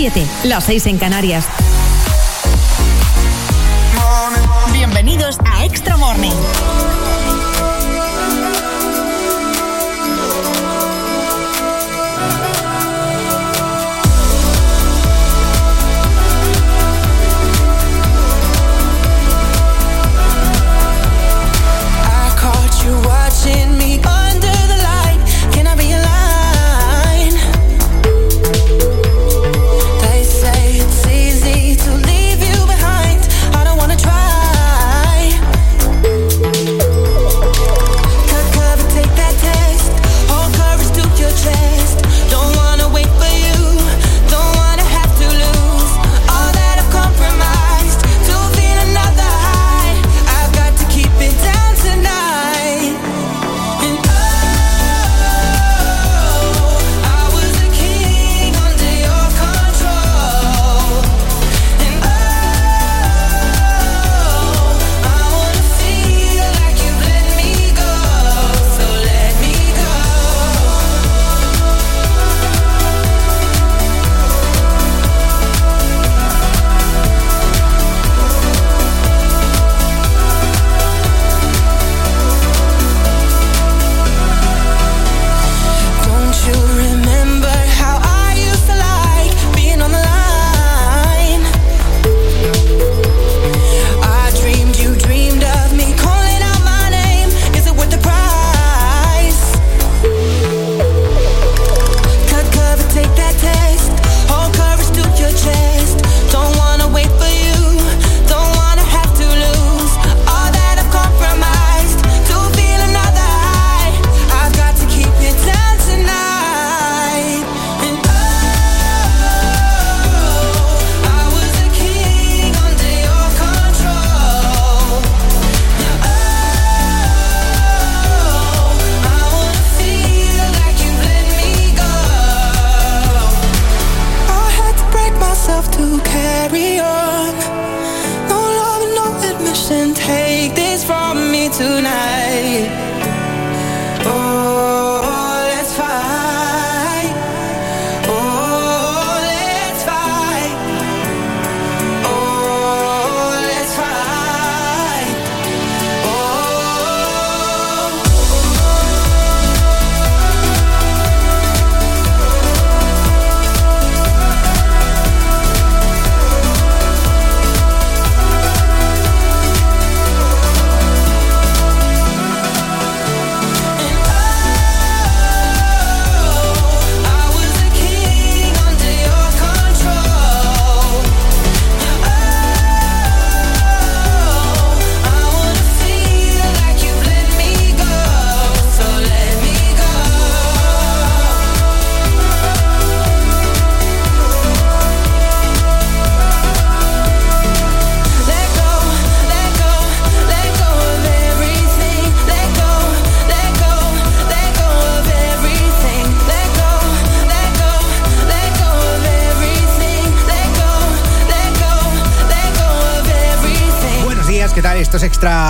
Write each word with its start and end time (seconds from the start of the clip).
7, 0.00 0.24
las 0.44 0.62
6 0.62 0.86
en 0.86 0.98
Canarias. 0.98 1.48
Bienvenidos 4.72 5.38
a 5.44 5.64
Extra 5.64 5.96
Morning. 5.96 6.30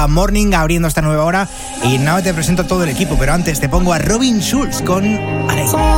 Morning 0.09 0.55
abriendo 0.55 0.89
esta 0.89 1.03
nueva 1.03 1.25
hora. 1.25 1.49
Y 1.85 1.99
nada, 1.99 2.23
te 2.23 2.35
presento 2.35 2.63
a 2.63 2.67
todo 2.67 2.85
el 2.85 2.89
equipo, 2.89 3.17
pero 3.19 3.33
antes 3.33 3.61
te 3.61 3.69
pongo 3.69 3.93
a 3.93 3.99
Robin 3.99 4.41
Schulz 4.41 4.83
con 4.83 5.05
7 5.05 5.98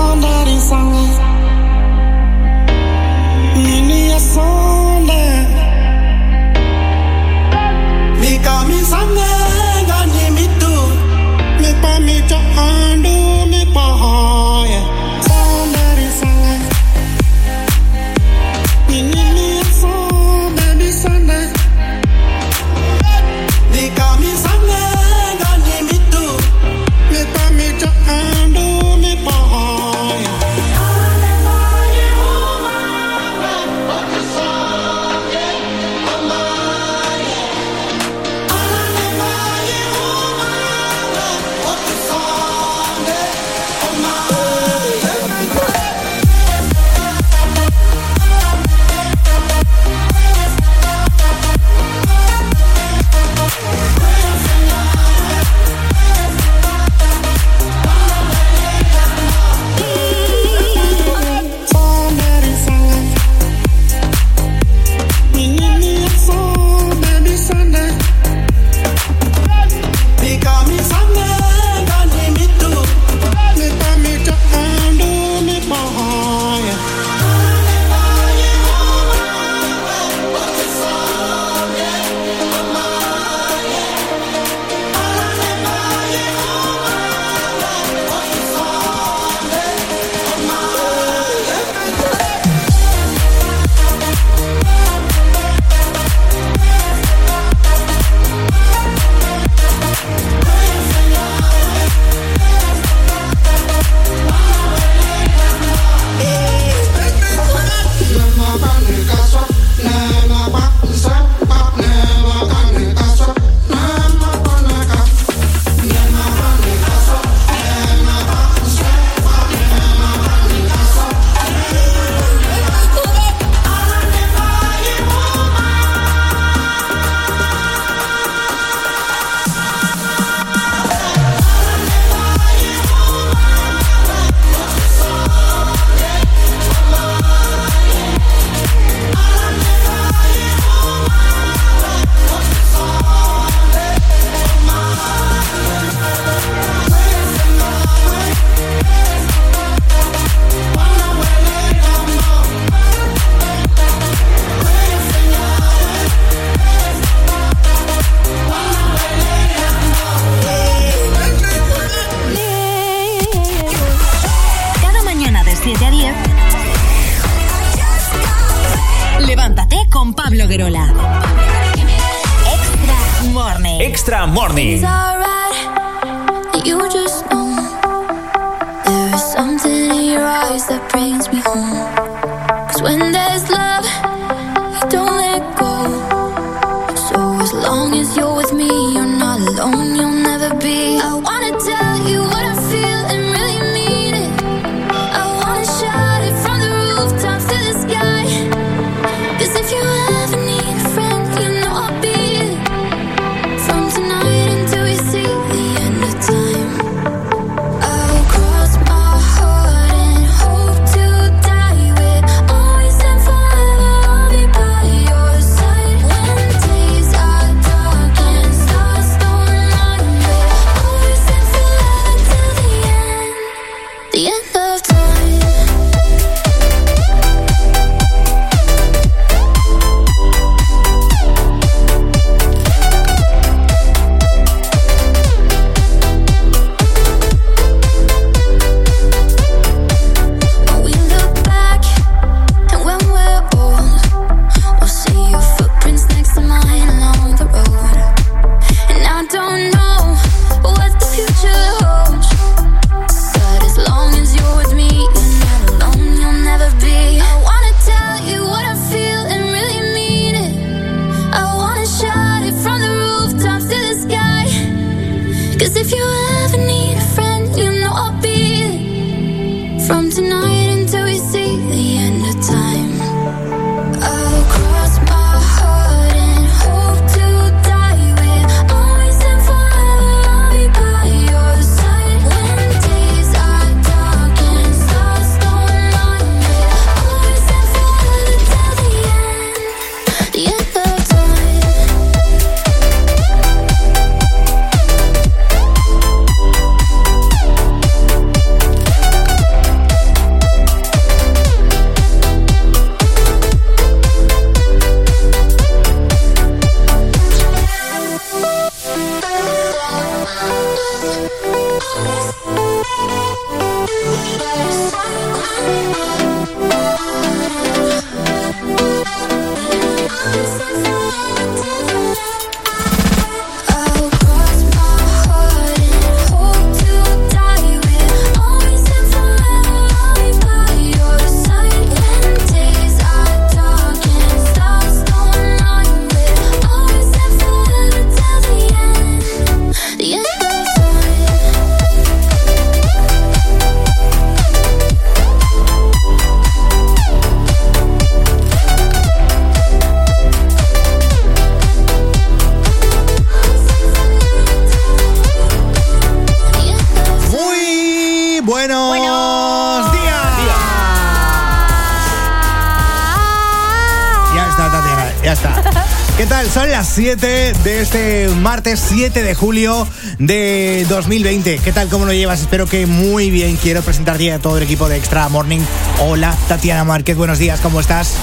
7 366.90 367.52
de 367.52 367.80
este 367.80 368.28
martes 368.40 368.82
7 368.88 369.23
de 369.23 369.35
julio 369.37 369.87
de 370.18 370.85
2020. 370.88 371.59
¿Qué 371.59 371.73
tal? 371.73 371.88
¿Cómo 371.88 372.04
lo 372.04 372.12
llevas? 372.12 372.40
Espero 372.40 372.66
que 372.66 372.87
muy 372.87 373.30
bien. 373.30 373.56
Quiero 373.56 373.80
presentarte 373.82 374.32
a 374.32 374.40
todo 374.40 374.56
el 374.56 374.64
equipo 374.64 374.88
de 374.88 374.97
Extra 374.97 375.28
Morning. 375.28 375.61
Hola, 376.00 376.35
Tatiana 376.49 376.82
Márquez. 376.82 377.16
Buenos 377.16 377.38
días, 377.38 377.61
¿cómo 377.61 377.78
estás? 377.78 378.16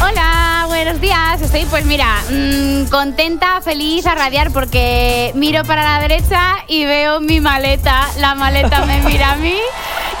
Hola, 0.00 0.66
buenos 0.68 1.00
días. 1.00 1.42
Estoy, 1.42 1.64
pues 1.64 1.86
mira, 1.86 2.22
mm, 2.30 2.84
contenta, 2.84 3.60
feliz, 3.62 4.06
a 4.06 4.14
radiar 4.14 4.52
porque 4.52 5.32
miro 5.34 5.64
para 5.64 5.82
la 5.82 6.00
derecha 6.00 6.58
y 6.68 6.84
veo 6.84 7.18
mi 7.20 7.40
maleta. 7.40 8.08
La 8.18 8.36
maleta 8.36 8.86
me 8.86 9.02
mira 9.02 9.32
a 9.32 9.36
mí. 9.36 9.56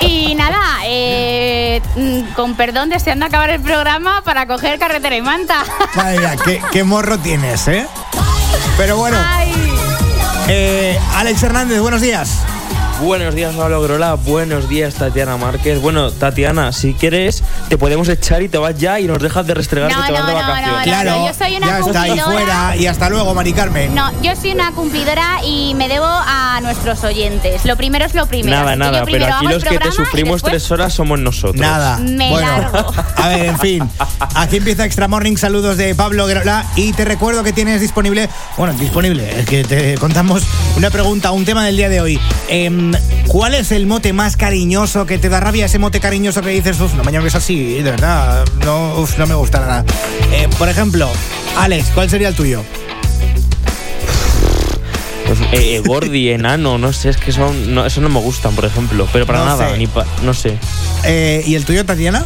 Y 0.00 0.34
nada, 0.34 0.60
eh, 0.84 1.80
con 2.34 2.54
perdón, 2.56 2.88
deseando 2.90 3.26
acabar 3.26 3.50
el 3.50 3.60
programa 3.60 4.22
para 4.22 4.46
coger 4.46 4.78
carretera 4.78 5.16
y 5.16 5.22
manta. 5.22 5.64
Madre 5.94 6.18
mía, 6.18 6.36
qué, 6.44 6.62
qué 6.72 6.84
morro 6.84 7.18
tienes, 7.18 7.68
¿eh? 7.68 7.86
Pero 8.76 8.96
bueno, 8.96 9.16
Ay, 9.24 9.52
eh, 10.48 10.98
Alex 11.16 11.42
Hernández, 11.42 11.80
buenos 11.80 12.00
días. 12.00 12.38
Buenos 13.00 13.34
días, 13.34 13.54
Pablo 13.54 13.80
Grola. 13.80 14.14
Buenos 14.14 14.68
días, 14.68 14.94
Tatiana 14.94 15.36
Márquez. 15.36 15.80
Bueno, 15.80 16.10
Tatiana, 16.10 16.72
si 16.72 16.94
quieres, 16.94 17.44
te 17.68 17.76
podemos 17.78 18.08
echar 18.08 18.42
y 18.42 18.48
te 18.48 18.58
vas 18.58 18.76
ya 18.78 18.98
y 18.98 19.06
nos 19.06 19.18
dejas 19.22 19.46
de 19.46 19.54
restregar 19.54 19.90
No, 19.90 20.00
que 20.00 20.06
te 20.06 20.12
vas 20.12 20.20
no, 20.22 20.26
de 20.28 20.32
no, 20.34 20.40
no, 20.40 20.48
vacaciones. 20.48 20.78
no. 20.78 20.84
Claro, 20.84 21.26
yo 21.26 21.34
soy 21.34 21.56
una 21.56 21.66
ya 21.66 21.78
está 21.78 22.02
ahí 22.02 22.10
cumplidora. 22.10 22.32
fuera 22.44 22.76
y 22.76 22.86
hasta 22.86 23.10
luego, 23.10 23.34
Mari 23.34 23.52
Carmen. 23.52 23.94
no, 23.94 24.22
yo 24.22 24.34
soy 24.36 24.52
una 24.52 24.72
cumplidora 24.72 25.40
y 25.44 25.74
me 25.74 25.88
debo 25.88 26.06
a 26.06 26.60
nuestros 26.62 27.04
oyentes. 27.04 27.64
Lo 27.64 27.76
primero 27.76 28.04
es 28.06 28.14
lo 28.14 28.26
primero. 28.26 28.56
Nada, 28.56 28.76
nada, 28.76 29.04
pero 29.04 29.26
aquí 29.26 29.46
los 29.46 29.64
que 29.64 29.78
te 29.78 29.92
sufrimos 29.92 30.36
después- 30.36 30.52
tres 30.52 30.70
horas 30.70 30.92
somos 30.94 31.18
nosotros. 31.18 31.56
Nada. 31.60 31.98
Me 31.98 32.30
bueno, 32.30 32.46
largo. 32.48 32.92
a 33.16 33.28
ver, 33.28 33.46
en 33.46 33.58
fin. 33.58 33.90
Aquí 34.34 34.56
empieza 34.56 34.84
Extra 34.84 35.08
Morning. 35.08 35.36
Saludos 35.36 35.76
de 35.76 35.94
Pablo 35.94 36.26
Guerola. 36.26 36.64
Y 36.76 36.92
te 36.92 37.04
recuerdo 37.04 37.42
que 37.44 37.52
tienes 37.52 37.80
disponible, 37.80 38.28
bueno, 38.56 38.72
disponible, 38.74 39.40
es 39.40 39.46
que 39.46 39.64
te 39.64 39.96
contamos 39.98 40.42
una 40.76 40.90
pregunta, 40.90 41.30
un 41.32 41.44
tema 41.44 41.64
del 41.64 41.76
día 41.76 41.88
de 41.88 42.00
hoy. 42.00 42.20
Em, 42.48 42.92
¿Cuál 43.28 43.54
es 43.54 43.72
el 43.72 43.86
mote 43.86 44.12
más 44.12 44.36
cariñoso 44.36 45.04
que 45.06 45.18
te 45.18 45.28
da 45.28 45.38
rabia? 45.40 45.66
Ese 45.66 45.78
mote 45.78 46.00
cariñoso 46.00 46.40
que 46.40 46.48
dices, 46.50 46.80
uff, 46.80 46.94
no 46.94 47.04
me 47.04 47.12
llames 47.12 47.34
así, 47.34 47.74
de 47.82 47.90
verdad, 47.90 48.44
no, 48.64 48.94
uf, 49.00 49.18
no 49.18 49.26
me 49.26 49.34
gusta 49.34 49.60
nada. 49.60 49.84
Eh, 50.32 50.48
por 50.58 50.68
ejemplo, 50.68 51.08
Alex, 51.58 51.88
¿cuál 51.94 52.08
sería 52.08 52.28
el 52.28 52.34
tuyo? 52.34 52.64
Pues, 55.26 55.40
eh, 55.52 55.76
eh, 55.76 55.82
gordi, 55.84 56.30
enano, 56.30 56.78
no 56.78 56.92
sé, 56.94 57.10
es 57.10 57.18
que 57.18 57.32
son. 57.32 57.74
No, 57.74 57.84
eso 57.84 58.00
no 58.00 58.08
me 58.08 58.18
gustan, 58.18 58.54
por 58.54 58.64
ejemplo. 58.64 59.06
Pero 59.12 59.26
para 59.26 59.40
No 59.40 59.44
nada, 59.44 59.70
sé. 59.70 59.76
ni 59.78 59.86
pa- 59.86 60.06
no 60.22 60.32
sé. 60.32 60.56
Eh, 61.04 61.42
¿Y 61.46 61.54
el 61.54 61.66
tuyo, 61.66 61.84
Tatiana? 61.84 62.24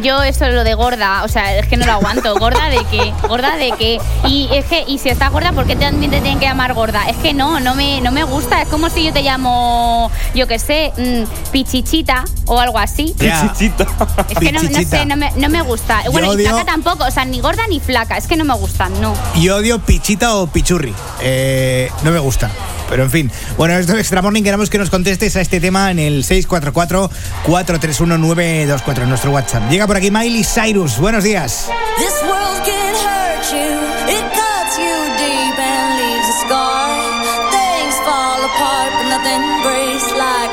Yo 0.00 0.22
eso 0.22 0.48
lo 0.48 0.64
de 0.64 0.74
gorda, 0.74 1.22
o 1.24 1.28
sea, 1.28 1.56
es 1.58 1.66
que 1.66 1.76
no 1.76 1.84
lo 1.86 1.92
aguanto. 1.92 2.34
¿Gorda 2.36 2.68
de 2.68 2.84
qué? 2.90 3.12
¿Gorda 3.28 3.56
de 3.56 3.72
qué? 3.78 4.00
Y 4.26 4.48
es 4.52 4.64
que, 4.66 4.84
y 4.86 4.98
si 4.98 5.08
estás 5.10 5.30
gorda, 5.30 5.52
¿por 5.52 5.66
qué 5.66 5.76
también 5.76 6.10
te 6.10 6.20
tienen 6.20 6.38
que 6.38 6.46
llamar 6.46 6.72
gorda? 6.74 7.04
Es 7.08 7.16
que 7.18 7.34
no, 7.34 7.60
no 7.60 7.74
me, 7.74 8.00
no 8.00 8.10
me 8.12 8.24
gusta. 8.24 8.62
Es 8.62 8.68
como 8.68 8.88
si 8.90 9.04
yo 9.04 9.12
te 9.12 9.22
llamo, 9.22 10.10
yo 10.34 10.46
qué 10.46 10.58
sé, 10.58 10.92
mm, 10.96 11.50
pichichita 11.52 12.24
o 12.46 12.58
algo 12.58 12.78
así. 12.78 13.14
Chichita. 13.18 13.86
Es 14.28 14.38
que 14.38 14.52
no, 14.52 14.62
no 14.62 14.68
Pichichita. 14.68 14.98
sé, 14.98 15.06
no 15.06 15.16
me, 15.16 15.30
no 15.36 15.48
me 15.48 15.62
gusta. 15.62 16.02
Yo 16.04 16.12
Bueno, 16.12 16.28
y 16.32 16.36
odio- 16.36 16.48
flaca 16.48 16.64
tampoco, 16.64 17.04
o 17.04 17.10
sea, 17.10 17.24
ni 17.24 17.40
gorda 17.40 17.66
ni 17.68 17.80
flaca, 17.80 18.16
es 18.16 18.26
que 18.26 18.36
no 18.36 18.44
me 18.44 18.54
gustan, 18.54 18.98
no. 19.00 19.14
Y 19.34 19.48
odio 19.50 19.78
pichita 19.80 20.36
o 20.36 20.46
pichurri. 20.46 20.94
Eh, 21.20 21.90
no 22.02 22.10
me 22.10 22.18
gusta. 22.18 22.50
Pero 22.92 23.02
en 23.04 23.10
fin. 23.10 23.30
Bueno, 23.56 23.78
esto 23.78 23.94
es 23.94 24.00
Extra 24.00 24.20
Morning. 24.20 24.42
Queremos 24.42 24.68
que 24.68 24.76
nos 24.76 24.90
contestes 24.90 25.34
a 25.36 25.40
este 25.40 25.60
tema 25.60 25.90
en 25.90 25.98
el 25.98 26.24
644-431-924 26.24 29.04
en 29.04 29.08
nuestro 29.08 29.30
WhatsApp. 29.30 29.70
Llega 29.70 29.86
por 29.86 29.96
aquí 29.96 30.10
Miley 30.10 30.44
Cyrus. 30.44 30.98
Buenos 30.98 31.24
días. 31.24 31.70
This 31.96 32.12
world 32.22 32.62
can 32.66 32.94
hurt 32.94 33.50
you, 33.50 33.78
it 34.12 34.22
cuts 34.34 34.76
you 34.76 34.92
deep 35.16 35.58
and 35.58 35.96
leaves 35.96 36.28
a 36.28 36.34
scar. 36.44 37.00
Things 37.50 37.94
fall 38.04 38.44
apart, 38.44 38.92
but 38.98 39.08
nothing 39.08 39.40
breaks 39.62 40.12
like 40.12 40.52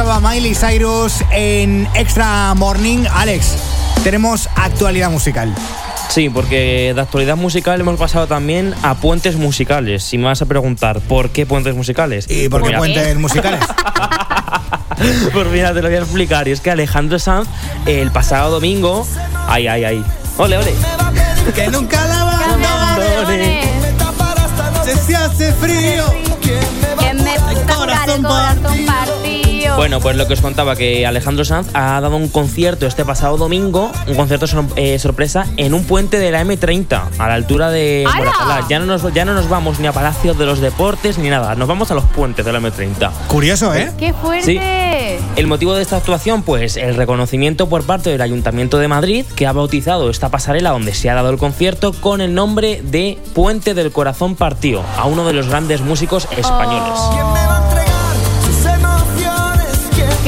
Estaba 0.00 0.30
Miley 0.30 0.54
Cyrus 0.54 1.22
en 1.30 1.86
Extra 1.94 2.54
Morning. 2.54 3.04
Alex, 3.12 3.54
tenemos 4.02 4.48
actualidad 4.56 5.10
musical. 5.10 5.54
Sí, 6.08 6.30
porque 6.30 6.92
de 6.94 7.00
actualidad 7.02 7.36
musical 7.36 7.78
hemos 7.78 7.98
pasado 7.98 8.26
también 8.26 8.74
a 8.82 8.94
puentes 8.94 9.36
musicales. 9.36 10.02
Si 10.02 10.16
me 10.16 10.24
vas 10.24 10.40
a 10.40 10.46
preguntar 10.46 11.00
por 11.00 11.28
qué 11.28 11.44
puentes 11.44 11.74
musicales. 11.74 12.24
¿Y 12.30 12.48
por 12.48 12.62
qué 12.62 12.68
Mira, 12.68 12.78
puentes 12.78 13.18
musicales? 13.18 13.60
Pues 15.32 15.46
mira, 15.48 15.72
te 15.72 15.80
lo 15.80 15.88
voy 15.88 15.96
a 15.96 16.00
explicar. 16.00 16.46
Y 16.48 16.52
es 16.52 16.60
que 16.60 16.70
Alejandro 16.70 17.18
Sanz, 17.18 17.48
el 17.86 18.10
pasado 18.10 18.50
domingo. 18.50 19.06
Ay, 19.48 19.66
ay, 19.66 19.84
ay. 19.84 20.04
Ole, 20.36 20.58
ole. 20.58 20.74
que 21.54 21.68
nunca 21.68 22.04
la 22.06 22.20
Abandone. 22.20 23.62
Se 24.84 24.96
se 24.96 25.16
hace 25.16 25.52
frío. 25.54 26.04
Que 26.40 27.14
me 27.14 27.34
corazón 27.66 28.14
el 28.16 28.22
corazón 28.22 28.89
Bueno, 29.76 30.00
pues 30.00 30.16
lo 30.16 30.26
que 30.26 30.34
os 30.34 30.40
contaba, 30.40 30.76
que 30.76 31.06
Alejandro 31.06 31.44
Sanz 31.44 31.68
ha 31.74 32.00
dado 32.00 32.16
un 32.16 32.28
concierto 32.28 32.86
este 32.86 33.04
pasado 33.04 33.36
domingo, 33.36 33.90
un 34.06 34.14
concierto 34.14 34.46
sor- 34.46 34.66
eh, 34.76 34.98
sorpresa 34.98 35.46
en 35.56 35.72
un 35.74 35.84
puente 35.84 36.18
de 36.18 36.30
la 36.30 36.42
M30, 36.44 37.02
a 37.18 37.28
la 37.28 37.34
altura 37.34 37.70
de. 37.70 38.04
Moratalá. 38.14 38.66
Ya 38.68 38.78
no, 38.78 38.86
nos, 38.86 39.12
ya 39.14 39.24
no 39.24 39.34
nos 39.34 39.48
vamos 39.48 39.80
ni 39.80 39.86
a 39.86 39.92
Palacio 39.92 40.34
de 40.34 40.44
los 40.46 40.60
Deportes 40.60 41.18
ni 41.18 41.30
nada, 41.30 41.54
nos 41.54 41.66
vamos 41.68 41.90
a 41.90 41.94
los 41.94 42.04
puentes 42.04 42.44
de 42.44 42.52
la 42.52 42.60
M30. 42.60 43.10
Curioso, 43.28 43.74
¿eh? 43.74 43.90
¡Qué 43.98 44.12
fuerte! 44.12 44.44
Sí. 44.44 44.60
El 45.36 45.46
motivo 45.46 45.74
de 45.74 45.82
esta 45.82 45.96
actuación, 45.96 46.42
pues 46.42 46.76
el 46.76 46.94
reconocimiento 46.96 47.68
por 47.68 47.84
parte 47.84 48.10
del 48.10 48.20
Ayuntamiento 48.20 48.78
de 48.78 48.88
Madrid, 48.88 49.24
que 49.36 49.46
ha 49.46 49.52
bautizado 49.52 50.10
esta 50.10 50.28
pasarela 50.28 50.70
donde 50.70 50.92
se 50.94 51.08
ha 51.08 51.14
dado 51.14 51.30
el 51.30 51.38
concierto 51.38 51.92
con 51.92 52.20
el 52.20 52.34
nombre 52.34 52.80
de 52.84 53.18
Puente 53.34 53.74
del 53.74 53.92
Corazón 53.92 54.34
Partido, 54.36 54.82
a 54.98 55.06
uno 55.06 55.24
de 55.24 55.32
los 55.32 55.48
grandes 55.48 55.80
músicos 55.80 56.28
españoles. 56.36 56.92
Oh, 56.94 57.49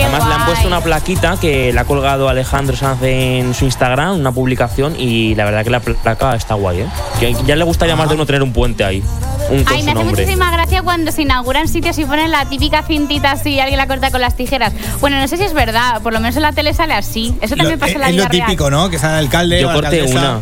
además 0.02 0.26
le 0.28 0.35
han 0.35 0.47
puesto 0.47 0.68
una 0.68 0.80
plaquita 0.80 1.37
que 1.40 1.73
le 1.73 1.80
ha 1.80 1.85
colgado 1.85 2.28
Alejandro 2.28 2.76
Sanz 2.76 3.02
en 3.02 3.54
su 3.54 3.64
Instagram, 3.64 4.18
una 4.18 4.32
publicación, 4.32 4.94
y 4.99 5.35
la 5.35 5.44
verdad 5.44 5.64
que 5.64 5.71
la 5.71 5.80
placa 5.80 6.35
está 6.35 6.54
guay, 6.54 6.80
¿eh? 6.80 6.87
Que 7.21 7.35
ya 7.47 7.56
le 7.56 7.64
gustaría 7.64 7.97
más 7.97 8.09
de 8.09 8.14
uno 8.14 8.26
tener 8.26 8.42
un 8.42 8.52
puente 8.52 8.85
ahí. 8.85 9.02
Un 9.50 9.64
Ay, 9.66 9.82
me 9.82 9.90
hace 9.90 9.94
nombre. 10.04 10.23
muchísima 10.23 10.50
gracia 10.52 10.82
cuando 10.82 11.11
se 11.12 11.23
inauguran 11.23 11.68
sitios 11.68 11.99
y 11.99 12.04
ponen 12.04 12.30
la 12.30 12.44
típica 12.47 12.82
cintita 12.82 13.32
así 13.32 13.50
y 13.50 13.61
alguien 13.61 13.76
la 13.78 13.87
corta 13.87 14.11
con 14.11 14.21
las 14.21 14.37
tijeras. 14.37 14.73
Bueno, 15.00 15.18
no 15.21 15.26
sé 15.28 15.37
si 15.37 15.42
es 15.44 15.52
verdad, 15.52 16.00
por 16.02 16.12
lo 16.12 16.21
menos 16.21 16.37
en 16.37 16.42
la 16.42 16.52
tele 16.52 16.73
sale 16.75 16.94
así. 16.94 17.35
Eso 17.40 17.56
también 17.56 17.78
Lo- 17.78 17.78
pasa 17.80 17.92
en 17.94 18.00
la 18.00 18.06
es 18.09 18.12
vida 18.14 18.25
lo 18.25 18.30
típico, 18.30 18.71
real. 18.71 18.82
¿no? 18.85 18.90
Que 18.90 18.99
sale 18.99 19.18
el 19.18 19.25
alcalde. 19.26 19.61
Yo 19.61 19.66
la 19.68 19.75
corté 19.75 20.00
alcaldesa. 20.00 20.18
una. 20.21 20.40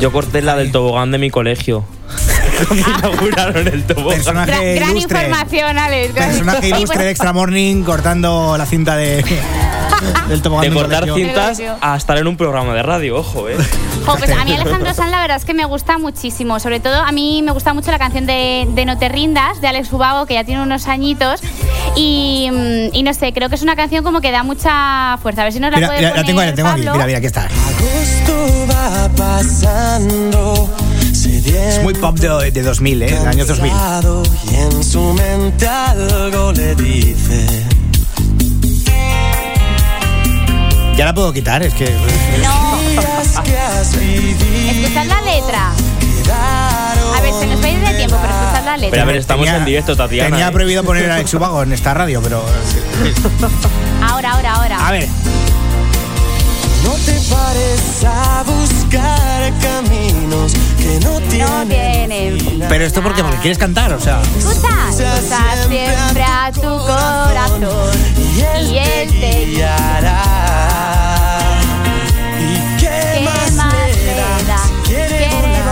Yo 0.00 0.12
corté 0.12 0.42
la 0.42 0.56
del 0.56 0.70
tobogán 0.72 1.10
de 1.10 1.18
mi 1.18 1.30
colegio. 1.30 1.84
Inauguraron 2.98 3.68
el 3.68 3.84
tobogán. 3.84 4.16
Personaje 4.16 4.50
Gra- 4.52 4.74
gran 4.76 4.90
ilustre. 4.96 5.22
información, 5.22 5.78
Alex. 5.78 6.12
Personaje 6.14 6.68
Y 6.68 6.70
ilustre 6.72 7.04
de 7.04 7.10
Extra 7.10 7.32
Morning 7.32 7.82
cortando 7.84 8.56
la 8.58 8.66
cinta 8.66 8.96
de, 8.96 9.24
del 10.28 10.42
tobogán 10.42 10.68
De 10.68 10.74
cortar 10.74 11.04
cintas 11.12 11.60
a 11.80 11.96
estar 11.96 12.18
en 12.18 12.26
un 12.26 12.36
programa 12.36 12.74
de 12.74 12.82
radio, 12.82 13.16
ojo, 13.18 13.48
¿eh? 13.48 13.56
Jo, 14.06 14.16
pues 14.18 14.30
a 14.30 14.44
mí 14.44 14.52
Alejandro 14.54 14.92
Sanz 14.92 15.10
la 15.10 15.20
verdad 15.20 15.36
es 15.38 15.44
que 15.44 15.54
me 15.54 15.64
gusta 15.64 15.98
muchísimo. 15.98 16.60
Sobre 16.60 16.80
todo 16.80 17.00
a 17.02 17.10
mí 17.12 17.42
me 17.42 17.52
gusta 17.52 17.72
mucho 17.74 17.90
la 17.90 17.98
canción 17.98 18.26
de, 18.26 18.66
de 18.70 18.84
No 18.84 18.98
te 18.98 19.08
rindas, 19.08 19.60
de 19.60 19.68
Alex 19.68 19.92
Ubago, 19.92 20.26
que 20.26 20.34
ya 20.34 20.44
tiene 20.44 20.62
unos 20.62 20.88
añitos. 20.88 21.40
Y, 21.96 22.50
y 22.92 23.02
no 23.02 23.14
sé, 23.14 23.32
creo 23.32 23.48
que 23.48 23.54
es 23.54 23.62
una 23.62 23.76
canción 23.76 24.04
como 24.04 24.20
que 24.20 24.30
da 24.30 24.42
mucha 24.42 25.16
fuerza. 25.22 25.42
A 25.42 25.44
ver 25.44 25.52
si 25.52 25.60
nos 25.60 25.70
la 25.70 25.76
Mira, 25.78 25.88
puede 25.88 26.00
mira, 26.00 26.10
la 26.10 26.14
poner 26.22 26.26
tengo, 26.26 26.40
la 26.42 26.54
tengo 26.54 26.68
aquí. 26.68 26.80
Mira, 26.80 27.06
mira, 27.06 27.18
aquí 27.18 27.26
está. 27.26 27.42
Agosto 27.44 28.66
va 28.70 29.08
pasando. 29.16 30.70
Es 31.26 31.82
muy 31.82 31.94
pop 31.94 32.18
de, 32.18 32.50
de 32.50 32.62
2000, 32.62 33.02
¿eh? 33.02 33.06
De 33.06 33.16
años 33.26 33.48
2000. 33.48 33.72
Y 34.50 34.54
en 34.56 34.84
su 34.84 35.00
mente 35.14 35.66
algo 35.66 36.52
le 36.52 36.74
dice. 36.74 37.46
Ya 40.96 41.06
la 41.06 41.14
puedo 41.14 41.32
quitar, 41.32 41.62
es 41.62 41.72
que. 41.74 41.86
No, 42.42 42.78
Días 42.78 43.40
que 43.42 44.70
escuchad 44.70 45.06
la 45.06 45.22
letra. 45.22 45.72
A 46.30 47.20
ver, 47.20 47.32
se 47.32 47.46
nos 47.46 47.62
va 47.62 47.66
a 47.66 47.70
ir 47.70 47.80
de 47.80 47.94
tiempo, 47.94 48.16
pero 48.20 48.34
escuchad 48.34 48.64
la 48.64 48.76
letra. 48.76 48.90
Pero 48.90 49.02
a 49.02 49.06
ver, 49.06 49.16
estamos 49.16 49.48
en 49.48 49.64
directo, 49.64 49.96
Tatiana. 49.96 50.30
Tenía 50.30 50.48
¿eh? 50.48 50.52
prohibido 50.52 50.84
poner 50.84 51.10
a 51.10 51.14
Alex 51.14 51.32
Ubago 51.34 51.62
en 51.62 51.72
esta 51.72 51.94
radio, 51.94 52.20
pero. 52.22 52.44
Ahora, 54.02 54.32
ahora, 54.32 54.54
ahora. 54.54 54.86
A 54.86 54.92
ver, 54.92 55.08
No 56.84 56.90
te 57.04 57.12
pares 57.30 58.04
a 58.06 58.42
buscar 58.44 59.52
caminos 59.60 60.52
que 60.78 61.00
no 61.04 61.18
No 61.20 61.20
tienen. 61.28 61.68
tienen. 61.68 62.40
fin. 62.40 62.64
pero 62.68 62.84
esto 62.84 63.02
porque, 63.02 63.22
porque 63.22 63.38
quieres 63.38 63.58
cantar, 63.58 63.92
o 63.92 64.00
sea. 64.00 64.20
Escucha, 64.38 64.90
escucha 64.90 65.68
siempre 65.68 66.22
a 66.22 66.50
tu 66.52 66.60
corazón 66.60 67.90
y 68.70 68.76
él 68.78 69.08
te 69.20 69.46
guiará. 69.46 70.22
¿Y 72.40 72.80
qué, 72.80 72.88
¿Qué 73.14 73.50
más 73.52 73.52
le 73.96 74.16
da? 74.46 74.58
Quiere 74.84 75.28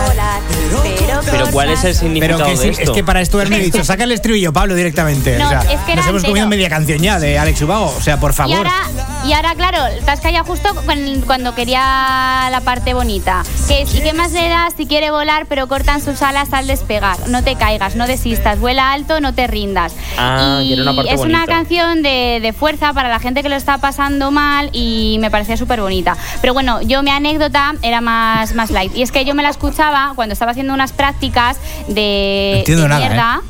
volar, 0.07 0.41
pero 0.51 1.19
Pero 1.31 1.51
¿cuál 1.51 1.69
es 1.69 1.83
el 1.83 1.93
Pero 1.93 1.99
significado 1.99 2.45
que 2.45 2.57
de 2.57 2.69
esto? 2.69 2.81
es 2.83 2.89
que 2.89 3.03
para 3.03 3.21
esto 3.21 3.37
haberme 3.37 3.59
dicho, 3.59 3.83
saca 3.85 4.03
el 4.03 4.11
estribillo, 4.11 4.51
Pablo, 4.51 4.75
directamente. 4.75 5.37
No, 5.37 5.45
o 5.45 5.49
sea, 5.49 5.59
es 5.61 5.79
que 5.81 5.95
nos 5.95 6.05
hemos 6.05 6.17
entero. 6.21 6.27
comido 6.31 6.47
media 6.47 6.69
canción 6.69 6.99
ya 6.99 7.19
de 7.19 7.37
Alex 7.39 7.61
Ubago. 7.61 7.93
O 7.97 8.01
sea, 8.01 8.19
por 8.19 8.31
Y 8.31 8.33
favor. 8.33 8.57
ahora, 8.57 8.71
y 9.25 9.33
ahora, 9.33 9.55
claro, 9.55 9.77
te 10.03 10.11
has 10.11 10.19
callado 10.19 10.45
justo 10.45 10.69
con- 10.85 11.21
cuando 11.25 11.55
quería 11.55 12.49
la 12.51 12.61
parte 12.63 12.93
bonita. 12.93 13.43
Que 13.67 13.81
es, 13.83 13.95
¿y 13.95 14.01
qué 14.01 14.13
más 14.13 14.31
le 14.33 14.49
da 14.49 14.69
si 14.75 14.85
quiere 14.85 15.11
volar, 15.11 15.45
pero 15.47 15.67
cortan 15.67 16.01
sus 16.01 16.21
alas 16.21 16.51
al 16.53 16.67
despegar? 16.67 17.17
No 17.29 17.43
te 17.43 17.55
caigas, 17.55 17.95
no 17.95 18.05
desistas, 18.07 18.59
vuela 18.59 18.91
alto, 18.91 19.19
no 19.21 19.33
te 19.33 19.47
rindas. 19.47 19.93
Ah, 20.17 20.59
y 20.63 20.73
una 20.79 20.95
parte 20.95 21.13
es 21.13 21.19
una 21.21 21.45
canción 21.45 22.01
de, 22.03 22.39
de 22.41 22.53
fuerza 22.53 22.93
para 22.93 23.09
la 23.09 23.19
gente 23.19 23.43
que 23.43 23.49
lo 23.49 23.55
está 23.55 23.77
pasando 23.77 24.31
mal 24.31 24.69
y 24.73 25.17
me 25.21 25.31
parecía 25.31 25.55
súper 25.57 25.79
bonita. 25.81 26.17
Pero 26.41 26.53
bueno, 26.53 26.81
yo 26.81 27.01
mi 27.03 27.11
anécdota 27.11 27.75
era 27.81 28.01
más, 28.01 28.53
más 28.55 28.71
light. 28.71 28.95
Y 28.95 29.01
es 29.03 29.11
que 29.11 29.23
yo 29.25 29.33
me 29.35 29.43
la 29.43 29.49
escuchaba 29.49 30.13
cuando 30.15 30.33
estaba 30.33 30.51
haciendo 30.51 30.73
unas 30.73 30.91
prácticas 30.91 31.57
de, 31.87 32.51
No 32.53 32.59
entiendo 32.59 32.83
de 32.83 32.89
nada, 32.89 32.99
mierda. 33.07 33.41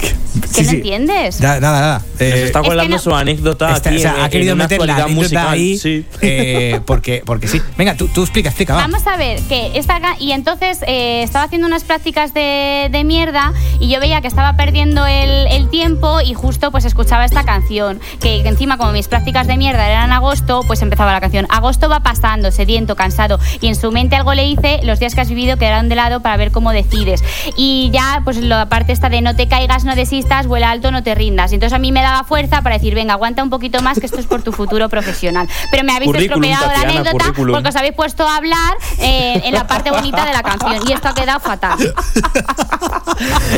¿Qué 0.00 0.48
Sí, 0.48 0.62
no 0.64 0.70
sí. 0.70 0.76
entiendes? 0.76 1.40
Nada, 1.40 1.60
nada. 1.60 1.80
nada. 1.80 1.98
Nos 1.98 2.20
Eh, 2.20 2.44
está 2.44 2.58
Es 2.60 2.62
que 2.64 2.68
colando 2.68 2.96
no- 2.96 3.02
su 3.02 3.14
anécdota 3.14 3.72
Esta- 3.72 3.90
aquí 3.90 3.98
o 3.98 4.02
sea, 4.02 4.14
en, 4.16 4.20
ha 4.22 4.28
querido 4.28 4.56
meter 4.56 4.78
la 4.78 4.94
anécdota 4.94 5.08
musical. 5.14 5.48
ahí 5.48 5.78
Sí. 5.78 6.04
eh, 6.22 6.80
porque, 6.86 7.22
porque 7.24 7.48
sí. 7.48 7.60
Venga, 7.76 7.94
tú, 7.96 8.08
tú 8.08 8.22
explica, 8.22 8.48
explica, 8.50 8.74
va. 8.74 8.80
Vamos 8.82 9.06
a 9.06 9.16
ver, 9.16 9.40
que 9.42 9.72
esta 9.74 10.00
y 10.18 10.32
entonces 10.32 10.78
eh, 10.86 11.22
estaba 11.22 11.44
haciendo 11.44 11.66
unas 11.66 11.84
prácticas 11.84 12.32
de, 12.34 12.88
de 12.90 13.04
mierda 13.04 13.52
y 13.80 13.88
yo 13.88 14.00
veía 14.00 14.20
que 14.20 14.28
estaba 14.28 14.56
perdiendo 14.56 15.06
el, 15.06 15.46
el 15.48 15.68
tiempo 15.68 16.20
y 16.20 16.34
justo 16.34 16.70
pues 16.70 16.84
escuchaba 16.84 17.24
esta 17.24 17.44
canción, 17.44 18.00
que, 18.20 18.40
encima 18.40 18.76
como 18.76 18.92
mis 18.92 19.08
prácticas 19.08 19.46
de 19.46 19.56
mierda 19.56 19.86
eran 19.88 20.06
en 20.06 20.12
agosto, 20.12 20.62
pues 20.66 20.82
empezaba 20.82 21.12
la 21.12 21.20
canción. 21.20 21.46
Agosto 21.50 21.88
va 21.88 22.00
pasando, 22.00 22.50
sediento, 22.50 22.96
cansado 22.96 23.38
y 23.60 23.68
en 23.68 23.74
su 23.76 23.90
mente 23.92 24.16
algo 24.16 24.34
le 24.34 24.44
dice, 24.44 24.80
los 24.82 24.98
días 25.00 25.14
que 25.14 25.20
has 25.20 25.28
vivido 25.28 25.56
quedaron 25.58 25.88
de 25.88 25.94
lado 25.96 26.20
para 26.20 26.36
ver 26.36 26.50
cómo 26.50 26.72
decides. 26.72 27.22
Y 27.56 27.90
ya 27.92 28.20
pues 28.24 28.36
la 28.38 28.68
parte 28.68 28.92
esta 28.92 29.08
de 29.08 29.20
no 29.22 29.34
te 29.36 29.48
caigas, 29.48 29.84
no 29.84 29.89
desistas, 29.96 30.46
vuela 30.46 30.70
alto, 30.70 30.90
no 30.90 31.02
te 31.02 31.14
rindas. 31.14 31.52
Y 31.52 31.54
entonces 31.56 31.74
a 31.74 31.78
mí 31.78 31.92
me 31.92 32.02
daba 32.02 32.24
fuerza 32.24 32.62
para 32.62 32.76
decir, 32.76 32.94
venga, 32.94 33.14
aguanta 33.14 33.42
un 33.42 33.50
poquito 33.50 33.80
más 33.82 33.98
que 34.00 34.06
esto 34.06 34.18
es 34.20 34.26
por 34.26 34.42
tu 34.42 34.52
futuro 34.52 34.88
profesional. 34.88 35.48
Pero 35.70 35.84
me 35.84 35.92
habéis 35.92 36.14
estropeado 36.14 36.66
la 36.66 36.80
anécdota 36.82 37.10
currículum. 37.12 37.54
porque 37.54 37.68
os 37.68 37.76
habéis 37.76 37.94
puesto 37.94 38.26
a 38.26 38.36
hablar 38.36 38.74
eh, 39.00 39.40
en 39.44 39.54
la 39.54 39.66
parte 39.66 39.90
bonita 39.90 40.24
de 40.24 40.32
la 40.32 40.42
canción 40.42 40.76
y 40.88 40.92
esto 40.92 41.08
ha 41.08 41.14
quedado 41.14 41.40
fatal. 41.40 41.78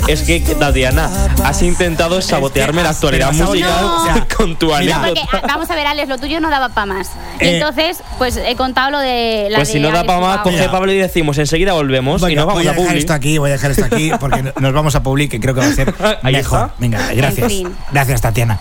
Es 0.08 0.22
que, 0.22 0.40
Tatiana, 0.40 1.08
has 1.44 1.62
intentado 1.62 2.20
sabotearme 2.20 2.82
la 2.82 2.90
actualidad 2.90 3.30
pero 3.32 3.42
has 3.44 3.48
musical 3.50 3.70
saboteado, 3.70 3.96
o 3.96 4.04
sea, 4.04 4.26
con 4.36 4.56
tu 4.56 4.66
mira. 4.74 4.96
anécdota. 4.96 5.20
Porque, 5.30 5.46
vamos 5.46 5.70
a 5.70 5.74
ver, 5.76 5.86
Alex, 5.86 6.08
lo 6.08 6.18
tuyo 6.18 6.40
no 6.40 6.50
daba 6.50 6.68
para 6.70 6.86
más. 6.86 7.10
Y 7.40 7.44
Eh, 7.44 7.56
entonces, 7.58 8.02
pues 8.18 8.36
he 8.36 8.56
contado 8.56 8.90
lo 8.90 8.98
de 8.98 9.48
la 9.50 9.58
Pues 9.58 9.68
de 9.68 9.74
si 9.74 9.80
no 9.80 9.90
da 9.90 10.04
para 10.04 10.20
más, 10.20 10.38
coge 10.40 10.68
Pablo 10.68 10.92
y 10.92 10.98
decimos, 10.98 11.38
enseguida 11.38 11.72
volvemos 11.72 12.28
y 12.28 12.34
nos 12.34 12.46
vamos 12.46 12.62
voy 12.62 12.66
a 12.66 12.70
a 12.70 12.74
dejar 12.74 12.88
Publi. 12.88 12.98
esto 12.98 13.12
aquí, 13.12 13.38
voy 13.38 13.50
a 13.50 13.52
dejar 13.54 13.70
esto 13.70 13.84
aquí 13.84 14.10
porque 14.20 14.42
no- 14.42 14.52
nos 14.58 14.72
vamos 14.72 14.94
a 14.94 15.02
Public, 15.02 15.30
que 15.30 15.40
creo 15.40 15.54
que 15.54 15.60
va 15.60 15.66
a 15.66 15.72
ser 15.72 15.94
Ahí 16.22 16.34
mejor. 16.34 16.60
está. 16.60 16.74
Venga, 16.78 17.14
gracias. 17.14 17.52
fin. 17.52 17.68
Gracias, 17.90 18.20
Tatiana. 18.20 18.60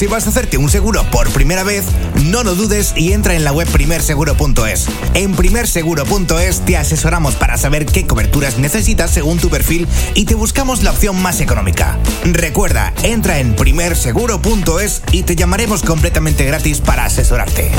Si 0.00 0.06
vas 0.06 0.26
a 0.26 0.30
hacerte 0.30 0.56
un 0.56 0.70
seguro 0.70 1.04
por 1.10 1.28
primera 1.30 1.62
vez, 1.62 1.84
no 2.24 2.42
lo 2.42 2.54
dudes 2.54 2.94
y 2.96 3.12
entra 3.12 3.34
en 3.34 3.44
la 3.44 3.52
web 3.52 3.68
primerseguro.es. 3.68 4.86
En 5.12 5.34
primerseguro.es 5.36 6.60
te 6.64 6.78
asesoramos 6.78 7.34
para 7.34 7.58
saber 7.58 7.84
qué 7.84 8.06
coberturas 8.06 8.56
necesitas 8.56 9.10
según 9.10 9.38
tu 9.38 9.50
perfil 9.50 9.86
y 10.14 10.24
te 10.24 10.34
buscamos 10.34 10.82
la 10.82 10.92
opción 10.92 11.20
más 11.20 11.42
económica. 11.42 11.98
Recuerda, 12.24 12.94
entra 13.02 13.40
en 13.40 13.54
primerseguro.es 13.54 15.02
y 15.12 15.24
te 15.24 15.36
llamaremos 15.36 15.82
completamente 15.82 16.46
gratis 16.46 16.80
para 16.80 17.04
asesorarte. 17.04 17.70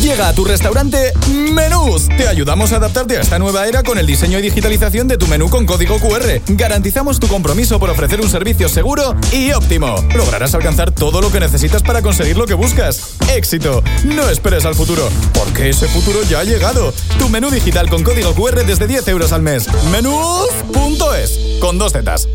Llega 0.00 0.28
a 0.28 0.32
tu 0.32 0.44
restaurante 0.44 1.12
Menús. 1.28 2.08
Te 2.08 2.28
ayudamos 2.28 2.72
a 2.72 2.76
adaptarte 2.76 3.16
a 3.16 3.20
esta 3.20 3.38
nueva 3.38 3.66
era 3.66 3.82
con 3.82 3.98
el 3.98 4.06
diseño 4.06 4.38
y 4.38 4.42
digitalización 4.42 5.08
de 5.08 5.18
tu 5.18 5.26
menú 5.26 5.50
con 5.50 5.66
código 5.66 5.98
QR. 5.98 6.40
Garantizamos 6.46 7.18
tu 7.18 7.26
compromiso 7.26 7.80
por 7.80 7.90
ofrecer 7.90 8.20
un 8.20 8.30
servicio 8.30 8.68
seguro 8.68 9.16
y 9.32 9.50
óptimo. 9.52 9.96
Lograrás 10.14 10.54
alcanzar 10.54 10.92
todo 10.92 11.20
lo 11.20 11.32
que 11.32 11.40
necesitas 11.40 11.82
para 11.82 12.00
conseguir 12.00 12.36
lo 12.36 12.46
que 12.46 12.54
buscas. 12.54 13.16
Éxito. 13.34 13.82
No 14.04 14.28
esperes 14.30 14.64
al 14.66 14.76
futuro, 14.76 15.08
porque 15.34 15.70
ese 15.70 15.88
futuro 15.88 16.22
ya 16.22 16.40
ha 16.40 16.44
llegado. 16.44 16.94
Tu 17.18 17.28
menú 17.28 17.50
digital 17.50 17.88
con 17.90 18.04
código 18.04 18.34
QR 18.34 18.64
desde 18.64 18.86
10 18.86 19.08
euros 19.08 19.32
al 19.32 19.42
mes. 19.42 19.66
Menús.es. 19.90 21.58
Con 21.60 21.76
dos 21.78 21.92
zetas. 21.92 22.28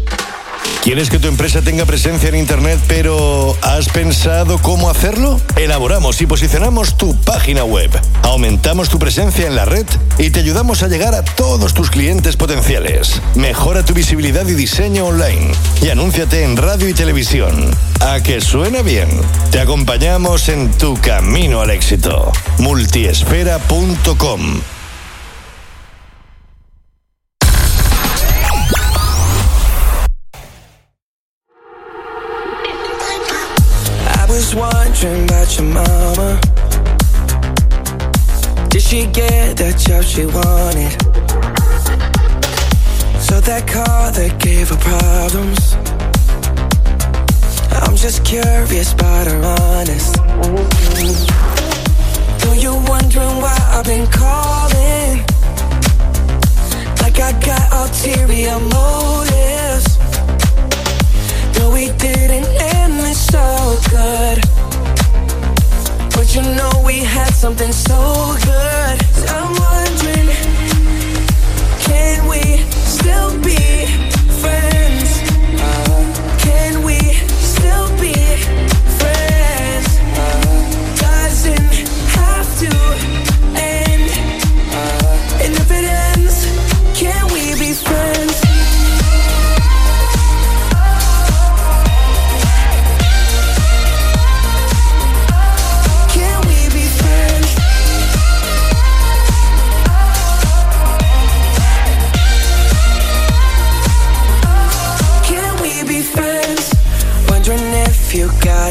¿Quieres 0.84 1.10
que 1.10 1.18
tu 1.18 1.30
empresa 1.30 1.62
tenga 1.62 1.86
presencia 1.86 2.28
en 2.28 2.36
Internet, 2.36 2.78
pero 2.90 3.56
has 3.62 3.88
pensado 3.88 4.58
cómo 4.58 4.90
hacerlo? 4.90 5.40
Elaboramos 5.56 6.22
y 6.22 6.26
posicionamos 6.26 6.98
tu 6.98 7.16
página 7.22 7.64
web. 7.64 7.90
Aumentamos 8.24 8.90
tu 8.90 9.00
presencia 9.00 9.48
en 9.48 9.56
la 9.56 9.64
red 9.64 9.86
y 10.18 10.30
te 10.30 10.42
ayudamos 10.42 10.84
a 10.84 10.90
llegar 10.90 11.16
a 11.16 11.24
todos 11.24 11.74
tus 11.74 11.90
clientes 11.90 12.36
potenciales. 12.36 13.22
Mejora 13.36 13.86
tu 13.86 13.94
visibilidad 13.94 14.46
y 14.46 14.56
diseño 14.56 15.06
online. 15.06 15.54
Y 15.82 15.88
anúnciate 15.88 16.44
en 16.44 16.58
radio 16.58 16.90
y 16.90 16.94
televisión. 16.94 17.72
¿A 18.02 18.20
que 18.20 18.42
suena 18.42 18.82
bien? 18.82 19.08
Te 19.52 19.62
acompañamos 19.62 20.50
en 20.50 20.70
tu 20.72 20.96
camino 20.96 21.62
al 21.62 21.70
éxito. 21.70 22.30
Multiesfera.com 22.58 24.60
was 34.34 34.56
wondering 34.56 35.26
about 35.26 35.56
your 35.56 35.68
mama. 35.68 36.40
Did 38.70 38.82
she 38.82 39.06
get 39.06 39.58
that 39.58 39.78
job 39.78 40.04
she 40.04 40.26
wanted? 40.26 40.94
So 43.22 43.40
that 43.42 43.68
car 43.68 44.12
that 44.12 44.40
gave 44.40 44.70
her 44.70 44.82
problems. 44.90 45.76
I'm 47.84 47.96
just 47.96 48.26
curious 48.26 48.94
about 48.94 49.28
her 49.28 49.42
honest. 49.62 50.16
Though 52.40 52.54
you're 52.54 52.84
wondering 52.90 53.38
why 53.44 53.58
I've 53.76 53.86
been 53.86 54.08
calling. 54.08 55.22
Like 57.02 57.20
I 57.20 57.32
got 57.40 57.66
ulterior 57.72 58.60
motives 58.60 59.14
so 63.34 63.80
good. 63.90 64.38
But 66.14 66.36
you 66.36 66.44
know 66.58 66.72
we 66.86 67.00
had 67.00 67.34
something 67.34 67.72
so 67.72 68.36
good. 68.46 68.98
I'm 69.36 69.52
wondering, 69.66 70.30
can 71.88 72.28
we 72.30 72.42
still 72.98 73.32
be 73.42 73.88
friends? 74.42 75.10
Uh, 75.60 76.38
can 76.46 76.84
we? 76.86 76.93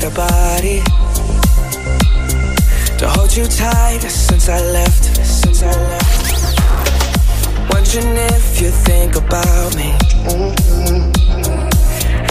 Got 0.03 0.13
a 0.13 0.15
body 0.17 0.81
to 2.99 3.09
hold 3.09 3.37
you 3.37 3.45
tight 3.45 4.01
since 4.01 4.49
I 4.49 4.61
left. 4.73 5.05
Since 5.25 5.63
I 5.63 5.71
left. 5.71 6.59
Wondering 7.73 8.17
if 8.17 8.61
you 8.61 8.71
think 8.71 9.17
about 9.17 9.77
me. 9.77 9.93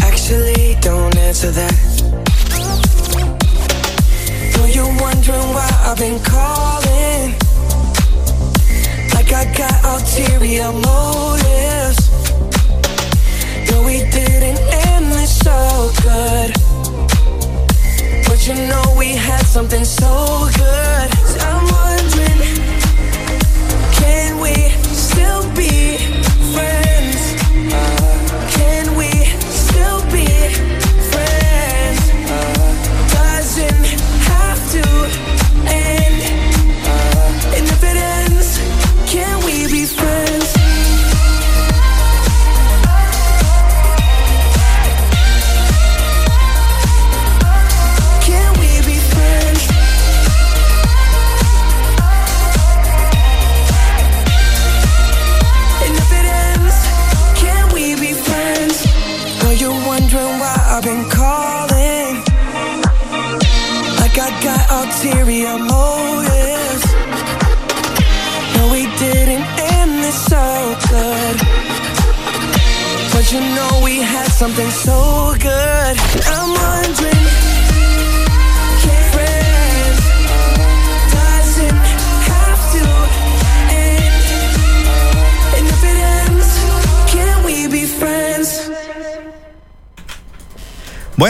Actually, 0.02 0.76
don't 0.82 1.16
answer 1.18 1.52
that. 1.52 1.78
Know 4.56 4.66
you're 4.66 4.96
wondering 5.00 5.54
why 5.56 5.70
I've 5.86 5.98
been 5.98 6.20
calling. 6.24 7.36
Like 9.14 9.32
I 9.32 9.46
got 9.58 9.84
ulterior 9.94 10.72
motives. 10.72 12.10
No, 13.70 13.84
we 13.84 14.00
didn't 14.12 14.60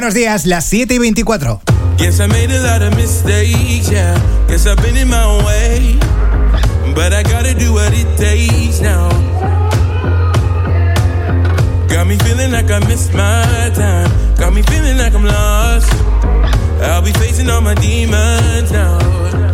Buenos 0.02 0.16
días, 0.16 0.48
las 0.48 0.66
7 0.66 0.96
y 0.96 0.98
24. 0.98 1.62
Guess 2.00 2.22
I 2.22 2.28
made 2.28 2.52
a 2.52 2.60
lot 2.64 2.82
of 2.82 2.96
mistakes, 2.96 3.88
yeah. 3.88 4.20
Guess 4.48 4.66
I've 4.66 4.82
been 4.82 4.98
in 4.98 5.08
my 5.08 5.46
way. 5.46 5.96
But 6.96 7.14
I 7.14 7.22
gotta 7.22 7.54
do 7.54 7.72
what 7.72 7.94
it 7.94 8.08
takes 8.18 8.82
now. 8.82 9.10
Got 11.88 12.08
me 12.08 12.18
feeling 12.18 12.52
like 12.52 12.72
I 12.72 12.80
missed 12.88 13.14
my 13.14 13.70
time. 13.76 14.10
Got 14.40 14.56
me 14.56 14.64
feeling 14.64 14.98
like 14.98 15.14
I'm 15.14 15.24
lost. 15.24 15.94
I'll 16.82 17.04
be 17.04 17.12
facing 17.12 17.48
all 17.52 17.62
my 17.62 17.76
demons 17.76 18.72
now. 18.72 19.51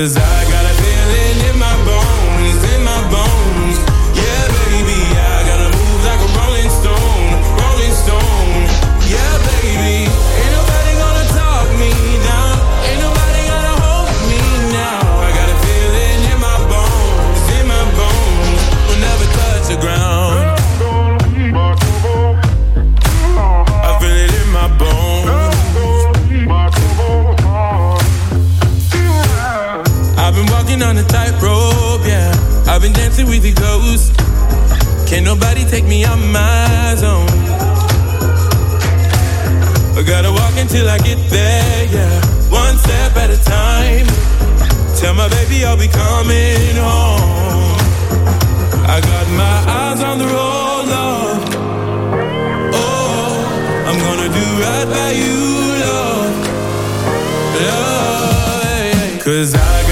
Cause 0.00 0.16
I 0.16 0.29
the 33.52 33.60
ghost. 33.60 34.14
Can't 35.08 35.24
nobody 35.24 35.64
take 35.64 35.84
me 35.84 36.04
out 36.04 36.18
my 36.18 36.94
zone. 36.96 37.28
I 39.96 40.02
gotta 40.06 40.30
walk 40.30 40.56
until 40.56 40.88
I 40.88 40.98
get 40.98 41.18
there, 41.30 41.84
yeah. 41.86 42.20
One 42.50 42.76
step 42.78 43.16
at 43.16 43.30
a 43.30 43.38
time. 43.44 44.06
Tell 44.98 45.14
my 45.14 45.28
baby 45.28 45.64
I'll 45.64 45.76
be 45.76 45.88
coming 45.88 46.76
home. 46.76 47.78
I 48.86 49.00
got 49.00 49.26
my 49.44 49.56
eyes 49.80 50.02
on 50.02 50.18
the 50.18 50.26
road, 50.26 50.84
love. 50.94 51.42
Oh, 52.74 53.32
I'm 53.88 53.98
gonna 54.06 54.28
do 54.40 54.46
right 54.64 54.88
by 54.96 55.10
you, 55.22 55.38
love. 55.84 56.32
Love, 57.66 59.20
Cause 59.24 59.54
I 59.54 59.89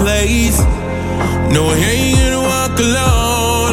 place. 0.00 0.58
No, 1.54 1.62
I 1.68 1.76
ain't 1.76 2.18
gonna 2.18 2.42
walk 2.52 2.76
alone. 2.88 3.72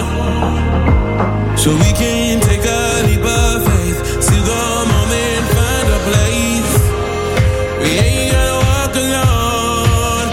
So 1.57 1.69
we 1.83 1.91
can 2.01 2.39
take 2.41 2.65
a 2.79 2.81
leap 3.07 3.25
of 3.39 3.55
faith. 3.67 3.99
See 4.27 4.41
the 4.51 4.63
moment, 4.93 5.43
find 5.55 5.87
a 5.97 5.99
place. 6.09 6.73
We 7.81 7.89
ain't 8.05 8.29
gonna 8.33 8.59
walk 8.71 8.93
alone. 9.05 10.27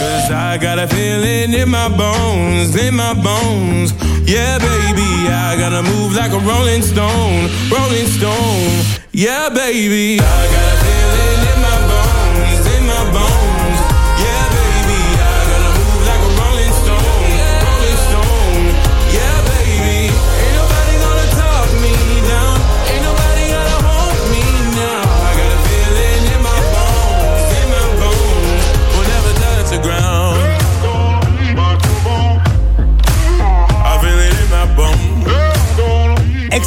Cause 0.00 0.28
I 0.30 0.58
got 0.66 0.78
a 0.78 0.86
feeling 0.86 1.52
in 1.60 1.68
my 1.68 1.88
bones, 1.88 2.74
in 2.76 2.94
my 2.94 3.14
bones. 3.28 3.92
Yeah, 4.34 4.58
baby, 4.58 5.10
I 5.46 5.56
gotta 5.58 5.82
move 5.82 6.14
like 6.14 6.32
a 6.32 6.40
rolling 6.50 6.82
stone, 6.82 7.48
rolling 7.70 8.08
stone. 8.18 8.70
Yeah, 9.12 9.48
baby, 9.50 10.20
I 10.20 10.42
got 10.54 10.75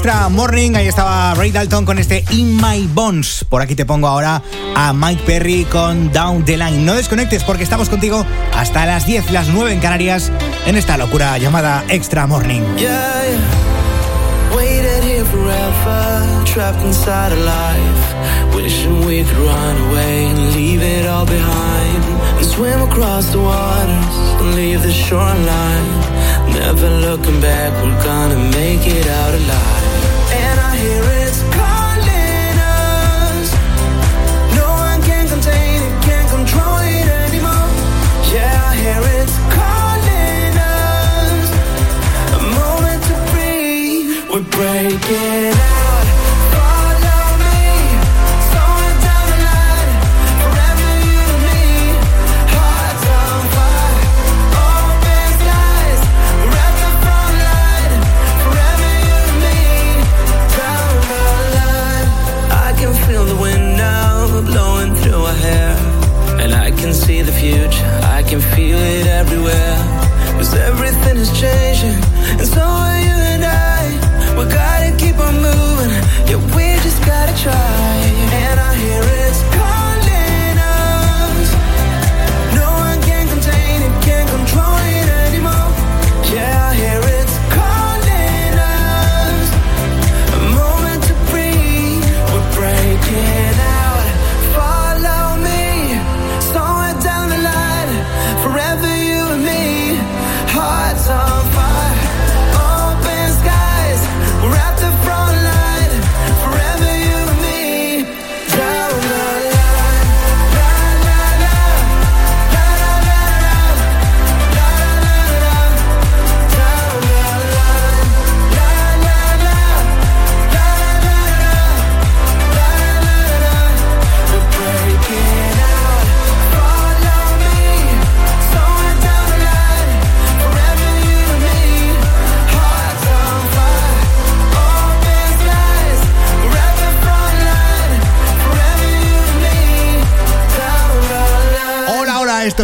Extra 0.10 0.30
Morning. 0.30 0.76
Ahí 0.76 0.88
estaba 0.88 1.36
Ray 1.36 1.52
Dalton 1.52 1.86
con 1.86 2.00
este 2.00 2.26
In 2.32 2.56
My 2.56 2.90
Bones. 2.92 3.46
Por 3.48 3.62
aquí 3.62 3.76
te 3.76 3.86
pongo 3.86 4.08
ahora 4.08 4.42
a 4.76 4.92
Mike 4.92 5.22
Perry 5.24 5.66
con 5.66 6.12
Down 6.12 6.44
the 6.46 6.58
Line. 6.58 6.80
No 6.80 6.96
desconectes 6.96 7.44
porque 7.44 7.62
estamos 7.62 7.90
contigo 7.90 8.26
hasta 8.56 8.88
las 8.88 9.06
10, 9.06 9.30
las 9.30 9.50
9 9.50 9.72
en 9.72 9.80
Canarias, 9.80 10.32
en 10.66 10.78
esta 10.78 10.98
locura 10.98 11.38
llamada 11.38 11.84
Extra 11.90 12.26
Morning. 12.26 12.62
Yeah, 12.76 12.90
yeah. 12.90 14.56
Waited 14.58 15.04
here 15.04 15.26
forever, 15.26 16.44
trapped 16.44 16.84
inside 16.84 17.32
a 17.32 17.36
life. 17.36 18.56
Wishing 18.56 19.06
we 19.06 19.24
could 19.24 19.38
run 19.38 19.78
away 19.92 20.26
and 20.26 20.56
leave 20.56 20.82
it 20.82 21.06
all 21.06 21.28
behind. 21.28 22.04
And 22.38 22.46
swim 22.48 22.82
across 22.82 23.28
the 23.28 23.38
waters 23.38 24.42
and 24.42 24.56
leave 24.56 24.82
the 24.82 24.92
shoreline. 24.92 25.86
Never 26.52 26.90
looking 26.90 27.40
back, 27.42 27.72
we're 27.84 28.04
gonna 28.04 28.40
make 28.58 28.88
it 28.88 29.06
out 29.06 29.36
alive. 29.36 29.79
We're 45.08 45.29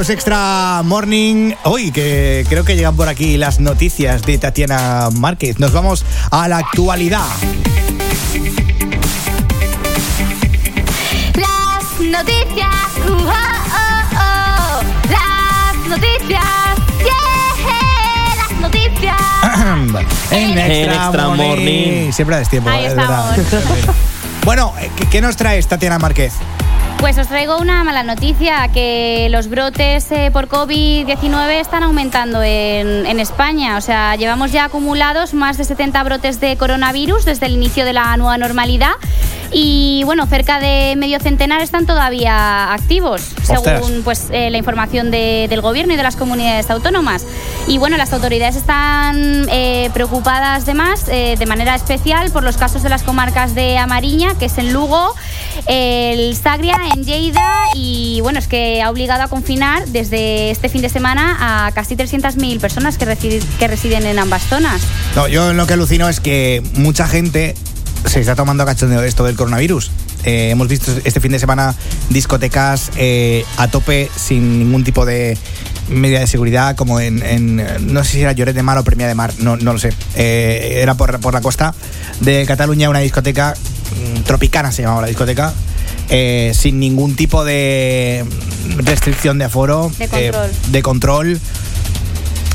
Extra 0.10 0.82
Morning. 0.84 1.54
Hoy 1.64 1.92
que 1.92 2.46
creo 2.48 2.64
que 2.64 2.76
llegan 2.76 2.96
por 2.96 3.08
aquí 3.08 3.38
las 3.38 3.60
noticias 3.60 4.22
de 4.24 4.38
Tatiana 4.38 5.10
Márquez. 5.12 5.58
Nos 5.58 5.72
vamos 5.72 6.06
a 6.32 6.48
la 6.48 6.58
actualidad. 6.58 7.26
Las 11.34 12.00
noticias. 12.00 12.68
uh, 13.08 13.12
oh, 13.12 13.32
oh, 13.32 14.18
oh. 14.18 14.82
Las 15.10 15.88
noticias. 15.88 16.44
Yeah, 17.00 18.36
las 18.38 18.62
noticias. 18.62 19.22
en 20.32 20.58
Extra, 20.58 20.96
Extra 20.96 21.28
Morning. 21.28 21.48
Morning. 21.48 22.12
Siempre 22.12 22.36
das 22.38 22.50
tiempo, 22.50 22.70
Ahí 22.70 22.86
es 22.86 22.96
verdad. 22.96 23.36
bueno, 24.46 24.74
¿qué, 24.98 25.06
qué 25.08 25.22
nos 25.22 25.36
traes, 25.36 25.68
Tatiana 25.68 25.98
Márquez? 26.00 26.34
Pues 27.06 27.20
os 27.20 27.28
traigo 27.28 27.60
una 27.60 27.84
mala 27.84 28.02
noticia, 28.02 28.68
que 28.74 29.28
los 29.30 29.48
brotes 29.48 30.12
eh, 30.12 30.32
por 30.34 30.50
COVID-19 30.50 31.52
están 31.62 31.84
aumentando 31.84 32.42
en, 32.42 33.06
en 33.06 33.20
España. 33.20 33.78
O 33.78 33.82
sea, 33.82 34.16
llevamos 34.16 34.52
ya 34.52 34.66
acumulados 34.66 35.36
más 35.36 35.60
de 35.60 35.66
70 35.66 36.02
brotes 36.04 36.40
de 36.40 36.58
coronavirus 36.58 37.24
desde 37.26 37.46
el 37.46 37.54
inicio 37.54 37.86
de 37.86 37.94
la 37.94 38.18
nueva 38.18 38.40
normalidad. 38.40 38.94
Y 39.52 40.02
bueno, 40.06 40.26
cerca 40.26 40.60
de 40.60 40.96
medio 40.98 41.20
centenar 41.20 41.62
están 41.62 41.86
todavía 41.86 42.74
activos, 42.74 43.22
Ostras. 43.48 43.62
según 43.86 44.02
pues, 44.04 44.28
eh, 44.32 44.50
la 44.50 44.58
información 44.58 45.12
de- 45.12 45.46
del 45.48 45.62
gobierno 45.62 45.94
y 45.94 45.98
de 45.98 46.04
las 46.04 46.16
comunidades 46.16 46.72
autónomas. 46.72 47.26
Y 47.68 47.78
bueno, 47.78 47.98
las 47.98 48.12
autoridades 48.14 48.56
están 48.56 49.48
eh, 49.52 49.92
preocupadas 49.94 50.66
de 50.66 50.74
más, 50.74 51.08
eh, 51.08 51.36
de 51.38 51.46
manera 51.46 51.76
especial, 51.76 52.32
por 52.32 52.44
los 52.44 52.58
casos 52.58 52.82
de 52.82 52.90
las 52.90 53.04
comarcas 53.04 53.54
de 53.54 53.78
Amariña, 53.78 54.34
que 54.40 54.46
es 54.46 54.58
en 54.58 54.74
Lugo, 54.74 55.14
el 55.68 56.36
Sagria 56.36 56.76
en 56.94 57.04
Lleida 57.04 57.52
y 57.74 58.20
bueno, 58.22 58.40
es 58.40 58.48
que 58.48 58.82
ha 58.82 58.90
obligado 58.90 59.24
a 59.24 59.28
confinar 59.28 59.86
desde 59.88 60.52
este 60.52 60.70
fin 60.70 60.82
de 60.82 60.90
semana 60.90 61.66
a 61.68 61.72
casi 61.72 61.96
300.000 61.96 62.60
personas 62.60 62.98
que, 62.98 63.06
residi- 63.06 63.44
que 63.60 63.68
residen 63.68 64.06
en 64.06 64.20
ambas 64.20 64.44
zonas. 64.44 64.82
No, 65.16 65.28
yo 65.28 65.54
lo 65.54 65.66
que 65.68 65.74
alucino 65.74 66.08
es 66.10 66.20
que 66.20 66.62
mucha 66.76 67.08
gente 67.08 67.56
se 68.06 68.20
está 68.20 68.36
tomando 68.36 68.66
cachondeo 68.66 69.02
de 69.02 69.08
esto 69.08 69.24
del 69.24 69.36
coronavirus. 69.36 69.92
Eh, 70.24 70.50
hemos 70.52 70.68
visto 70.68 70.92
este 71.04 71.20
fin 71.20 71.32
de 71.32 71.40
semana 71.40 71.76
discotecas 72.10 72.92
eh, 72.98 73.44
a 73.58 73.68
tope 73.68 74.10
sin 74.16 74.60
ningún 74.60 74.84
tipo 74.84 75.06
de 75.06 75.38
medida 75.90 76.20
de 76.20 76.26
seguridad, 76.28 76.76
como 76.76 77.00
en, 77.00 77.58
no 77.94 78.04
sé 78.04 78.12
si 78.12 78.22
era 78.22 78.32
Lloret 78.32 78.56
de 78.56 78.64
Mar 78.64 78.78
o 78.80 78.84
Premia 78.84 79.08
de 79.08 79.14
Mar, 79.14 79.34
no, 79.38 79.56
lo 79.56 79.78
sé. 79.78 79.94
Eh, 80.16 80.80
era 80.82 80.96
por, 80.96 81.20
por 81.20 81.34
la 81.34 81.42
costa 81.42 81.76
de 82.22 82.44
Cataluña 82.48 82.90
una 82.90 83.00
discoteca 83.00 83.56
tropicana, 84.26 84.72
se 84.72 84.82
llamaba 84.84 85.02
la 85.02 85.08
discoteca. 85.08 85.54
eh, 86.10 86.52
sin 86.56 86.80
ningún 86.80 87.16
tipo 87.16 87.44
de 87.44 88.24
restricción 88.78 89.38
de 89.40 89.46
aforo, 89.46 89.92
De 89.98 90.06
eh, 90.06 90.10
control. 90.32 90.52
de 90.72 90.82
control. 90.84 91.40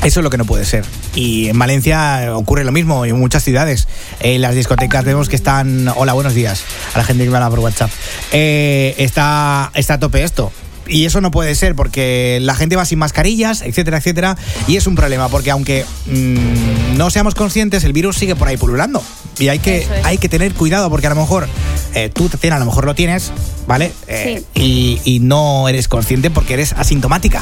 Eso 0.03 0.19
es 0.19 0.23
lo 0.23 0.29
que 0.29 0.37
no 0.37 0.45
puede 0.45 0.65
ser. 0.65 0.83
Y 1.13 1.49
en 1.49 1.59
Valencia 1.59 2.35
ocurre 2.35 2.63
lo 2.63 2.71
mismo, 2.71 3.05
y 3.05 3.09
en 3.09 3.19
muchas 3.19 3.43
ciudades. 3.43 3.87
En 4.19 4.41
las 4.41 4.55
discotecas 4.55 5.03
vemos 5.05 5.29
que 5.29 5.35
están. 5.35 5.87
Hola, 5.95 6.13
buenos 6.13 6.33
días. 6.33 6.63
A 6.95 6.97
la 6.99 7.03
gente 7.03 7.23
que 7.23 7.29
me 7.29 7.35
habla 7.37 7.49
por 7.49 7.59
WhatsApp. 7.59 7.91
Eh, 8.31 8.95
está, 8.97 9.69
está 9.75 9.95
a 9.95 9.99
tope 9.99 10.23
esto. 10.23 10.51
Y 10.87 11.05
eso 11.05 11.21
no 11.21 11.31
puede 11.31 11.55
ser 11.55 11.75
porque 11.75 12.39
la 12.41 12.55
gente 12.55 12.75
va 12.75 12.85
sin 12.85 12.99
mascarillas, 12.99 13.61
etcétera, 13.61 13.97
etcétera. 13.97 14.37
Y 14.67 14.77
es 14.77 14.87
un 14.87 14.95
problema 14.95 15.29
porque 15.29 15.51
aunque 15.51 15.85
mm, 16.07 16.97
no 16.97 17.09
seamos 17.09 17.35
conscientes, 17.35 17.83
el 17.83 17.93
virus 17.93 18.17
sigue 18.17 18.35
por 18.35 18.47
ahí 18.47 18.57
pululando. 18.57 19.03
Y 19.39 19.47
hay 19.47 19.59
que, 19.59 19.79
es. 19.79 19.87
hay 20.03 20.17
que 20.17 20.29
tener 20.29 20.53
cuidado 20.53 20.89
porque 20.89 21.07
a 21.07 21.11
lo 21.11 21.15
mejor 21.15 21.47
eh, 21.93 22.09
tú, 22.13 22.29
Tatiana, 22.29 22.57
a 22.57 22.59
lo 22.59 22.65
mejor 22.65 22.85
lo 22.85 22.95
tienes, 22.95 23.31
¿vale? 23.67 23.91
Eh, 24.07 24.43
y, 24.53 24.99
y 25.03 25.19
no 25.19 25.67
eres 25.69 25.87
consciente 25.87 26.29
porque 26.29 26.53
eres 26.53 26.73
asintomática. 26.73 27.41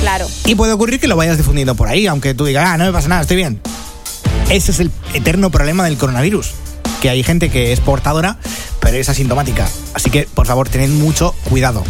Claro. 0.00 0.26
Y 0.46 0.54
puede 0.54 0.72
ocurrir 0.72 0.98
que 0.98 1.06
lo 1.06 1.16
vayas 1.16 1.36
difundiendo 1.36 1.74
por 1.74 1.88
ahí, 1.88 2.06
aunque 2.06 2.34
tú 2.34 2.44
digas, 2.46 2.64
ah, 2.66 2.78
no 2.78 2.84
me 2.84 2.92
pasa 2.92 3.08
nada, 3.08 3.22
estoy 3.22 3.36
bien. 3.36 3.60
Ese 4.48 4.72
es 4.72 4.80
el 4.80 4.90
eterno 5.14 5.50
problema 5.50 5.84
del 5.84 5.96
coronavirus. 5.96 6.52
Que 7.00 7.08
hay 7.08 7.22
gente 7.22 7.50
que 7.50 7.72
es 7.72 7.80
portadora, 7.80 8.38
pero 8.80 8.96
es 8.96 9.08
asintomática. 9.08 9.68
Así 9.94 10.10
que, 10.10 10.26
por 10.34 10.46
favor, 10.46 10.68
tened 10.68 10.90
mucho 10.90 11.34
cuidado. 11.48 11.84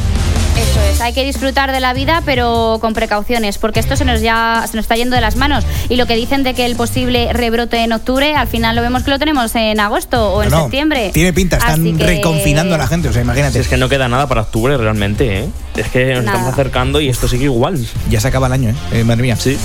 Eso 0.71 0.81
es, 0.83 1.01
hay 1.01 1.13
que 1.13 1.25
disfrutar 1.25 1.73
de 1.73 1.81
la 1.81 1.93
vida, 1.93 2.23
pero 2.25 2.79
con 2.81 2.95
precauciones, 2.95 3.59
porque 3.59 3.81
esto 3.81 3.97
se 3.97 4.05
nos 4.05 4.21
ya 4.21 4.65
se 4.71 4.77
nos 4.77 4.85
está 4.85 4.95
yendo 4.97 5.15
de 5.17 5.21
las 5.23 5.37
manos. 5.37 5.65
Y 5.89 5.97
lo 5.97 6.07
que 6.07 6.15
dicen 6.17 6.43
de 6.45 6.55
que 6.55 6.65
el 6.67 6.77
posible 6.77 7.33
rebrote 7.33 7.79
en 7.83 7.93
octubre, 7.93 8.35
al 8.35 8.47
final 8.47 8.77
lo 8.77 8.83
vemos 8.83 9.03
que 9.03 9.11
lo 9.11 9.19
tenemos 9.19 9.55
en 9.57 9.81
agosto 9.81 10.33
o 10.35 10.43
en 10.43 10.51
No, 10.51 10.63
septiembre. 10.63 11.11
Tiene 11.13 11.33
pinta, 11.33 11.57
están 11.57 11.97
que- 11.97 12.05
reconfinando 12.05 12.75
a 12.75 12.79
la 12.79 12.87
gente, 12.87 13.09
o 13.09 13.13
sea, 13.13 13.23
imagínate. 13.23 13.59
Es 13.61 13.69
que 13.69 13.77
no 13.77 13.89
queda 13.89 14.09
nada 14.09 14.29
para 14.29 14.43
octubre 14.43 14.77
realmente, 14.77 15.41
¿eh? 15.41 15.49
Es 15.77 15.89
que 15.89 16.15
nos 16.15 16.25
Nada. 16.25 16.37
estamos 16.39 16.53
acercando 16.55 17.01
y 17.01 17.09
esto 17.09 17.27
sigue 17.29 17.45
igual. 17.45 17.85
Ya 18.11 18.21
se 18.21 18.29
acaba 18.29 18.47
el 18.49 18.53
año, 18.53 18.71
¿eh? 18.71 18.75
Eh, 18.93 19.05
madre 19.05 19.23
mía. 19.23 19.37
Sí. 19.37 19.57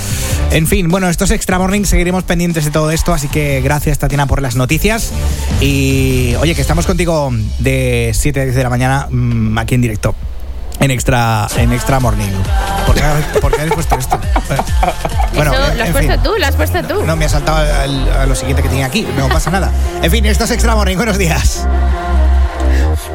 En 0.52 0.66
fin, 0.68 0.88
bueno, 0.90 1.10
esto 1.10 1.26
es 1.26 1.32
Extra 1.32 1.58
Morning, 1.60 1.84
seguiremos 1.84 2.24
pendientes 2.24 2.64
de 2.66 2.72
todo 2.72 2.92
esto, 2.92 3.14
así 3.14 3.28
que 3.28 3.62
gracias 3.62 4.00
Tatiana 4.00 4.26
por 4.28 4.42
las 4.42 4.56
noticias. 4.56 5.12
Y 5.62 6.36
oye, 6.40 6.56
que 6.56 6.62
estamos 6.62 6.86
contigo 6.86 7.32
de 7.60 8.12
7 8.14 8.40
a 8.40 8.44
10 8.44 8.56
de 8.56 8.64
la 8.64 8.70
mañana 8.70 9.08
mm, 9.10 9.58
aquí 9.58 9.76
en 9.76 9.82
directo. 9.82 10.16
En 10.86 10.92
extra, 10.92 11.48
en 11.58 11.74
extra 11.74 12.00
morning. 12.00 12.32
¿Por 12.86 12.94
qué, 12.94 13.02
por 13.42 13.52
qué 13.52 13.62
habéis 13.62 13.74
puesto 13.74 13.96
esto? 13.98 14.20
Bueno, 15.34 15.52
Eso 15.52 15.74
lo 15.76 15.84
has 15.84 15.90
puesto 15.90 16.14
fin. 16.14 16.22
tú, 16.24 16.34
lo 16.38 16.46
has 16.46 16.56
puesto 16.56 16.84
tú. 16.84 17.04
No, 17.04 17.16
me 17.16 17.26
ha 17.26 17.30
saltado 17.30 17.58
al- 17.58 18.12
a 18.12 18.26
lo 18.28 18.36
siguiente 18.36 18.62
que 18.62 18.70
tenía 18.70 18.86
aquí. 18.86 19.02
No 19.18 19.28
pasa 19.28 19.50
nada. 19.50 19.72
En 20.04 20.12
fin, 20.12 20.24
esto 20.28 20.44
es 20.44 20.52
Extra 20.52 20.76
Morning. 20.76 20.96
Buenos 20.96 21.18
días. 21.18 21.68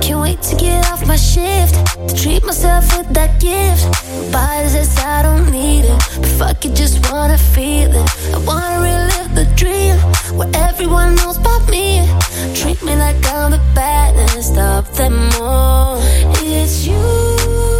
Can't 0.01 0.21
wait 0.21 0.43
to 0.43 0.57
get 0.57 0.91
off 0.91 1.07
my 1.07 1.17
shift 1.17 1.75
to 2.09 2.15
treat 2.15 2.45
myself 2.45 2.85
with 2.97 3.09
that 3.15 3.41
gift. 3.41 3.85
Body 4.33 4.69
says 4.69 4.97
I 4.99 5.23
don't 5.23 5.51
need 5.51 5.85
it, 5.85 5.99
but 6.21 6.31
fuck 6.39 6.65
it, 6.65 6.75
just 6.75 7.11
wanna 7.11 7.39
feel 7.39 7.91
it. 7.91 8.35
I 8.35 8.39
wanna 8.49 8.81
relive 8.89 9.35
the 9.35 9.47
dream 9.57 9.97
where 10.37 10.51
everyone 10.55 11.15
knows 11.17 11.39
about 11.39 11.69
me. 11.69 12.07
Treat 12.55 12.83
me 12.83 12.95
like 12.97 13.17
I'm 13.27 13.51
the 13.51 13.63
baddest 13.75 14.57
of 14.59 14.97
them 14.97 15.19
all. 15.41 15.99
It's 16.43 16.87
you. 16.87 17.80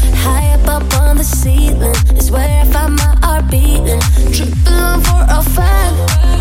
high 0.23 0.53
up 0.53 0.91
the 1.21 1.23
ceiling 1.23 1.95
is 2.17 2.31
where 2.31 2.61
I 2.61 2.65
find 2.65 2.95
my 2.95 3.15
heart 3.21 3.49
beating. 3.51 4.01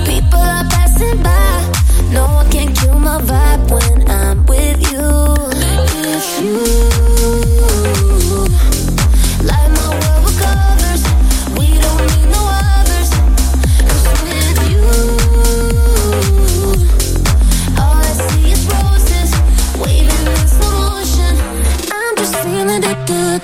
People 0.07 0.41
are 0.41 0.65
passing 0.75 1.23
by. 1.23 1.73
No 2.13 2.25
can 2.51 2.73
kill 2.75 2.99
my 2.99 3.19
vibe 3.21 3.71
when 3.71 4.09
I'm 4.09 4.47
with 4.47 4.81
you. 4.91 5.09
It's 6.15 6.41
you. 6.41 6.90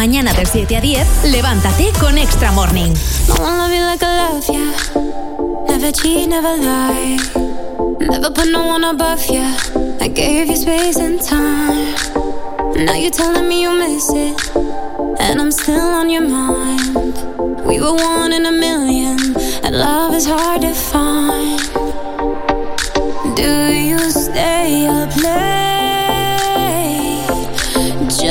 mañana 0.00 0.32
de 0.32 0.46
7 0.46 0.78
a 0.78 0.80
10, 0.80 1.24
levántate 1.24 1.92
con 2.00 2.16
Extra 2.16 2.50
Morning. 2.52 2.94
You. 4.48 4.72
Never 5.68 5.92
cheat, 5.92 6.26
never 6.26 6.56
lie. 6.56 7.18
Never 8.00 8.30
put 8.32 8.46
no 8.50 8.66
one 8.66 8.82
above 8.82 9.22
ya. 9.28 9.54
I 10.00 10.08
gave 10.08 10.46
you 10.46 10.56
space 10.56 10.96
and 10.96 11.20
time. 11.20 11.94
Now 12.82 12.94
you're 12.94 13.10
telling 13.10 13.46
me 13.46 13.60
you 13.60 13.72
miss 13.72 14.08
it. 14.14 14.40
And 15.20 15.38
I'm 15.38 15.52
still 15.52 15.94
on 15.94 16.08
your 16.08 16.26
mind. 16.26 16.96
We 17.66 17.78
were 17.78 17.92
one 17.92 18.32
in 18.32 18.46
a 18.46 18.52
million. 18.52 19.18
And 19.62 19.76
love 19.76 20.14
is 20.14 20.24
hard 20.24 20.62
to 20.62 20.72
find. 20.72 21.60
Do 23.36 23.70
you 23.70 23.98
stay 24.10 24.86
up 24.86 25.14
late? 25.22 25.59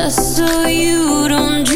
Just 0.09 0.37
so 0.37 0.65
you 0.65 1.27
don't 1.27 1.68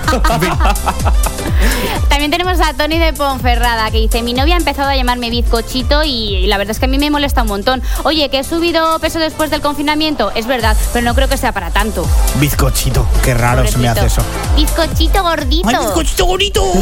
También 2.10 2.32
tenemos 2.32 2.60
a 2.60 2.74
Tony 2.74 2.98
de 2.98 3.14
Ponferrada 3.14 3.90
que 3.92 3.98
dice, 4.00 4.22
mi 4.24 4.34
novia 4.34 4.56
ha 4.56 4.58
empezado 4.58 4.90
a 4.90 4.96
llamarme 4.96 5.30
bizcochito 5.30 6.04
y, 6.04 6.36
y 6.36 6.48
la 6.48 6.58
verdad 6.58 6.72
es 6.72 6.80
que 6.80 6.86
a 6.86 6.88
mí 6.90 6.98
me 6.98 7.10
molesta 7.12 7.44
un 7.44 7.48
montón. 7.48 7.82
Oye, 8.04 8.30
que 8.30 8.40
he 8.40 8.44
subido 8.44 9.00
peso 9.00 9.20
después 9.20 9.50
del 9.52 9.62
confinamiento, 9.62 10.32
es 10.36 10.46
verdad, 10.48 10.76
pero 10.92 11.06
no 11.06 11.16
creo 11.16 11.30
que 11.30 11.38
sea 11.38 11.52
para 11.54 11.72
tanto. 11.72 12.06
Bizcochito, 12.40 13.08
qué 13.24 13.34
raro 13.34 13.66
se 13.68 13.78
me 13.78 13.88
hace 13.88 14.08
eso. 14.08 14.22
Bizcochito 14.56 15.24
gordito. 15.24 15.70
¡Ay, 15.70 15.76
bizcochito 15.76 16.26
bonito! 16.26 16.64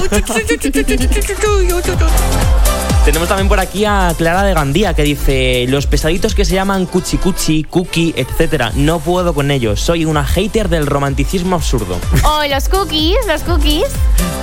Tenemos 3.05 3.29
también 3.29 3.47
por 3.47 3.59
aquí 3.61 3.85
a 3.85 4.13
Clara 4.17 4.43
de 4.43 4.53
Gandía 4.53 4.93
que 4.93 5.03
dice, 5.03 5.65
los 5.69 5.87
pesaditos 5.87 6.35
que 6.35 6.43
se 6.43 6.55
llaman 6.55 6.85
cuchi 6.85 7.17
cuchi, 7.17 7.63
cookie, 7.63 8.13
etcétera, 8.17 8.73
no 8.75 8.99
puedo 8.99 9.33
con 9.33 9.49
ellos. 9.49 9.79
Soy 9.79 10.03
una 10.03 10.25
hater 10.25 10.67
del 10.67 10.85
romanticismo 10.85 11.55
absurdo. 11.55 11.97
Oh, 12.25 12.41
los 12.49 12.67
cookies, 12.67 13.15
los 13.25 13.43
cookies. 13.43 13.85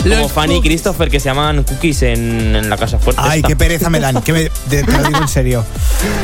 Como 0.08 0.28
Fanny 0.28 0.56
y 0.56 0.60
Christopher 0.60 1.08
que 1.10 1.18
se 1.20 1.28
llaman 1.30 1.62
cookies 1.64 2.02
en, 2.02 2.54
en 2.56 2.68
la 2.70 2.76
casa 2.76 2.98
fuerte. 2.98 3.22
Ay, 3.24 3.38
esta. 3.38 3.48
qué 3.48 3.56
pereza 3.56 3.88
me 3.90 4.00
dan, 4.00 4.20
que 4.22 4.32
me- 4.32 4.50
te, 4.68 4.82
te 4.82 4.92
lo 4.92 5.02
digo 5.04 5.18
en 5.20 5.28
serio. 5.28 5.64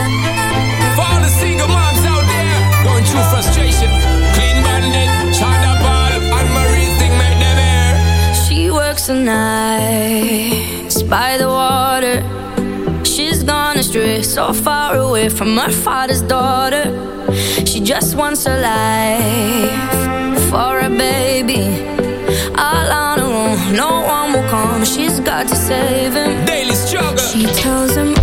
frustration, 3.31 3.91
Clean 4.35 4.59
Bandit, 4.65 5.11
China 5.35 5.71
Ball, 5.83 6.13
and 6.39 6.49
Marie 6.57 6.91
thing 6.99 7.15
make 7.19 7.39
them 7.39 7.59
air. 7.59 8.35
She 8.35 8.71
works 8.71 9.07
the 9.07 9.15
nights 9.15 11.03
by 11.03 11.37
the 11.39 11.49
water. 11.49 12.23
She's 13.05 13.43
gone 13.43 13.79
astray, 13.79 14.23
so 14.23 14.53
far 14.53 14.97
away 14.97 15.29
from 15.29 15.57
her 15.57 15.71
father's 15.71 16.23
daughter. 16.23 16.85
She 17.65 17.81
just 17.81 18.17
wants 18.17 18.47
a 18.47 18.57
life 18.61 20.51
for 20.51 20.81
a 20.81 20.91
baby. 20.91 21.63
All 22.57 22.91
on 23.05 23.19
her 23.19 23.25
own, 23.27 23.75
no 23.75 24.03
one 24.03 24.33
will 24.33 24.49
come. 24.49 24.85
She's 24.85 25.21
got 25.21 25.49
to 25.49 25.57
save 25.57 26.15
him. 26.15 26.45
Daily 26.47 26.75
struggle. 26.75 27.19
She 27.19 27.47
tells 27.47 27.95
him, 27.95 28.16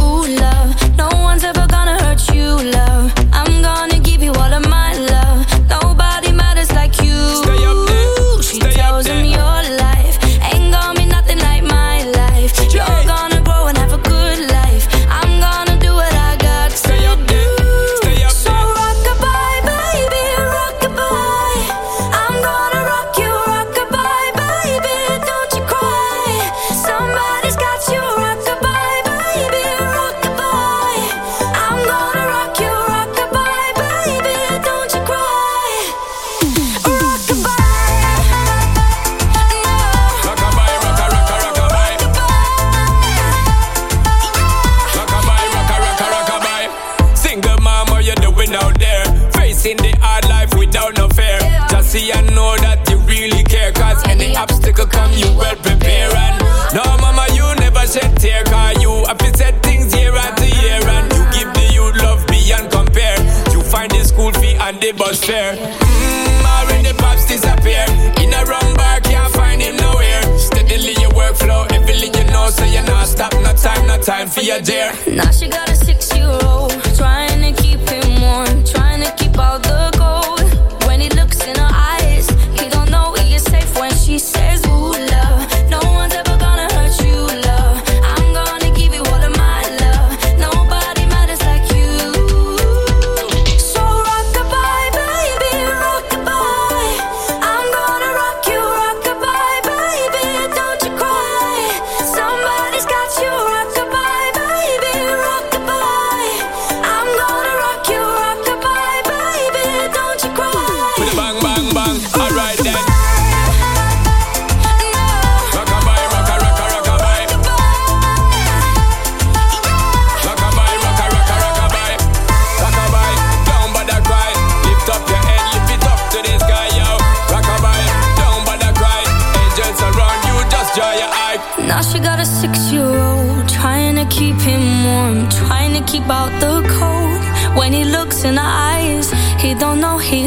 and 65.29 65.57
mm, 65.57 65.63
the 65.63 65.73
bus 65.73 65.85
fare. 65.85 65.87
Mmm, 65.87 66.45
already 66.45 66.93
pops 66.97 67.25
disappear. 67.27 67.85
In 68.21 68.33
a 68.33 68.45
wrong 68.45 68.75
bar, 68.75 68.99
can't 69.01 69.33
find 69.33 69.61
him 69.61 69.75
nowhere. 69.77 70.21
Steadily 70.37 70.95
your 70.99 71.11
workflow, 71.11 71.71
everything 71.71 72.13
you 72.13 72.31
know, 72.31 72.49
so 72.49 72.65
you're 72.65 72.83
not 72.83 73.07
stop. 73.07 73.33
No 73.33 73.53
time, 73.53 73.87
no 73.87 73.97
time 74.01 74.27
for 74.27 74.41
your 74.41 74.59
dear. 74.61 74.91
Now 75.07 75.31
she 75.31 75.47
got 75.47 75.69
a 75.69 75.75
six-year-old, 75.75 76.71
trying 76.95 77.29
to 77.29 77.32
keep 77.32 77.32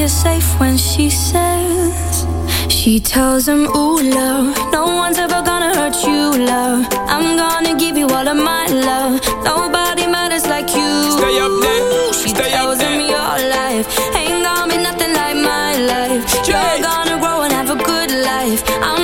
is 0.06 0.22
safe 0.22 0.48
when 0.60 0.76
she 0.76 1.10
says. 1.10 2.26
She 2.68 3.00
tells 3.00 3.48
him, 3.48 3.62
Ooh, 3.80 3.98
love, 4.18 4.46
no 4.72 4.84
one's 5.02 5.18
ever 5.18 5.40
gonna 5.50 5.72
hurt 5.78 5.96
you, 6.08 6.22
love. 6.52 6.86
I'm 7.14 7.28
gonna 7.42 7.74
give 7.82 7.96
you 7.96 8.06
all 8.16 8.28
of 8.34 8.38
my 8.52 8.66
love. 8.90 9.14
Nobody 9.52 10.04
matters 10.16 10.46
like 10.46 10.68
you. 10.78 10.92
Stay 11.18 11.36
up 11.46 11.54
there, 11.64 12.12
She 12.20 12.28
stay 12.28 12.50
up 12.52 12.56
tells 12.56 12.80
him 12.86 13.00
your 13.14 13.34
life 13.56 13.86
ain't 14.20 14.42
gonna 14.46 14.72
be 14.72 14.78
nothing 14.88 15.12
like 15.20 15.36
my 15.52 15.70
life. 15.92 16.22
You're 16.48 16.78
gonna 16.88 17.16
grow 17.22 17.38
and 17.44 17.52
have 17.58 17.70
a 17.76 17.78
good 17.90 18.10
life. 18.32 18.60
I'm 18.88 18.95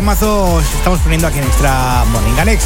Guau, 0.00 0.06
vaya 0.06 0.20
temazo 0.20 0.60
estamos 0.78 1.00
poniendo 1.00 1.26
aquí 1.26 1.38
en 1.38 1.44
Extra 1.44 2.04
Morning. 2.10 2.34
Alex, 2.38 2.64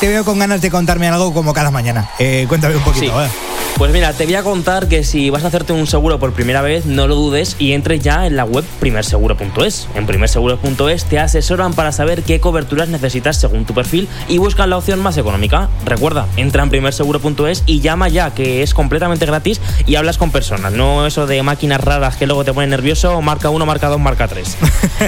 te 0.00 0.08
veo 0.08 0.24
con 0.24 0.38
ganas 0.38 0.62
de 0.62 0.70
contarme 0.70 1.08
algo 1.08 1.34
como 1.34 1.52
cada 1.52 1.70
mañana. 1.70 2.08
Eh, 2.18 2.46
cuéntame 2.48 2.76
un 2.76 2.82
poquito. 2.82 3.06
Sí. 3.06 3.10
¿vale? 3.10 3.28
Pues 3.76 3.92
mira, 3.92 4.12
te 4.12 4.24
voy 4.24 4.36
a 4.36 4.42
contar 4.42 4.88
que 4.88 5.02
si 5.02 5.30
vas 5.30 5.44
a 5.44 5.48
hacerte 5.48 5.72
un 5.72 5.86
seguro 5.86 6.18
por 6.18 6.32
primera 6.32 6.62
vez, 6.62 6.86
no 6.86 7.06
lo 7.06 7.16
dudes 7.16 7.56
y 7.58 7.72
entres 7.72 8.00
ya 8.00 8.26
en 8.26 8.36
la 8.36 8.44
web 8.44 8.64
primerseguro.es. 8.84 9.88
En 9.94 10.04
primerseguro.es 10.04 11.04
te 11.06 11.18
asesoran 11.18 11.72
para 11.72 11.90
saber 11.90 12.22
qué 12.22 12.38
coberturas 12.38 12.90
necesitas 12.90 13.38
según 13.40 13.64
tu 13.64 13.72
perfil 13.72 14.08
y 14.28 14.36
buscan 14.36 14.68
la 14.68 14.76
opción 14.76 15.00
más 15.00 15.16
económica. 15.16 15.70
Recuerda, 15.86 16.26
entra 16.36 16.62
en 16.62 16.68
primerseguro.es 16.68 17.62
y 17.64 17.80
llama 17.80 18.08
ya, 18.10 18.34
que 18.34 18.62
es 18.62 18.74
completamente 18.74 19.24
gratis 19.24 19.58
y 19.86 19.94
hablas 19.94 20.18
con 20.18 20.30
personas. 20.30 20.74
No 20.74 21.06
eso 21.06 21.26
de 21.26 21.42
máquinas 21.42 21.80
raras 21.80 22.16
que 22.16 22.26
luego 22.26 22.44
te 22.44 22.52
ponen 22.52 22.68
nervioso, 22.68 23.22
marca 23.22 23.48
uno, 23.48 23.64
marca 23.64 23.88
dos, 23.88 23.98
marca 23.98 24.28
tres. 24.28 24.54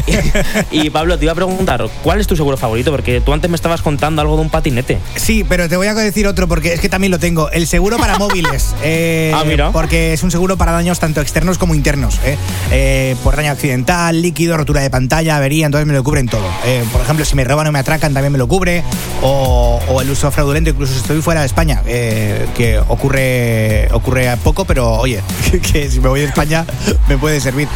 y, 0.72 0.87
y, 0.87 0.89
Pablo, 0.89 1.18
te 1.18 1.27
iba 1.27 1.33
a 1.33 1.37
preguntar, 1.37 1.87
¿cuál 2.03 2.18
es 2.18 2.27
tu 2.27 2.35
seguro 2.35 2.57
favorito? 2.57 2.91
Porque 2.91 3.20
tú 3.20 3.35
antes 3.35 3.51
me 3.51 3.57
estabas 3.57 3.83
contando 3.83 4.22
algo 4.22 4.37
de 4.37 4.41
un 4.41 4.49
patinete. 4.49 4.97
Sí, 5.16 5.45
pero 5.47 5.68
te 5.68 5.77
voy 5.77 5.89
a 5.89 5.95
decir 5.95 6.27
otro 6.27 6.49
porque 6.49 6.72
es 6.72 6.81
que 6.81 6.89
también 6.89 7.11
lo 7.11 7.18
tengo. 7.18 7.51
El 7.51 7.66
seguro 7.66 7.99
para 7.99 8.16
móviles. 8.16 8.74
eh, 8.83 9.33
Ah, 9.35 9.45
mira. 9.47 9.70
Porque 9.70 10.14
es 10.14 10.22
un 10.22 10.31
seguro 10.31 10.57
para 10.57 10.72
daños 10.72 10.99
tanto 10.99 11.20
externos 11.20 11.59
como 11.59 11.74
internos. 11.74 12.18
eh. 12.24 12.39
Eh, 12.70 13.16
por 13.22 13.37
daño 13.37 13.51
accidental, 13.53 13.66
líquido, 14.12 14.57
rotura 14.57 14.81
de 14.81 14.91
pantalla, 14.91 15.37
avería, 15.37 15.67
entonces 15.67 15.87
me 15.87 15.95
lo 15.95 16.03
cubren 16.05 16.27
todo. 16.29 16.47
Eh, 16.64 16.85
por 16.93 17.01
ejemplo, 17.01 17.25
si 17.25 17.35
me 17.37 17.45
roban 17.45 17.67
o 17.67 17.73
me 17.73 17.79
atracan, 17.79 18.12
también 18.14 18.33
me 18.33 18.39
lo 18.39 18.47
cubre. 18.49 18.83
O, 19.23 19.81
o 19.89 20.01
el 20.01 20.11
uso 20.11 20.31
fraudulento, 20.31 20.71
incluso 20.71 20.93
si 20.93 21.01
estoy 21.01 21.21
fuera 21.23 21.41
de 21.41 21.47
España, 21.47 21.83
eh, 21.87 22.47
que 22.55 22.79
ocurre, 22.79 23.89
ocurre 23.93 24.29
a 24.29 24.37
poco, 24.37 24.64
pero 24.64 24.93
oye, 24.95 25.21
que 25.73 25.91
si 25.91 26.01
me 26.01 26.09
voy 26.09 26.21
de 26.21 26.27
España 26.27 26.64
me 27.09 27.17
puede 27.19 27.41
servir. 27.41 27.69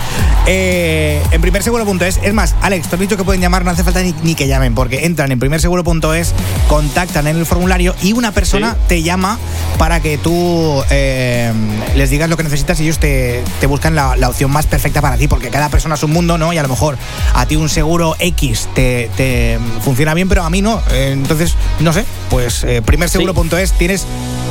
Eh, 0.47 1.21
en 1.31 1.41
primerseguro.es, 1.41 2.21
es 2.23 2.35
más, 2.35 2.55
Alex, 2.63 2.89
te 2.89 2.97
has 2.97 3.01
dicho 3.01 3.17
que 3.17 3.25
pueden 3.25 3.41
llamar, 3.41 3.65
no 3.65 3.71
hace 3.71 3.85
falta 3.85 4.03
ni, 4.03 4.15
ni 4.23 4.35
que 4.35 4.47
llamen, 4.47 4.75
porque 4.75 5.07
entran 5.07 5.33
en 5.33 5.39
primerseguro.es, 5.39 6.35
contactan 6.69 7.27
en 7.27 7.37
el 7.37 7.47
formulario 7.47 7.95
y 8.03 8.13
una 8.13 8.33
persona 8.33 8.51
Sí. 8.73 8.77
te 8.89 9.03
llama 9.03 9.39
para 9.81 10.01
que 10.01 10.19
tú 10.19 10.85
eh, 10.91 11.51
les 11.97 12.11
digas 12.11 12.29
lo 12.29 12.37
que 12.37 12.43
necesitas 12.43 12.79
y 12.81 12.83
ellos 12.83 12.99
te, 12.99 13.43
te 13.61 13.67
buscan 13.67 13.95
la, 13.95 14.15
la 14.15 14.29
opción 14.29 14.51
más 14.51 14.67
perfecta 14.67 15.01
para 15.01 15.17
ti, 15.17 15.27
porque 15.27 15.49
cada 15.49 15.71
persona 15.71 15.95
es 15.95 16.03
un 16.03 16.11
mundo, 16.11 16.37
¿no? 16.37 16.53
Y 16.53 16.59
a 16.59 16.63
lo 16.63 16.69
mejor 16.69 16.99
a 17.33 17.47
ti 17.47 17.57
un 17.57 17.71
seguro 17.71 18.15
X 18.19 18.69
te, 18.75 19.11
te 19.17 19.59
funciona 19.83 20.13
bien, 20.13 20.29
pero 20.29 20.43
a 20.43 20.51
mí 20.51 20.61
no. 20.61 20.83
Eh, 20.91 21.13
entonces, 21.13 21.55
no 21.79 21.95
sé, 21.95 22.05
pues 22.29 22.63
eh, 22.65 22.83
primerseguro.es 22.83 23.73
tienes 23.73 24.05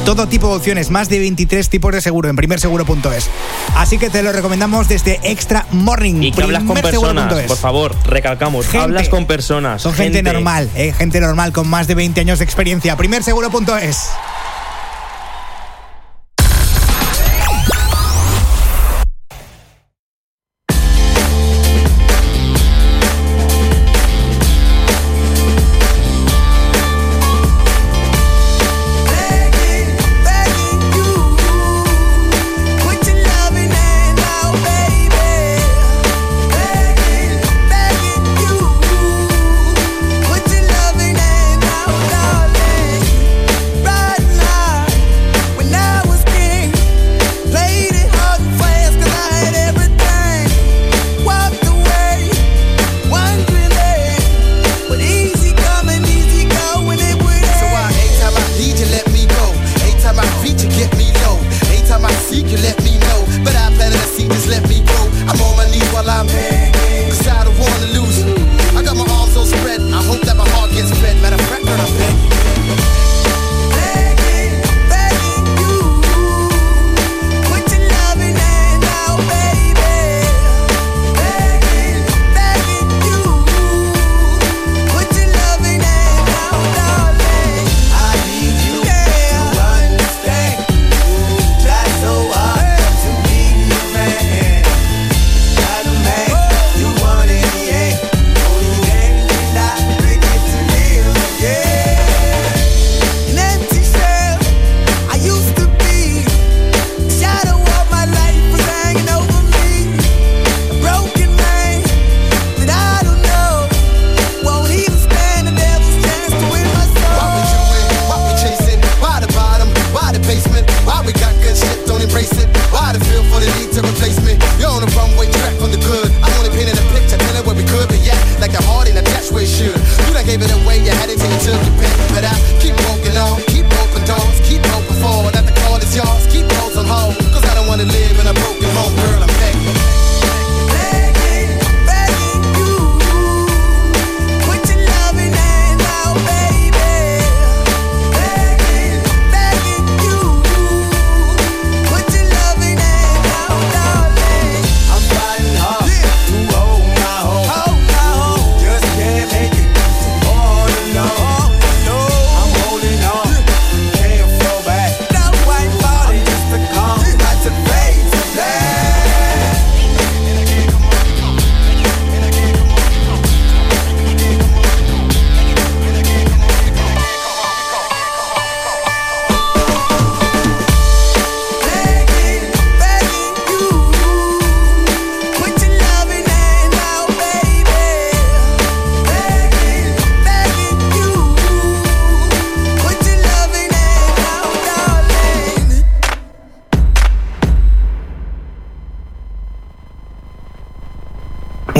todo 0.03 0.27
tipo 0.27 0.49
de 0.49 0.55
opciones, 0.55 0.89
más 0.89 1.09
de 1.09 1.19
23 1.19 1.69
tipos 1.69 1.93
de 1.93 2.01
seguro 2.01 2.27
en 2.27 2.35
primerseguro.es. 2.35 3.29
Así 3.75 3.99
que 3.99 4.09
te 4.09 4.23
lo 4.23 4.31
recomendamos 4.31 4.87
desde 4.87 5.19
Extra 5.21 5.67
Morning. 5.69 6.23
Y 6.23 6.31
que 6.31 6.41
hablas 6.41 6.63
con 6.63 6.75
personas, 6.75 7.31
por 7.43 7.57
favor, 7.57 7.95
recalcamos, 8.03 8.65
Gente. 8.65 8.79
hablas 8.79 9.09
con 9.09 9.27
personas. 9.27 9.83
Son 9.83 9.93
gente, 9.93 10.23
normal, 10.23 10.71
eh, 10.73 10.91
gente 10.97 11.19
normal 11.19 11.51
con 11.51 11.67
más 11.67 11.85
de 11.85 11.93
20 11.93 12.19
años 12.19 12.39
de 12.39 12.45
experiencia. 12.45 12.97
Primerseguro.es. 12.97 14.09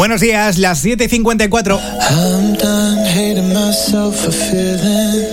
Buenos 0.10 0.22
días, 0.22 0.58
las 0.58 0.84
7.54. 0.84 1.80
I'm 2.10 2.56
done 2.56 3.06
hating 3.06 3.54
myself 3.54 4.16
for 4.16 4.32
feeling. 4.32 5.24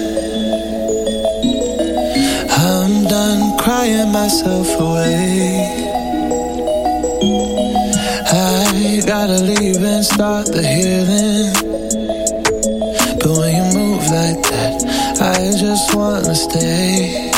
I'm 2.51 3.05
done 3.09 3.57
crying 3.57 4.13
myself 4.13 4.69
away. 4.79 5.97
I 8.31 9.01
gotta 9.07 9.39
leave 9.45 9.83
and 9.83 10.05
start 10.05 10.53
the 10.53 10.63
healing. 10.63 11.55
But 13.19 13.31
when 13.31 13.57
you 13.57 13.79
move 13.79 14.05
like 14.11 14.43
that, 14.43 14.85
I 15.23 15.57
just 15.57 15.95
wanna 15.95 16.35
stay. 16.35 17.36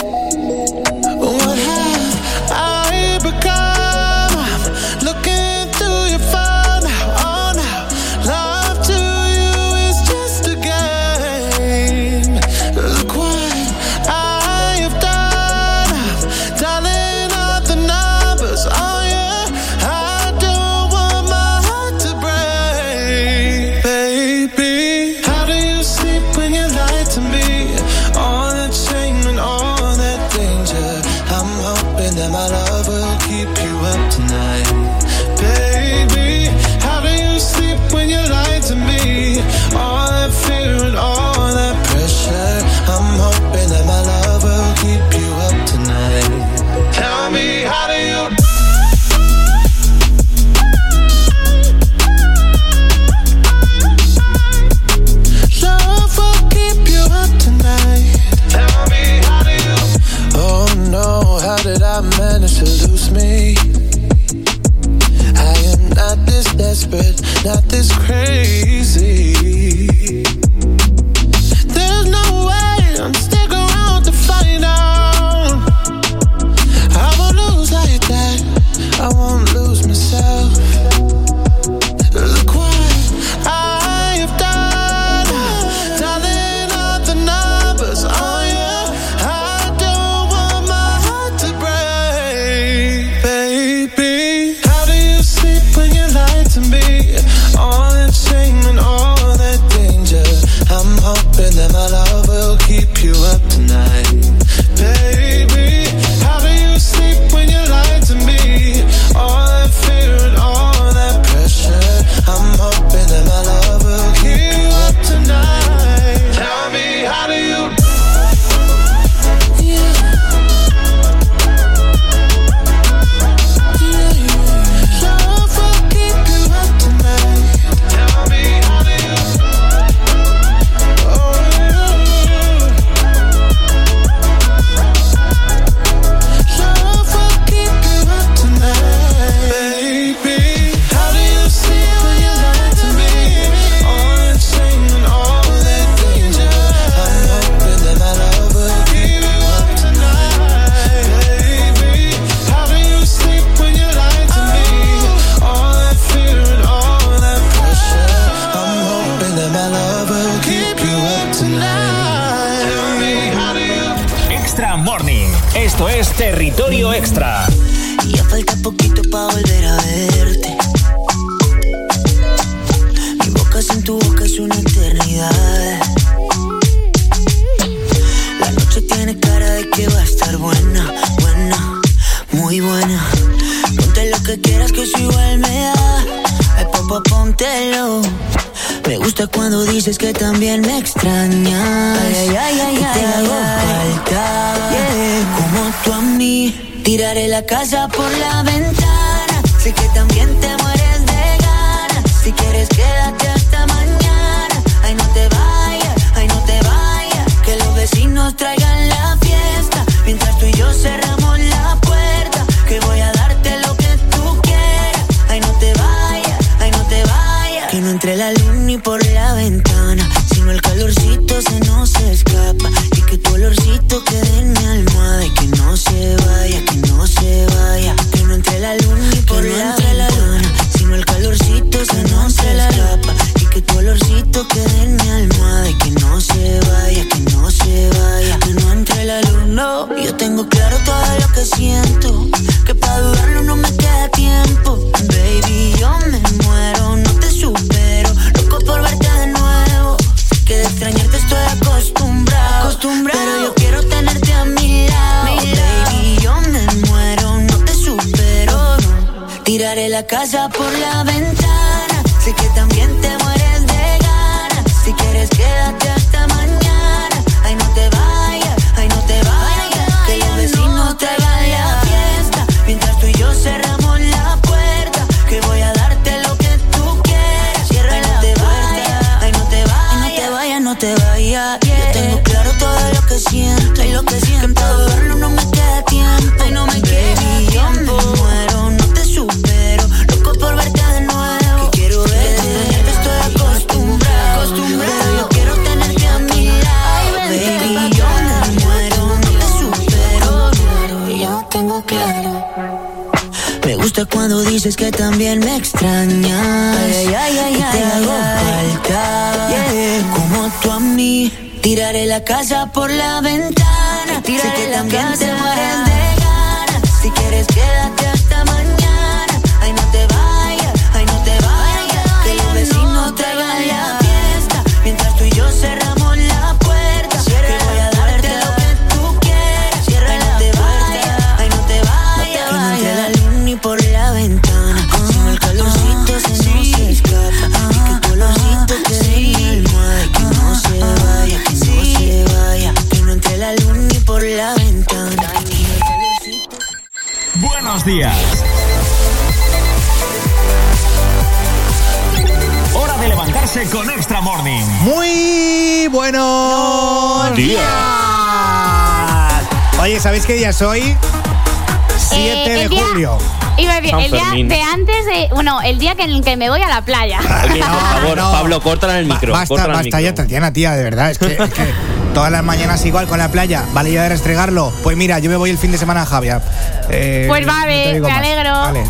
Que 366.28 366.32
el 366.34 366.38
me 366.38 366.50
voy 366.50 366.60
a 366.60 366.68
la 366.68 366.82
playa. 366.82 367.20
Oye, 367.50 367.60
por 367.60 367.70
favor, 368.00 368.16
no. 368.18 368.32
Pablo, 368.32 368.60
córtala 368.62 368.94
en 368.94 368.98
el 369.00 369.06
micro. 369.06 369.32
Basta, 369.32 369.54
el 369.64 369.68
basta 369.68 369.82
micro. 369.84 370.00
ya, 370.00 370.14
Tatiana, 370.14 370.52
tía, 370.52 370.72
de 370.72 370.84
verdad. 370.84 371.10
Es 371.10 371.18
que, 371.18 371.32
es 371.32 371.38
que 371.50 371.72
todas 372.14 372.30
las 372.30 372.42
mañanas 372.44 372.84
igual 372.84 373.06
con 373.06 373.18
la 373.18 373.30
playa. 373.30 373.64
Vale 373.72 373.92
ya 373.92 374.02
de 374.02 374.10
restregarlo. 374.10 374.70
Pues 374.82 374.96
mira, 374.96 375.18
yo 375.20 375.30
me 375.30 375.36
voy 375.36 375.48
el 375.50 375.56
fin 375.58 375.72
de 375.72 375.78
semana 375.78 376.02
a 376.02 376.06
Javia. 376.06 376.42
Eh, 376.90 377.24
Pues 377.28 377.46
vale, 377.46 377.98
me 378.00 378.10
alegro. 378.12 378.52
Vale. 378.52 378.84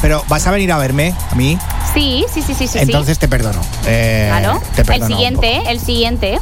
Pero 0.00 0.24
vas 0.28 0.46
a 0.46 0.50
venir 0.50 0.72
a 0.72 0.78
verme, 0.78 1.14
a 1.30 1.34
mí. 1.34 1.58
Sí, 1.92 2.24
sí, 2.32 2.42
sí, 2.42 2.54
sí, 2.54 2.66
sí. 2.68 2.78
Entonces 2.78 3.18
te 3.18 3.28
perdono. 3.28 3.60
Eh, 3.86 4.28
Claro. 4.30 4.62
Te 4.74 4.80
El 4.82 4.86
perdono 4.86 5.06
un 5.06 5.12
siguiente, 5.12 5.62
el 5.66 5.80
siguiente. 5.80 6.38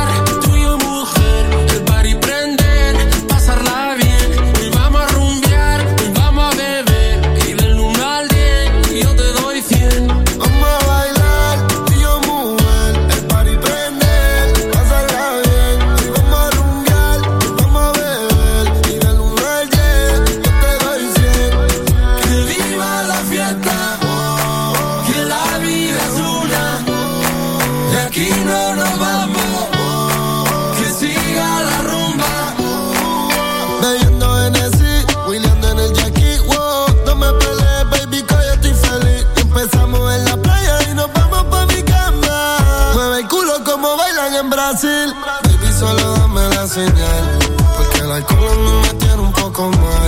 me 49.53 50.02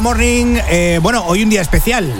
Morning. 0.00 0.58
eh, 0.68 1.00
bueno, 1.02 1.24
hoy 1.26 1.42
un 1.42 1.50
día 1.50 1.60
especial. 1.60 2.04
1 2.04 2.14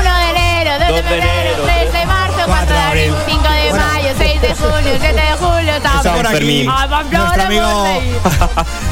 de 0.00 0.30
enero, 0.30 0.70
2 0.78 0.88
de 0.96 1.02
febrero, 1.02 1.62
3 1.64 1.92
de 1.92 2.06
marzo, 2.06 2.38
4 2.46 2.74
de 2.74 2.80
abril, 2.80 3.14
5 3.26 3.42
de 3.42 3.72
mayo, 3.74 4.08
6 4.16 4.40
de 4.40 4.54
junio, 4.54 4.92
7 5.00 5.12
de 5.14 5.32
julio, 5.38 5.74
estamos 5.76 6.06
Está 6.06 6.14
por 6.16 6.26
aquí 6.26 6.66
¡Ay, 6.70 6.88
Pamplona, 6.88 7.24
nuestro 7.24 7.42
amigo, 7.44 7.86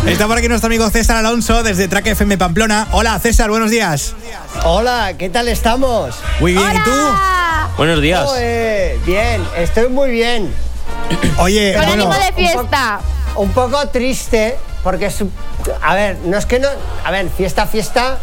está 0.06 0.26
por 0.26 0.36
aquí 0.38 0.48
nuestro 0.48 0.66
amigo 0.66 0.90
César 0.90 1.16
Alonso 1.16 1.62
desde 1.62 1.88
Track 1.88 2.06
FM 2.08 2.36
Pamplona. 2.36 2.86
Hola 2.92 3.18
César, 3.18 3.48
buenos 3.50 3.70
días. 3.70 4.14
Hola, 4.64 5.14
¿qué 5.18 5.30
tal 5.30 5.48
estamos? 5.48 6.14
Muy 6.40 6.52
bien, 6.52 6.76
¿y 6.76 6.80
tú? 6.80 6.90
Buenos 7.78 8.02
días. 8.02 8.28
Bien, 9.06 9.42
estoy 9.56 9.88
muy 9.88 10.10
bien. 10.10 10.54
Oye, 11.38 11.72
Con 11.74 11.86
bueno, 11.86 12.04
ánimo 12.04 12.24
de 12.24 12.32
fiesta. 12.32 13.00
Un 13.36 13.50
poco 13.52 13.88
triste, 13.88 14.56
porque 14.84 15.06
es. 15.06 15.24
A 15.82 15.94
ver, 15.94 16.18
no 16.24 16.36
es 16.38 16.46
que 16.46 16.60
no. 16.60 16.68
A 17.04 17.10
ver, 17.10 17.28
fiesta, 17.30 17.66
fiesta. 17.66 18.18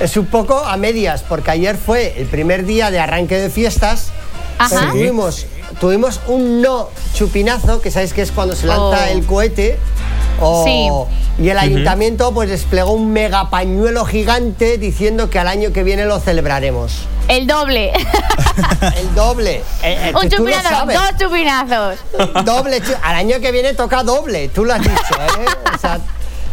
Es 0.00 0.16
un 0.16 0.26
poco 0.26 0.58
a 0.58 0.76
medias, 0.76 1.22
porque 1.22 1.50
ayer 1.50 1.76
fue 1.76 2.14
el 2.18 2.26
primer 2.26 2.64
día 2.64 2.90
de 2.90 2.98
arranque 2.98 3.36
de 3.38 3.50
fiestas. 3.50 4.08
Ajá. 4.58 4.90
Tuvimos, 4.90 5.46
tuvimos 5.80 6.20
un 6.28 6.62
no 6.62 6.88
chupinazo, 7.14 7.80
que 7.82 7.90
sabéis 7.90 8.12
que 8.14 8.22
es 8.22 8.30
cuando 8.32 8.54
se 8.56 8.66
lanza 8.66 9.06
Oh. 9.08 9.10
el 9.12 9.26
cohete. 9.26 9.78
o- 10.40 11.08
Y 11.38 11.48
el 11.50 11.58
ayuntamiento 11.58 12.32
pues 12.32 12.48
desplegó 12.50 12.92
un 12.92 13.10
mega 13.12 13.48
pañuelo 13.50 14.04
gigante 14.06 14.76
diciendo 14.78 15.28
que 15.30 15.38
al 15.38 15.48
año 15.48 15.72
que 15.72 15.82
viene 15.82 16.04
lo 16.06 16.18
celebraremos. 16.20 16.92
El 17.28 17.46
doble. 17.46 17.92
El 18.96 19.14
doble. 19.14 19.56
Eh, 19.82 20.10
eh, 20.10 20.12
Un 20.14 20.28
chupinazo, 20.28 20.86
dos 20.86 21.18
chupinazos. 21.18 21.98
Doble. 22.44 22.80
Al 23.02 23.16
año 23.16 23.40
que 23.40 23.50
viene 23.52 23.74
toca 23.74 24.02
doble, 24.02 24.48
tú 24.48 24.64
lo 24.64 24.74
has 24.74 24.80
dicho, 24.82 24.94
¿eh? 25.40 25.46
O 25.74 25.78
sea, 25.78 25.98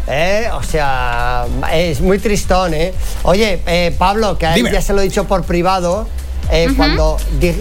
eh, 0.08 0.50
o 0.54 0.64
sea, 0.64 1.46
es 1.72 2.02
muy 2.02 2.20
tristón, 2.20 2.74
¿eh? 2.74 2.94
Oye, 3.24 3.62
eh, 3.68 3.96
Pablo, 3.98 4.38
que 4.38 4.48
a 4.48 4.56
él 4.56 4.70
ya 4.72 4.82
se 4.82 4.94
lo 4.94 5.02
he 5.02 5.04
dicho 5.06 5.26
por 5.26 5.44
privado, 5.44 6.08
eh, 6.52 6.70
cuando 6.76 7.18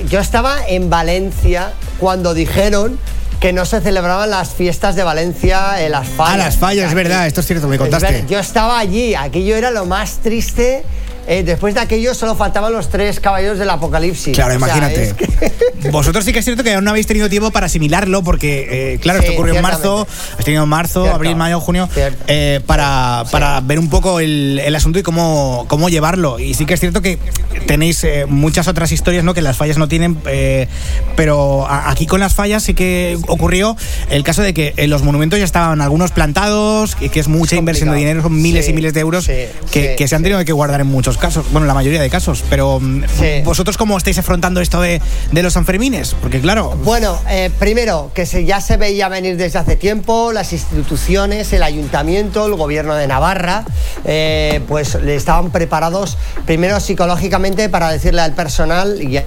yo 0.09 0.19
estaba 0.21 0.67
en 0.67 0.91
Valencia 0.91 1.73
cuando 2.01 2.35
dijeron 2.35 2.99
que 3.39 3.53
no 3.53 3.65
se 3.65 3.81
celebraban 3.81 4.31
las 4.31 4.51
fiestas 4.51 4.97
de 4.97 5.03
Valencia 5.05 5.83
en 5.85 5.93
las 5.93 6.09
fallas. 6.09 6.35
a 6.35 6.37
las 6.39 6.57
fallas, 6.57 6.85
es 6.87 6.91
Aquí- 6.93 6.95
verdad, 6.97 7.27
esto 7.27 7.41
es 7.41 7.47
cierto, 7.47 7.69
me 7.69 7.75
es 7.77 7.81
contaste. 7.81 8.07
ver- 8.13 8.27
Yo 8.27 8.39
estaba 8.39 8.79
allí, 8.79 9.15
aquello 9.15 9.55
era 9.57 9.71
lo 9.71 9.85
más 9.85 10.19
triste. 10.23 10.85
Eh, 11.27 11.43
después 11.45 11.75
de 11.75 11.81
aquello 11.81 12.15
solo 12.15 12.35
faltaban 12.35 12.73
los 12.73 12.89
tres 12.89 13.21
caballeros 13.21 13.59
del 13.59 13.71
apocalipsis. 13.71 14.35
Claro, 14.35 14.57
O 14.57 14.59
sea, 14.59 14.69
imagínate. 14.69 15.03
es 15.05 15.13
que- 15.15 15.33
Vosotros 15.91 16.25
sí 16.25 16.33
que 16.33 16.39
es 16.39 16.45
cierto 16.45 16.63
que 16.63 16.73
aún 16.75 16.85
no 16.85 16.91
habéis 16.91 17.07
tenido 17.09 17.29
tiempo 17.29 17.51
para 17.51 17.67
asimilarlo, 17.67 18.23
porque, 18.23 18.95
eh, 18.95 18.99
claro, 19.01 19.19
Sí, 19.21 19.27
esto 19.27 19.35
ocurrió 19.39 19.57
en 19.57 19.63
marzo, 19.63 20.07
has 20.39 20.45
tenido 20.45 20.65
marzo, 20.65 21.03
Cierto. 21.03 21.17
abril, 21.17 21.35
mayo, 21.37 21.59
junio, 21.61 21.89
eh, 22.29 22.61
para, 22.67 23.25
para 23.33 23.61
ver 23.61 23.79
un 23.81 23.91
poco 23.91 24.21
el, 24.21 24.61
el 24.65 24.75
asunto 24.77 24.99
y 25.01 25.03
cómo, 25.03 25.65
cómo 25.69 25.89
llevarlo. 25.89 26.39
Y 26.39 26.55
sí 26.55 26.67
que 26.67 26.75
es 26.75 26.81
cierto 26.81 27.03
que 27.03 27.19
tenéis 27.67 28.07
muchas 28.29 28.69
otras 28.69 28.93
historias 28.93 29.25
¿no? 29.25 29.35
que 29.35 29.43
las 29.43 29.57
fallas 29.57 29.77
no 29.79 29.89
tienen, 29.89 30.17
pero 31.17 31.67
a- 31.67 31.91
aquí 31.91 32.07
con 32.07 32.21
las 32.21 32.35
fallas 32.35 32.63
sí 32.63 32.75
que 32.75 33.19
ocurrió 33.29 33.77
el 34.11 34.23
caso 34.25 34.43
de 34.43 34.55
que 34.55 34.75
eh, 34.77 34.87
los 34.87 35.03
monumentos 35.03 35.39
ya 35.39 35.45
estaban 35.45 35.81
algunos 35.81 36.11
plantados, 36.13 36.95
que, 36.95 37.09
que 37.09 37.21
es 37.21 37.29
mucha 37.29 37.57
Es 37.57 37.59
inversión 37.59 37.91
de 37.91 37.97
dinero, 37.97 38.23
son 38.23 38.41
miles 38.41 38.67
Sí, 38.67 38.71
y 38.71 38.75
miles 38.75 38.95
de 38.95 39.01
euros 39.01 39.27
que, 39.27 39.95
que 39.99 40.09
se 40.09 40.15
han 40.15 40.23
tenido 40.23 40.45
que 40.45 40.53
guardar 40.53 40.81
en 40.81 40.87
muchos 40.87 41.12
casos, 41.19 41.45
bueno, 41.53 41.67
la 41.67 41.75
mayoría 41.75 42.01
de 42.01 42.11
casos, 42.11 42.45
pero 42.51 42.79
mm, 42.81 43.05
Sí. 43.19 43.43
vosotros 43.45 43.77
cómo 43.77 43.97
estáis 43.99 44.19
afrontando 44.19 44.61
esto 44.61 44.81
de, 44.81 45.01
de 45.31 45.43
los 45.43 45.53
Sanfermines, 45.55 46.15
porque 46.21 46.41
claro, 46.41 46.71
Bueno, 46.85 47.19
eh, 47.29 47.51
primero, 47.59 48.11
que 48.15 48.27
se, 48.27 48.45
ya 48.45 48.61
se 48.61 48.77
veía 48.77 49.09
venir 49.09 49.37
desde 49.37 49.59
hace 49.59 49.77
tiempo, 49.77 50.33
las 50.33 50.53
instituciones, 50.53 51.53
el 51.53 51.63
ayuntamiento, 51.63 52.47
el 52.47 52.55
gobierno 52.55 52.95
de 52.95 53.07
Navarra, 53.07 53.65
eh, 54.05 54.61
pues 54.69 54.95
le 54.97 55.15
estaban 55.17 55.51
preparados 55.51 56.17
primero 56.47 56.81
psicológicamente 56.81 57.69
para 57.69 57.91
decirle 57.91 58.21
al 58.23 58.35
personal. 58.35 59.01
y 59.03 59.21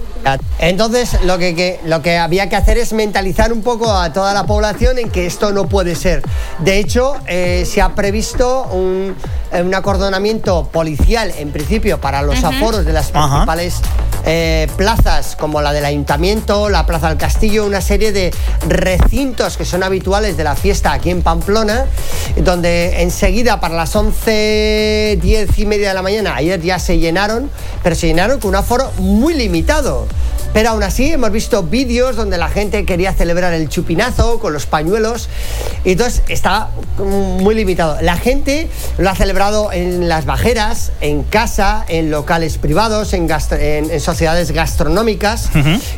Entonces, 0.59 1.17
lo 1.23 1.37
que, 1.37 1.53
que- 1.55 1.79
lo 1.85 2.01
que 2.01 2.17
había 2.17 2.49
que 2.49 2.55
hacer 2.55 2.77
es 2.77 2.93
mentalizar 2.93 3.53
un 3.53 3.61
poco 3.61 3.91
a 3.91 4.11
toda 4.13 4.33
la 4.33 4.45
población 4.45 4.97
en 4.97 5.09
que 5.09 5.25
esto 5.25 5.51
no 5.51 5.67
puede 5.67 5.95
ser. 5.95 6.21
De 6.59 6.79
hecho, 6.79 7.15
eh, 7.27 7.65
se 7.71 7.81
ha 7.81 7.93
previsto 7.95 8.63
un, 8.71 9.15
un 9.53 9.75
acordonamiento 9.75 10.67
policial, 10.71 11.31
en 11.37 11.51
principio, 11.51 11.74
para 11.99 12.21
los 12.21 12.43
aforos 12.43 12.85
de 12.85 12.93
las 12.93 13.11
principales 13.11 13.81
eh, 14.25 14.67
plazas 14.77 15.35
como 15.35 15.61
la 15.61 15.73
del 15.73 15.83
ayuntamiento, 15.83 16.69
la 16.69 16.85
Plaza 16.85 17.09
del 17.09 17.17
Castillo, 17.17 17.65
una 17.65 17.81
serie 17.81 18.11
de 18.11 18.33
recintos 18.67 19.57
que 19.57 19.65
son 19.65 19.83
habituales 19.83 20.37
de 20.37 20.43
la 20.43 20.55
fiesta 20.55 20.93
aquí 20.93 21.09
en 21.09 21.21
Pamplona, 21.21 21.85
donde 22.37 23.01
enseguida 23.01 23.59
para 23.59 23.75
las 23.75 23.95
11, 23.95 25.19
10 25.21 25.59
y 25.59 25.65
media 25.65 25.89
de 25.89 25.93
la 25.93 26.01
mañana, 26.01 26.35
ayer 26.35 26.61
ya 26.61 26.79
se 26.79 26.97
llenaron, 26.97 27.51
pero 27.83 27.95
se 27.95 28.07
llenaron 28.07 28.39
con 28.39 28.49
un 28.49 28.55
aforo 28.55 28.91
muy 28.97 29.33
limitado. 29.33 30.07
Pero 30.55 30.69
aún 30.69 30.83
así 30.83 31.11
hemos 31.11 31.31
visto 31.31 31.63
vídeos 31.63 32.15
donde 32.15 32.37
la 32.37 32.47
gente 32.47 32.85
quería 32.85 33.11
celebrar 33.13 33.53
el 33.53 33.67
chupinazo 33.67 34.39
con 34.39 34.53
los 34.53 34.65
pañuelos 34.65 35.27
y 35.83 35.91
entonces 35.91 36.23
está 36.29 36.69
muy 36.97 37.53
limitado. 37.55 37.97
La 38.01 38.15
gente 38.15 38.69
lo 38.97 39.09
ha 39.09 39.15
celebrado 39.15 39.73
en 39.73 40.07
las 40.07 40.25
bajeras, 40.25 40.93
en 41.01 41.23
casa, 41.23 41.83
en 41.89 42.09
locales 42.09 42.57
privados, 42.57 43.11
en, 43.11 43.27
gastro- 43.27 43.57
en- 43.59 43.91
en 43.91 43.99
sociedades 43.99 44.51
gastronómicas 44.51 45.49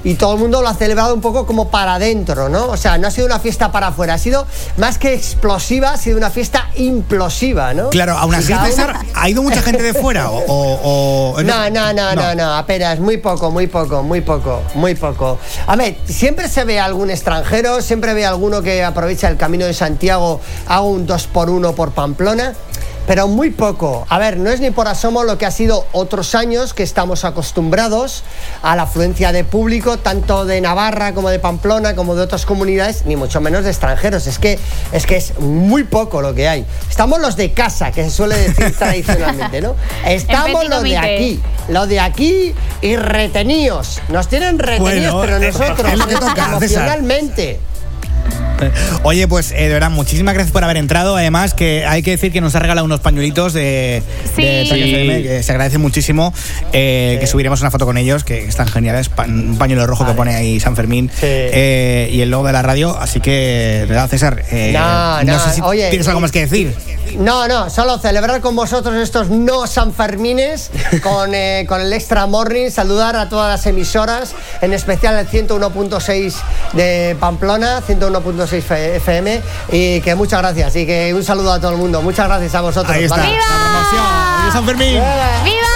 y 0.04 0.16
todo 0.16 0.34
el 0.34 0.40
mundo 0.40 0.64
lo 0.64 0.70
ha 0.70 0.74
celebrado 0.74 1.14
un 1.14 1.22
poco 1.22 1.46
como 1.46 1.70
para 1.70 1.94
adentro, 1.94 2.50
¿no? 2.50 2.66
O 2.66 2.78
sea, 2.78 2.98
no 2.98 3.10
ha 3.10 3.12
sido 3.12 3.28
una 3.28 3.40
fiesta 3.40 3.72
para 3.72 3.90
afuera, 3.90 4.16
ha 4.16 4.18
sido 4.18 4.48
más 4.78 4.98
que 4.98 5.14
explosiva, 5.14 5.92
ha 5.92 5.98
sido 5.98 6.18
una 6.18 6.32
fiesta 6.32 6.72
implosiva, 6.78 7.76
¿no? 7.76 7.90
Claro, 7.92 8.18
aún 8.18 8.34
así, 8.34 8.52
uno- 8.54 8.66
¿ha 9.14 9.30
ido 9.30 9.44
mucha 9.44 9.62
gente 9.62 9.84
de 9.84 9.94
fuera? 9.94 10.32
O, 10.32 10.40
o- 10.48 11.34
o- 11.36 11.44
no, 11.44 11.70
no, 11.70 11.94
no, 11.94 12.16
no, 12.16 12.34
no, 12.34 12.54
apenas, 12.56 13.00
muy 13.00 13.18
poco, 13.18 13.52
muy 13.52 13.68
poco, 13.68 14.02
muy 14.02 14.22
poco, 14.22 14.47
muy 14.76 14.96
poco. 14.96 15.40
A 15.66 15.76
ver, 15.76 15.98
siempre 16.06 16.48
se 16.48 16.64
ve 16.64 16.80
algún 16.80 17.10
extranjero, 17.10 17.82
siempre 17.82 18.14
ve 18.14 18.26
alguno 18.26 18.62
que 18.62 18.84
aprovecha 18.84 19.28
el 19.28 19.38
camino 19.38 19.66
de 19.66 19.74
Santiago, 19.74 20.42
haga 20.68 20.82
un 20.82 21.06
2 21.06 21.28
por 21.28 21.50
1 21.50 21.74
por 21.74 21.92
Pamplona. 21.92 22.54
Pero 23.08 23.30
muy 23.30 23.52
poco. 23.52 24.06
A 24.10 24.20
ver, 24.20 24.38
no 24.38 24.50
es 24.50 24.60
ni 24.60 24.70
por 24.70 24.88
asomo 24.90 25.24
lo 25.24 25.38
que 25.38 25.46
ha 25.46 25.52
sido 25.52 25.88
otros 25.94 26.36
años 26.36 26.74
que 26.74 26.84
estamos 26.84 27.24
acostumbrados 27.24 28.24
a 28.62 28.76
la 28.76 28.84
afluencia 28.84 29.32
de 29.32 29.46
público, 29.46 29.98
tanto 29.98 30.46
de 30.46 30.60
Navarra 30.60 31.14
como 31.14 31.30
de 31.30 31.40
Pamplona, 31.40 31.96
como 31.96 32.16
de 32.16 32.22
otras 32.22 32.46
comunidades, 32.46 33.06
ni 33.06 33.16
mucho 33.16 33.40
menos 33.40 33.64
de 33.64 33.70
extranjeros. 33.70 34.28
Es 34.28 34.40
que 34.40 34.60
es, 34.92 35.06
que 35.06 35.16
es 35.16 35.40
muy 35.40 35.86
poco 35.86 36.22
lo 36.22 36.36
que 36.36 36.50
hay. 36.50 36.66
Estamos 36.90 37.22
los 37.22 37.38
de 37.38 37.54
casa, 37.54 37.92
que 37.92 38.04
se 38.04 38.12
suele 38.12 38.38
decir 38.38 38.76
tradicionalmente, 38.78 39.62
¿no? 39.62 39.76
Estamos 40.06 40.68
los 40.68 40.84
de 40.84 40.98
aquí, 40.98 41.42
los 41.70 41.88
de 41.88 42.02
aquí 42.02 42.54
y 42.82 42.96
retenidos. 42.98 44.02
Nos 44.10 44.28
tienen 44.28 44.60
retenidos, 44.60 45.14
Bueno, 45.14 45.22
pero 45.22 45.38
eh, 45.38 45.52
nosotros, 45.52 45.92
es 45.94 45.98
lo 45.98 46.08
que 46.08 46.16
toca, 46.16 46.60
César. 46.60 47.02
Oye, 49.04 49.28
pues 49.28 49.52
eh, 49.52 49.68
de 49.68 49.74
verdad, 49.74 49.90
muchísimas 49.92 50.34
gracias 50.34 50.52
por 50.52 50.64
haber 50.64 50.78
entrado. 50.78 51.16
Además, 51.16 51.54
que 51.54 51.86
hay 51.86 52.02
que 52.02 52.12
decir 52.12 52.32
que 52.32 52.42
nos 52.42 52.56
ha 52.56 52.60
regalado 52.60 52.86
unos 52.86 53.00
pañuelitos 53.02 53.54
de, 53.54 54.02
Sí. 54.36 54.42
de 54.42 54.66
Track 54.68 54.82
Sí. 54.82 54.90
FM, 54.94 55.24
que 55.24 55.44
se 55.44 55.52
agradece 55.52 55.78
muchísimo. 55.78 56.34
eh, 56.74 57.18
Que 57.20 57.28
subiremos 57.28 57.62
una 57.62 57.72
foto 57.72 57.86
con 57.86 57.98
ellos, 57.98 58.24
que 58.24 58.46
están 58.46 58.68
geniales. 58.68 59.10
Pa- 59.10 59.26
un 59.26 59.58
pañuelo 59.58 59.86
rojo 59.88 60.06
que 60.06 60.14
pone 60.14 60.36
ahí 60.36 60.60
San 60.60 60.76
Fermín 60.76 61.12
eh, 61.22 62.10
y 62.12 62.22
el 62.22 62.30
logo 62.32 62.48
de 62.48 62.54
la 62.54 62.62
radio. 62.62 62.98
Así 62.98 63.20
que, 63.20 63.78
de 63.82 63.86
verdad, 63.86 64.10
César, 64.10 64.44
eh, 64.52 64.72
No, 64.74 65.24
no, 65.24 65.40
sé 65.40 65.54
si 65.56 65.62
oye, 65.62 65.90
tienes 65.90 66.08
algo 66.08 66.20
más 66.22 66.32
que 66.32 66.42
decir. 66.42 66.74
No, 67.20 67.48
no, 67.48 67.70
solo 67.70 67.98
celebrar 68.00 68.42
con 68.42 68.56
vosotros 68.56 68.96
estos 68.96 69.30
no 69.30 69.66
Sanfermines 69.66 70.70
con, 71.04 71.34
eh, 71.34 71.66
con 71.68 71.80
el 71.82 71.94
Extra 71.94 72.26
Morning, 72.26 72.70
saludar 72.70 73.16
a 73.16 73.30
todas 73.30 73.50
las 73.50 73.66
emisoras, 73.66 74.34
en 74.62 74.74
especial 74.74 75.18
el 75.18 75.28
101.6 75.28 76.34
de 76.74 77.16
Pamplona, 77.20 77.82
101.6 78.22 78.54
F- 78.58 78.96
FM, 78.98 79.42
y 79.72 80.02
que 80.02 80.16
muchas 80.16 80.40
gracias 80.42 80.76
y 80.76 80.86
que 80.86 81.14
un 81.14 81.24
saludo 81.24 81.54
a 81.54 81.60
todo 81.60 81.72
el 81.72 81.78
mundo. 81.78 82.02
Muchas 82.02 82.28
gracias 82.28 82.54
a 82.56 82.62
vosotros. 82.62 82.96
Ahí 82.96 83.04
está, 83.06 83.18
¿vale? 83.18 83.38
la 83.38 83.44
promoción. 83.44 84.04
¡Viva 84.42 84.52
San 84.54 84.66
Fermín! 84.66 84.94
¡Viva! 85.44 85.68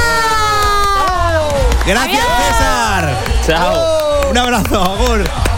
Gracias, 1.86 2.24
César. 2.48 3.16
Chao. 3.46 4.30
Un 4.30 4.38
abrazo, 4.38 4.82
Agur. 4.82 5.51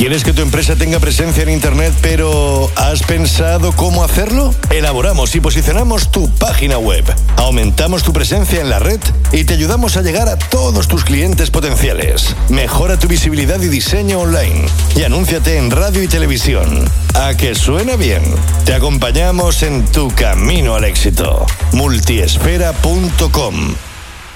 ¿Quieres 0.00 0.24
que 0.24 0.32
tu 0.32 0.40
empresa 0.40 0.76
tenga 0.76 0.98
presencia 0.98 1.42
en 1.42 1.50
Internet, 1.50 1.92
pero 2.00 2.72
has 2.74 3.02
pensado 3.02 3.72
cómo 3.72 4.02
hacerlo? 4.02 4.54
Elaboramos 4.70 5.34
y 5.34 5.40
posicionamos 5.40 6.10
tu 6.10 6.30
página 6.36 6.78
web. 6.78 7.04
Aumentamos 7.36 8.02
tu 8.02 8.14
presencia 8.14 8.62
en 8.62 8.70
la 8.70 8.78
red 8.78 8.98
y 9.30 9.44
te 9.44 9.52
ayudamos 9.52 9.98
a 9.98 10.02
llegar 10.02 10.30
a 10.30 10.38
todos 10.38 10.88
tus 10.88 11.04
clientes 11.04 11.50
potenciales. 11.50 12.34
Mejora 12.48 12.98
tu 12.98 13.08
visibilidad 13.08 13.60
y 13.60 13.68
diseño 13.68 14.20
online. 14.20 14.64
Y 14.96 15.02
anúnciate 15.02 15.58
en 15.58 15.70
radio 15.70 16.02
y 16.02 16.08
televisión. 16.08 16.90
¿A 17.12 17.34
que 17.34 17.54
suena 17.54 17.96
bien? 17.96 18.22
Te 18.64 18.72
acompañamos 18.72 19.62
en 19.62 19.84
tu 19.84 20.08
camino 20.14 20.76
al 20.76 20.84
éxito. 20.84 21.44
Multiesfera.com 21.72 23.74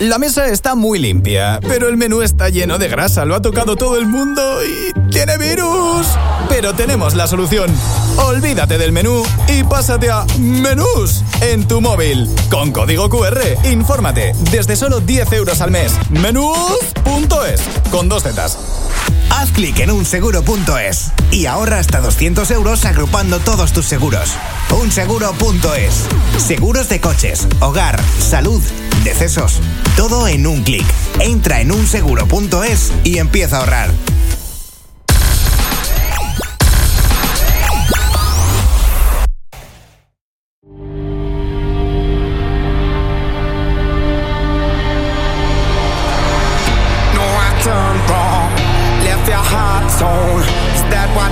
La 0.04 0.18
mesa 0.18 0.48
está 0.48 0.74
muy 0.74 0.98
limpia, 0.98 1.60
pero 1.66 1.88
el 1.88 1.96
menú 1.96 2.20
está 2.20 2.50
lleno 2.50 2.76
de 2.76 2.88
grasa, 2.88 3.24
lo 3.24 3.34
ha 3.34 3.40
tocado 3.40 3.74
todo 3.74 3.96
el 3.96 4.06
mundo 4.06 4.58
y 4.62 4.92
tiene 5.10 5.38
virus. 5.38 6.06
Pero 6.50 6.74
tenemos 6.74 7.14
la 7.14 7.26
solución. 7.26 7.74
Olvídate 8.18 8.76
del 8.76 8.92
menú 8.92 9.22
y 9.48 9.64
pásate 9.64 10.10
a 10.10 10.26
Menús 10.38 11.22
en 11.40 11.66
tu 11.66 11.80
móvil. 11.80 12.28
Con 12.50 12.70
código 12.70 13.08
QR, 13.08 13.40
infórmate 13.64 14.34
desde 14.50 14.76
solo 14.76 15.00
10 15.00 15.32
euros 15.32 15.62
al 15.62 15.70
mes. 15.70 15.94
Menús.es, 16.10 17.62
con 17.90 18.10
dos 18.10 18.24
zetas. 18.24 18.58
Haz 19.30 19.52
clic 19.52 19.80
en 19.80 19.90
unseguro.es 19.90 21.12
y 21.30 21.46
ahorra 21.46 21.78
hasta 21.78 22.00
200 22.00 22.50
euros 22.50 22.84
agrupando 22.84 23.40
todos 23.40 23.72
tus 23.72 23.86
seguros. 23.86 24.34
Unseguro.es. 24.70 26.44
Seguros 26.46 26.88
de 26.88 27.00
coches, 27.00 27.48
hogar, 27.60 28.00
salud, 28.20 28.62
decesos. 29.02 29.60
Todo 29.96 30.28
en 30.28 30.46
un 30.46 30.62
clic. 30.62 30.84
Entra 31.20 31.60
en 31.60 31.70
unseguro.es 31.70 32.92
y 33.04 33.18
empieza 33.18 33.56
a 33.56 33.60
ahorrar. 33.60 33.90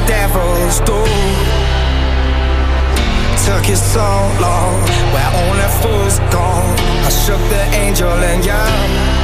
Devils 0.07 0.81
do? 0.81 1.62
Took 3.45 3.69
you 3.69 3.75
so 3.75 3.99
long, 4.41 4.81
where 5.13 5.31
only 5.43 5.69
fools 5.83 6.21
go. 6.31 6.39
I 6.39 7.09
shook 7.11 7.41
the 7.51 7.65
angel 7.75 8.13
in 8.23 8.43
you. 8.45 9.22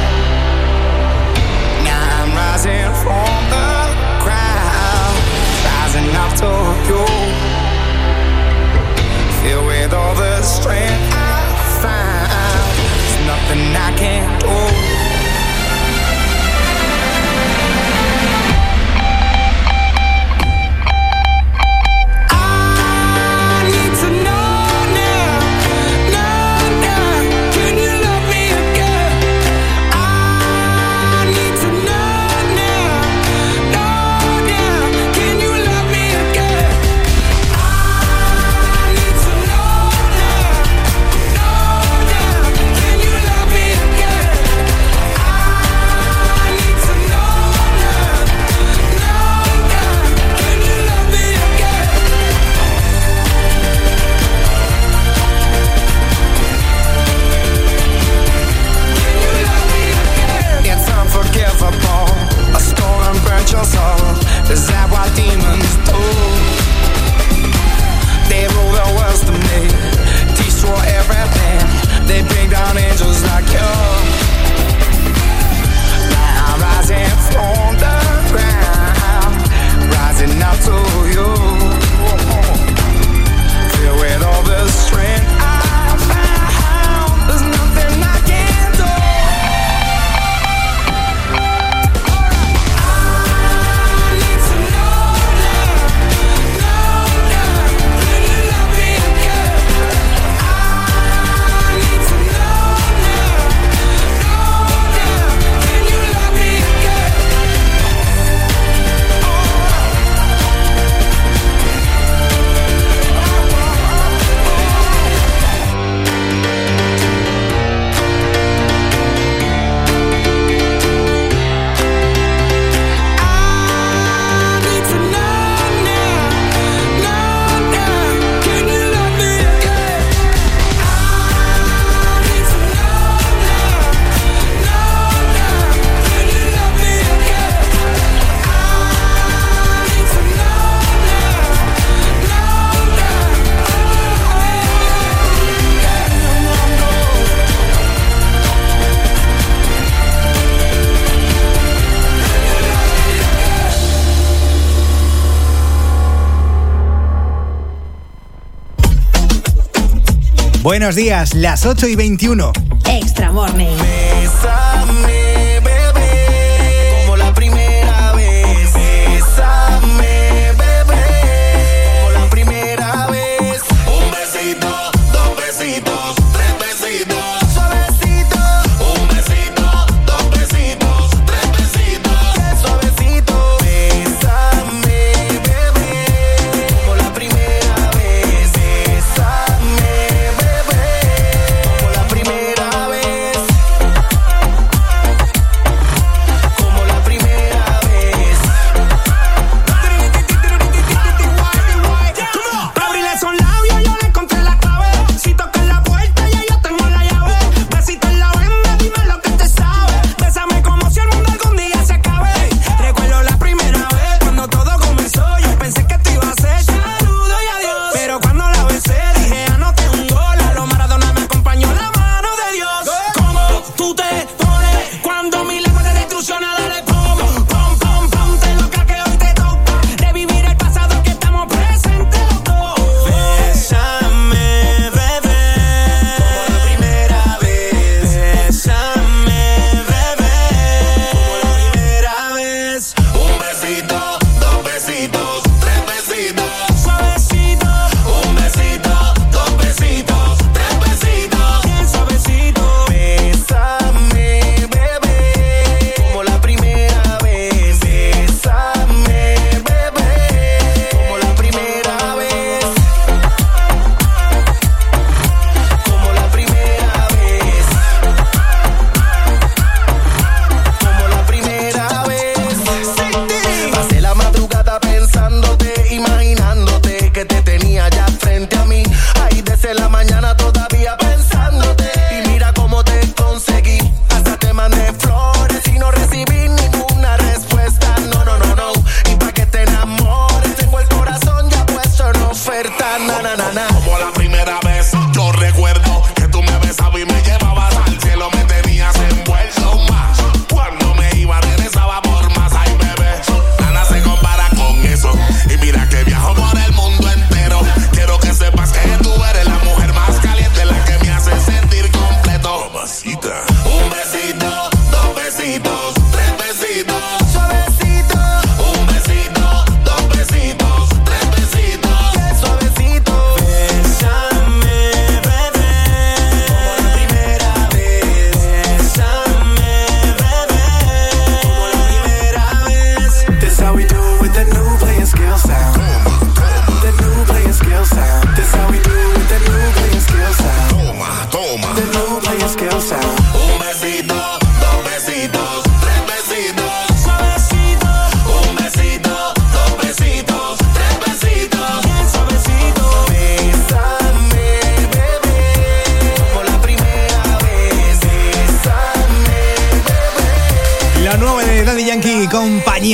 Buenos 160.79 160.95
días, 160.95 161.33
las 161.33 161.65
8 161.65 161.89
y 161.89 161.97
21. 161.97 162.53
Extra 162.85 163.33
Morning. 163.33 163.98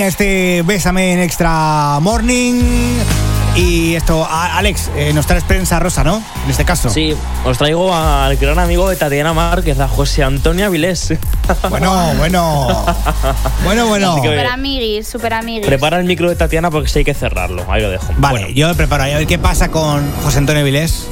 Este 0.06 0.62
Bésame 0.66 1.14
en 1.14 1.20
Extra 1.20 2.00
Morning. 2.00 2.62
Y 3.56 3.96
esto, 3.96 4.28
Alex, 4.30 4.92
eh, 4.98 5.14
nos 5.14 5.26
traes 5.26 5.44
prensa 5.46 5.80
rosa, 5.80 6.04
¿no? 6.04 6.22
En 6.44 6.52
este 6.52 6.66
caso. 6.66 6.90
Sí, 6.90 7.16
os 7.46 7.58
traigo 7.58 7.96
al 7.96 8.36
gran 8.36 8.60
amigo 8.60 8.90
de 8.90 8.98
Tatiana 8.98 9.34
Márquez, 9.34 9.80
a 9.80 9.88
José 9.88 10.24
Antonio 10.24 10.66
Avilés. 10.66 11.14
Bueno, 11.70 12.14
bueno. 12.18 12.86
Bueno, 13.64 13.88
bueno. 13.88 14.16
Super 14.16 14.48
amiguis, 14.48 15.08
super 15.08 15.34
amiguis. 15.34 15.68
Prepara 15.68 16.00
el 16.00 16.06
micro 16.06 16.28
de 16.28 16.36
Tatiana 16.36 16.72
porque 16.72 16.90
sí 16.90 17.00
hay 17.00 17.06
que 17.06 17.14
cerrarlo. 17.14 17.64
Ahí 17.70 17.84
lo 17.84 17.92
dejo. 17.92 18.14
Vale, 18.18 18.54
yo 18.56 18.68
me 18.68 18.74
preparo. 18.74 19.04
A 19.04 19.08
ver 19.08 19.28
qué 19.28 19.38
pasa 19.38 19.70
con 19.70 20.12
José 20.24 20.40
Antonio 20.40 20.64
Vilés. 20.64 21.08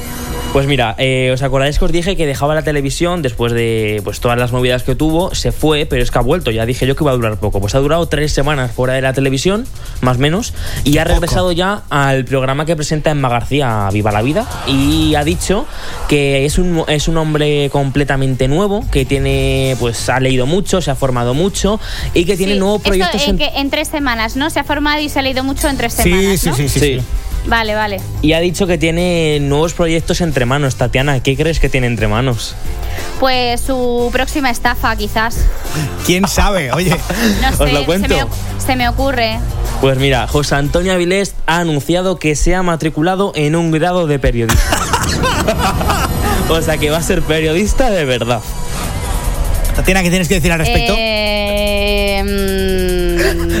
Pues 0.52 0.68
mira, 0.68 0.94
eh, 0.98 1.32
¿os 1.34 1.42
acordáis 1.42 1.80
que 1.80 1.84
os 1.84 1.90
dije 1.90 2.14
que 2.14 2.26
dejaba 2.26 2.54
la 2.54 2.62
televisión 2.62 3.22
después 3.22 3.52
de 3.52 4.00
pues, 4.04 4.20
todas 4.20 4.38
las 4.38 4.52
movidas 4.52 4.84
que 4.84 4.94
tuvo? 4.94 5.34
Se 5.34 5.50
fue, 5.50 5.84
pero 5.84 6.00
es 6.00 6.12
que 6.12 6.18
ha 6.18 6.22
vuelto. 6.22 6.52
Ya 6.52 6.64
dije 6.64 6.86
yo 6.86 6.94
que 6.94 7.02
iba 7.02 7.10
a 7.10 7.16
durar 7.16 7.38
poco. 7.38 7.60
Pues 7.60 7.74
ha 7.74 7.80
durado 7.80 8.06
tres 8.06 8.32
semanas 8.32 8.70
fuera 8.70 8.94
de 8.94 9.00
la 9.00 9.12
televisión, 9.12 9.66
más 10.00 10.16
o 10.16 10.20
menos, 10.20 10.54
y 10.84 10.98
ha 10.98 11.04
regresado 11.04 11.50
ya 11.50 11.82
al 11.90 12.24
programa 12.24 12.66
que 12.66 12.76
presenta 12.76 13.10
Emma 13.10 13.28
García, 13.28 13.88
Viva 13.92 14.12
la 14.12 14.22
Vida, 14.22 14.46
y 14.68 15.16
ha 15.16 15.24
dicho 15.24 15.66
que 16.08 16.44
es 16.44 16.58
un, 16.58 16.84
es 16.86 17.08
un 17.08 17.16
hombre 17.16 17.68
completamente 17.72 18.46
nuevo, 18.46 18.84
que 18.92 19.04
tiene, 19.04 19.76
pues 19.80 20.08
ha 20.08 20.20
leído 20.20 20.46
mucho, 20.46 20.80
se 20.80 20.92
ha 20.92 20.94
formado 20.94 21.34
mucho, 21.34 21.80
y 22.14 22.26
que 22.26 22.36
tiene 22.36 22.52
Sí, 22.52 22.58
nuevos 22.60 22.76
esto 22.78 22.90
proyectos 22.90 23.26
en, 23.26 23.38
que 23.38 23.48
en 23.56 23.70
tres 23.70 23.88
semanas, 23.88 24.36
¿no? 24.36 24.48
Se 24.50 24.60
ha 24.60 24.64
formado 24.64 25.00
y 25.00 25.08
se 25.08 25.18
ha 25.18 25.22
leído 25.22 25.42
mucho 25.42 25.68
en 25.68 25.76
tres 25.76 25.94
Sí, 25.94 26.02
semanas, 26.04 26.40
sí, 26.40 26.48
¿no? 26.50 26.54
sí, 26.54 26.68
sí, 26.68 26.78
sí. 26.78 27.00
Vale, 27.46 27.74
vale. 27.74 28.00
Y 28.22 28.32
ha 28.32 28.40
dicho 28.40 28.66
que 28.66 28.78
tiene 28.78 29.38
nuevos 29.40 29.74
proyectos 29.74 30.20
entre 30.20 30.46
manos. 30.46 30.76
Tatiana, 30.76 31.22
¿qué 31.22 31.36
crees 31.36 31.60
que 31.60 31.68
tiene 31.68 31.86
entre 31.86 32.08
manos? 32.08 32.54
Pues 33.20 33.60
su 33.60 34.08
próxima 34.12 34.50
estafa, 34.50 34.94
quizás. 34.96 35.36
¿Quién 36.06 36.26
sabe? 36.26 36.72
Oye, 36.72 36.90
No 37.42 37.56
sé, 37.56 37.62
Os 37.64 37.72
lo 37.72 37.84
cuento. 37.84 38.08
Se, 38.08 38.24
me, 38.24 38.30
se 38.66 38.76
me 38.76 38.88
ocurre. 38.88 39.38
Pues 39.80 39.98
mira, 39.98 40.26
José 40.26 40.54
Antonio 40.54 40.92
Avilés 40.92 41.34
ha 41.46 41.58
anunciado 41.58 42.18
que 42.18 42.36
se 42.36 42.54
ha 42.54 42.62
matriculado 42.62 43.32
en 43.34 43.56
un 43.56 43.70
grado 43.70 44.06
de 44.06 44.18
periodista. 44.18 44.78
o 46.48 46.62
sea 46.62 46.78
que 46.78 46.90
va 46.90 46.98
a 46.98 47.02
ser 47.02 47.22
periodista 47.22 47.90
de 47.90 48.04
verdad. 48.04 48.40
Tatiana, 49.76 50.02
¿qué 50.02 50.08
tienes 50.08 50.28
que 50.28 50.34
decir 50.36 50.52
al 50.52 50.60
respecto? 50.60 50.94
Eh, 50.96 52.22
mm, 52.24 52.63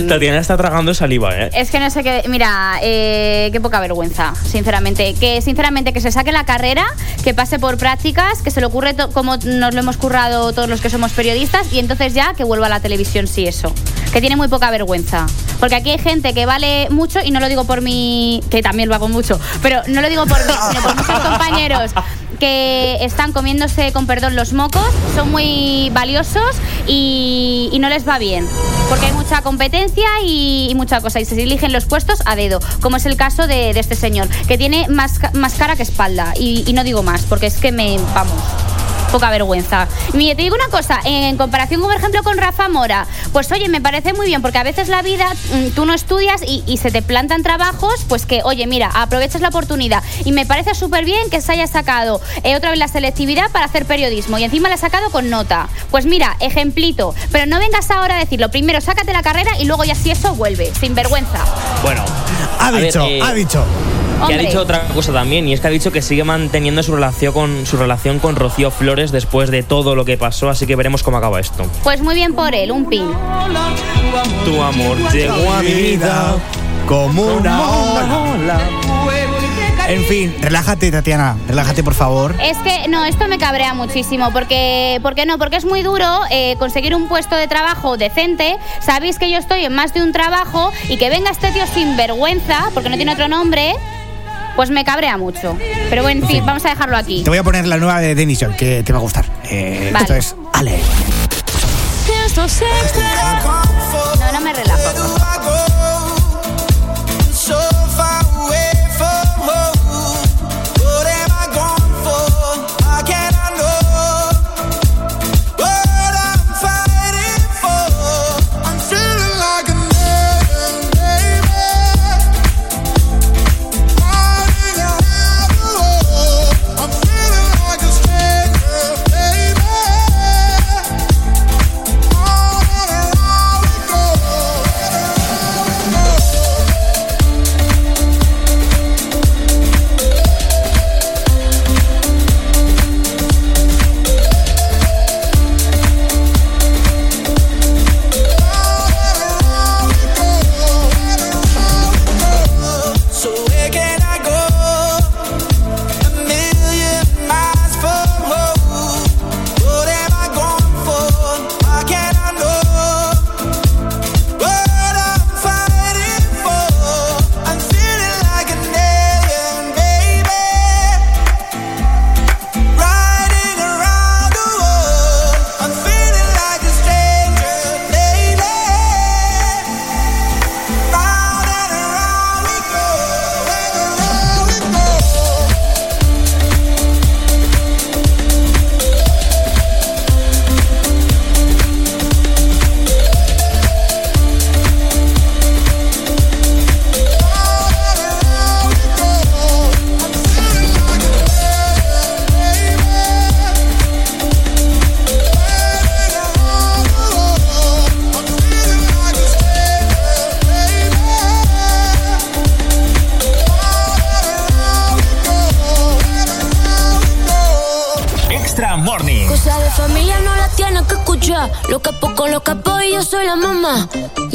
Tatiana 0.02 0.38
está 0.38 0.56
tragando 0.56 0.92
saliva, 0.94 1.36
¿eh? 1.36 1.50
Es 1.54 1.70
que 1.70 1.78
no 1.78 1.88
sé 1.90 2.02
qué. 2.02 2.24
Mira, 2.28 2.78
eh, 2.82 3.48
qué 3.52 3.60
poca 3.60 3.80
vergüenza, 3.80 4.34
sinceramente. 4.44 5.14
Que 5.14 5.40
sinceramente 5.40 5.92
que 5.92 6.00
se 6.00 6.10
saque 6.10 6.32
la 6.32 6.44
carrera, 6.44 6.84
que 7.22 7.34
pase 7.34 7.58
por 7.58 7.78
prácticas, 7.78 8.42
que 8.42 8.50
se 8.50 8.60
le 8.60 8.66
ocurre 8.66 8.94
como 9.12 9.36
nos 9.36 9.74
lo 9.74 9.80
hemos 9.80 9.96
currado 9.96 10.52
todos 10.52 10.68
los 10.68 10.80
que 10.80 10.90
somos 10.90 11.12
periodistas 11.12 11.72
y 11.72 11.78
entonces 11.78 12.14
ya 12.14 12.34
que 12.34 12.44
vuelva 12.44 12.66
a 12.66 12.70
la 12.70 12.80
televisión, 12.80 13.26
sí, 13.26 13.46
eso. 13.46 13.72
Que 14.12 14.20
tiene 14.20 14.36
muy 14.36 14.48
poca 14.48 14.70
vergüenza. 14.70 15.26
Porque 15.60 15.76
aquí 15.76 15.90
hay 15.90 15.98
gente 15.98 16.34
que 16.34 16.46
vale 16.46 16.88
mucho, 16.90 17.20
y 17.24 17.30
no 17.30 17.40
lo 17.40 17.48
digo 17.48 17.64
por 17.64 17.80
mí, 17.80 18.42
que 18.50 18.62
también 18.62 18.88
lo 18.88 18.94
hago 18.94 19.08
mucho, 19.08 19.40
pero 19.62 19.82
no 19.86 20.00
lo 20.00 20.08
digo 20.08 20.26
por 20.26 20.38
mí, 20.38 20.52
sino 20.70 20.82
por 20.82 20.96
muchos 20.96 21.20
compañeros 21.28 21.92
que 22.44 22.98
están 23.00 23.32
comiéndose, 23.32 23.90
con 23.92 24.06
perdón, 24.06 24.36
los 24.36 24.52
mocos, 24.52 24.86
son 25.14 25.30
muy 25.30 25.88
valiosos 25.94 26.56
y, 26.86 27.74
no 27.80 27.88
les 27.88 28.06
va 28.06 28.18
bien. 28.18 28.46
Porque 28.90 29.06
hay 29.06 29.12
mucha 29.12 29.40
competencia 29.40 30.04
y, 30.22 30.68
y 30.70 30.74
mucha 30.74 31.00
cosa. 31.00 31.20
Y 31.20 31.24
se 31.24 31.42
eligen 31.42 31.72
los 31.72 31.86
puestos 31.86 32.20
a 32.26 32.36
dedo, 32.36 32.60
como 32.82 32.98
es 32.98 33.06
el 33.06 33.16
caso 33.16 33.46
de, 33.46 33.70
este 33.70 33.94
señor, 33.94 34.28
que 34.46 34.58
tiene 34.58 34.86
más 34.88 35.18
cara 35.56 35.74
que 35.74 35.82
espalda. 35.82 36.34
Y, 36.38 36.64
y 36.66 36.74
no 36.74 36.84
digo 36.84 37.02
más, 37.02 37.22
porque 37.22 37.46
es 37.46 37.56
que 37.56 37.72
me. 37.72 37.96
Vamos. 38.14 38.73
Poca 39.14 39.30
vergüenza. 39.30 39.86
Mire, 40.12 40.34
te 40.34 40.42
digo 40.42 40.56
una 40.56 40.66
cosa, 40.76 40.98
en 41.04 41.36
comparación, 41.36 41.80
por 41.80 41.94
ejemplo, 41.94 42.24
con 42.24 42.36
Rafa 42.36 42.68
Mora, 42.68 43.06
pues 43.32 43.52
oye, 43.52 43.68
me 43.68 43.80
parece 43.80 44.12
muy 44.12 44.26
bien, 44.26 44.42
porque 44.42 44.58
a 44.58 44.64
veces 44.64 44.88
la 44.88 45.02
vida, 45.02 45.32
mm, 45.52 45.68
tú 45.76 45.86
no 45.86 45.94
estudias 45.94 46.42
y, 46.44 46.64
y 46.66 46.78
se 46.78 46.90
te 46.90 47.00
plantan 47.00 47.44
trabajos, 47.44 48.04
pues 48.08 48.26
que, 48.26 48.40
oye, 48.42 48.66
mira, 48.66 48.90
aprovechas 48.92 49.40
la 49.40 49.50
oportunidad. 49.50 50.02
Y 50.24 50.32
me 50.32 50.46
parece 50.46 50.74
súper 50.74 51.04
bien 51.04 51.30
que 51.30 51.40
se 51.40 51.52
haya 51.52 51.68
sacado 51.68 52.20
eh, 52.42 52.56
otra 52.56 52.70
vez 52.70 52.78
la 52.80 52.88
selectividad 52.88 53.52
para 53.52 53.66
hacer 53.66 53.84
periodismo 53.86 54.36
y 54.38 54.42
encima 54.42 54.68
la 54.68 54.74
ha 54.74 54.78
sacado 54.78 55.10
con 55.10 55.30
nota. 55.30 55.68
Pues 55.92 56.06
mira, 56.06 56.36
ejemplito, 56.40 57.14
pero 57.30 57.46
no 57.46 57.60
vengas 57.60 57.92
ahora 57.92 58.16
a 58.16 58.18
decirlo. 58.18 58.50
Primero, 58.50 58.80
sácate 58.80 59.12
la 59.12 59.22
carrera 59.22 59.52
y 59.60 59.66
luego 59.66 59.84
ya 59.84 59.94
si 59.94 60.10
eso 60.10 60.34
vuelve, 60.34 60.72
sin 60.80 60.96
vergüenza. 60.96 61.38
Bueno, 61.84 62.04
Ha 62.58 62.72
ver, 62.72 62.86
dicho, 62.86 63.04
eh, 63.06 63.20
ha 63.22 63.32
dicho. 63.32 63.64
Que 64.14 64.22
ha 64.22 64.26
Hombre. 64.26 64.46
dicho 64.46 64.60
otra 64.60 64.88
cosa 64.88 65.12
también, 65.12 65.46
y 65.48 65.52
es 65.52 65.60
que 65.60 65.66
ha 65.66 65.70
dicho 65.70 65.92
que 65.92 66.00
sigue 66.00 66.24
manteniendo 66.24 66.82
su 66.82 66.94
relación 66.94 67.32
con 67.32 67.66
su 67.66 67.76
relación 67.76 68.18
con 68.20 68.36
Rocío 68.36 68.70
Flores 68.70 69.12
después 69.12 69.50
de 69.50 69.62
todo 69.62 69.94
lo 69.94 70.04
que 70.04 70.16
pasó, 70.16 70.48
así 70.48 70.66
que 70.66 70.76
veremos 70.76 71.02
cómo 71.02 71.16
acaba 71.18 71.40
esto. 71.40 71.66
Pues 71.82 72.00
muy 72.00 72.14
bien 72.14 72.34
por 72.34 72.54
él, 72.54 72.70
un 72.72 72.86
pin. 72.86 73.06
Tu 74.44 74.62
amor 74.62 74.96
llegó 75.12 75.52
a 75.52 75.62
mi 75.62 75.72
vida 75.74 76.36
como 76.86 77.22
una 77.22 77.68
ola. 77.70 78.60
En 79.86 80.02
fin, 80.04 80.34
relájate, 80.40 80.90
Tatiana. 80.90 81.36
Relájate, 81.46 81.84
por 81.84 81.92
favor. 81.92 82.34
Es 82.42 82.56
que 82.58 82.88
no, 82.88 83.04
esto 83.04 83.28
me 83.28 83.36
cabrea 83.36 83.74
muchísimo, 83.74 84.30
porque, 84.32 84.98
porque 85.02 85.26
no, 85.26 85.36
porque 85.36 85.56
es 85.56 85.66
muy 85.66 85.82
duro 85.82 86.06
eh, 86.30 86.56
conseguir 86.58 86.94
un 86.94 87.06
puesto 87.06 87.36
de 87.36 87.48
trabajo 87.48 87.98
decente. 87.98 88.56
Sabéis 88.80 89.18
que 89.18 89.30
yo 89.30 89.36
estoy 89.36 89.64
en 89.64 89.74
más 89.74 89.92
de 89.92 90.02
un 90.02 90.12
trabajo 90.12 90.72
y 90.88 90.96
que 90.96 91.10
venga 91.10 91.30
este 91.30 91.50
tío 91.52 91.66
sin 91.66 91.98
vergüenza, 91.98 92.70
porque 92.72 92.88
no 92.88 92.96
tiene 92.96 93.12
otro 93.12 93.28
nombre, 93.28 93.74
pues 94.56 94.70
me 94.70 94.84
cabrea 94.84 95.16
mucho. 95.16 95.56
Pero 95.90 96.02
bueno, 96.02 96.22
en 96.22 96.28
fin, 96.28 96.46
vamos 96.46 96.64
a 96.64 96.70
dejarlo 96.70 96.96
aquí. 96.96 97.22
Te 97.22 97.30
voy 97.30 97.38
a 97.38 97.42
poner 97.42 97.66
la 97.66 97.76
nueva 97.76 98.00
de 98.00 98.14
Denis 98.14 98.40
Joy, 98.40 98.56
que 98.56 98.82
te 98.82 98.92
va 98.92 98.98
a 98.98 99.02
gustar. 99.02 99.24
Eh, 99.44 99.90
Vale. 99.92 100.04
Esto 100.04 100.14
es 100.14 100.36
Ale. 100.52 100.78
No, 104.18 104.32
no 104.32 104.40
me 104.40 104.52
relajo. 104.52 105.73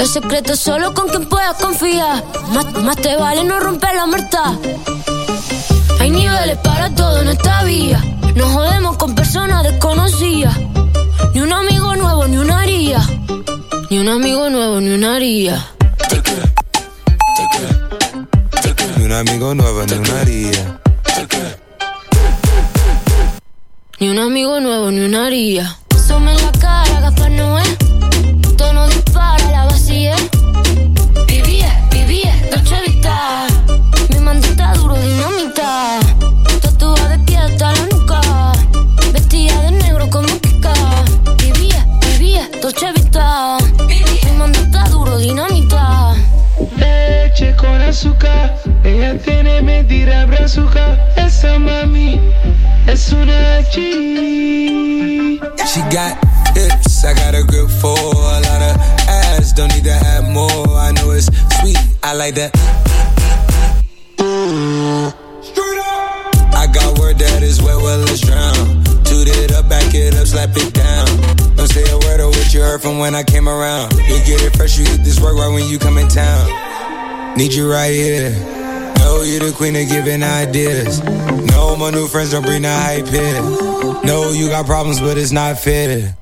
Los 0.09 0.23
secretos 0.23 0.59
solo 0.59 0.91
con 0.95 1.07
quien 1.07 1.29
puedas 1.29 1.55
confiar. 1.57 2.23
Más, 2.51 2.73
más 2.81 2.95
te 2.95 3.15
vale 3.15 3.43
no 3.43 3.59
romper 3.59 3.93
la 3.93 4.07
muerta. 4.07 4.57
Hay 5.99 6.09
niveles 6.09 6.57
para 6.63 6.89
todo 6.95 7.21
en 7.21 7.27
esta 7.27 7.63
vía. 7.63 8.03
No 8.33 8.47
jodemos 8.49 8.97
con 8.97 9.13
personas 9.13 9.61
desconocidas. 9.61 10.57
Ni 11.35 11.41
un 11.41 11.53
amigo 11.53 11.95
nuevo, 11.95 12.27
ni 12.27 12.37
una 12.37 12.61
haría. 12.61 13.07
Ni 13.91 13.99
un 13.99 14.09
amigo 14.09 14.49
nuevo, 14.49 14.81
ni 14.81 14.95
una 14.95 15.15
haría. 15.15 15.63
Ni 18.97 19.05
un 19.05 19.11
amigo 19.11 19.53
nuevo, 19.53 19.85
ni 19.85 19.93
una 19.93 20.21
haría. 20.21 20.79
Ni 23.99 24.09
un 24.09 24.17
amigo 24.17 24.59
nuevo, 24.59 24.89
ni 24.89 25.01
una 25.01 25.27
haría. 25.27 25.77
En 26.09 26.25
la 26.25 26.51
cara, 26.53 26.99
Gaspar 26.99 27.29
Noé. 27.29 27.98
Tono 28.79 28.91
dispara, 28.91 29.51
la 29.51 29.65
vacía. 29.65 30.15
Vivía, 31.27 31.85
vivía, 31.91 32.33
Dolce 32.49 32.75
Vita. 32.87 33.47
Mi 34.07 34.19
mandita 34.19 34.71
duro, 34.75 34.95
dinamita. 34.95 35.99
Tatuada 36.61 37.09
de 37.09 37.19
pie 37.25 37.37
hasta 37.39 37.73
la 37.73 37.85
nuca. 37.87 38.21
Vestida 39.11 39.61
de 39.63 39.71
negro 39.71 40.09
como 40.09 40.27
Kika. 40.27 40.73
Vivía, 41.39 41.85
vivía, 42.07 42.49
Dolce 42.61 42.93
Vita. 42.93 43.57
Mi 43.89 44.31
mandita 44.37 44.87
duro, 44.87 45.17
dinamita. 45.17 46.15
Leche 46.77 47.53
con 47.57 47.81
azúcar, 47.81 48.55
ella 48.85 49.17
tiene 49.17 49.61
mentira 49.61 50.25
brazuca. 50.25 50.97
Esa 51.17 51.59
mami 51.59 52.17
es 52.87 53.11
una 53.11 53.59
G. 53.73 55.41
She 55.67 55.81
got 55.91 56.38
hips, 56.59 57.05
I 57.05 57.13
got 57.13 57.35
a 57.35 57.43
grip 57.43 57.69
for 57.81 57.95
a 57.95 58.39
lot 58.47 58.61
of 58.69 58.75
ass. 59.07 59.53
Don't 59.53 59.71
need 59.73 59.85
to 59.85 59.93
have 59.93 60.27
more. 60.29 60.67
I 60.75 60.91
know 60.91 61.11
it's 61.11 61.27
sweet, 61.59 61.79
I 62.03 62.13
like 62.13 62.35
that. 62.35 62.51
Straight 65.41 65.79
up. 65.79 66.53
I 66.53 66.67
got 66.67 66.99
word 66.99 67.17
that 67.19 67.41
is 67.43 67.61
wet, 67.61 67.77
well, 67.77 67.99
let's 67.99 68.21
drown. 68.21 68.83
Toot 69.03 69.27
it 69.27 69.51
up, 69.53 69.69
back 69.69 69.93
it 69.95 70.15
up, 70.15 70.27
slap 70.27 70.51
it 70.53 70.73
down. 70.73 71.07
Don't 71.55 71.67
say 71.67 71.83
a 71.89 71.97
word 72.05 72.19
of 72.19 72.29
what 72.35 72.53
you 72.53 72.61
heard 72.61 72.81
from 72.81 72.99
when 72.99 73.15
I 73.15 73.23
came 73.23 73.47
around. 73.47 73.93
You 73.93 74.19
get 74.25 74.41
it 74.41 74.55
fresh, 74.55 74.77
you 74.77 74.85
hit 74.85 75.03
this 75.03 75.19
work 75.19 75.35
right 75.35 75.53
when 75.53 75.67
you 75.69 75.79
come 75.79 75.97
in 75.97 76.07
town. 76.07 77.37
Need 77.37 77.53
you 77.53 77.71
right 77.71 77.93
here. 77.93 78.31
Know 78.99 79.23
you 79.23 79.39
the 79.39 79.53
queen 79.55 79.75
of 79.75 79.87
giving 79.87 80.23
ideas. 80.23 81.01
No, 81.51 81.75
my 81.77 81.89
new 81.89 82.07
friends 82.07 82.31
don't 82.31 82.45
bring 82.45 82.63
the 82.63 82.69
hype 82.71 83.07
here. 83.07 83.41
No, 84.03 84.31
you 84.31 84.49
got 84.49 84.65
problems, 84.65 84.99
but 84.99 85.17
it's 85.17 85.31
not 85.31 85.57
fair. 85.57 86.15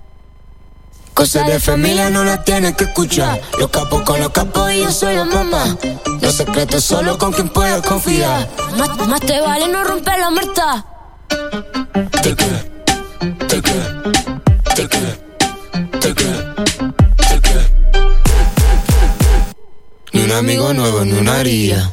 Cosas 1.18 1.48
de 1.48 1.60
familia 1.60 2.12
no 2.12 2.24
las 2.24 2.46
tienes 2.46 2.76
que 2.76 2.84
escuchar. 2.84 3.42
Los 3.58 3.72
capos 3.72 4.04
con 4.04 4.20
los 4.20 4.30
capos 4.30 4.72
y 4.72 4.84
yo 4.84 4.92
soy 4.92 5.16
la 5.16 5.26
mamá. 5.26 5.76
Los 6.22 6.36
secretos 6.36 6.84
solo 6.84 7.18
con 7.18 7.34
quien 7.34 7.50
puedes 7.50 7.82
confiar. 7.82 8.48
Más, 8.78 9.08
más 9.08 9.20
te 9.22 9.42
vale 9.42 9.68
no 9.68 9.84
romper 9.84 10.20
la 10.20 10.30
muerta. 10.30 10.86
Te 12.22 12.36
queda, 12.36 12.64
te 13.48 13.62
queda, 13.64 14.04
te 14.76 14.88
queda, 14.88 15.18
te 16.00 16.14
queda, 16.14 16.56
te 17.30 17.42
queda. 17.42 17.64
Ni 20.14 20.22
un 20.22 20.32
amigo 20.34 20.72
nuevo, 20.72 21.04
ni 21.04 21.14
una 21.14 21.40
haría. 21.40 21.92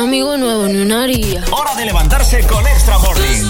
Amigo 0.00 0.36
nuevo, 0.36 0.66
ni 0.66 0.78
una 0.78 1.04
haría. 1.04 1.44
Hora 1.50 1.74
de 1.74 1.84
levantarse 1.84 2.46
con 2.46 2.66
Extra 2.66 2.98
Morning. 2.98 3.44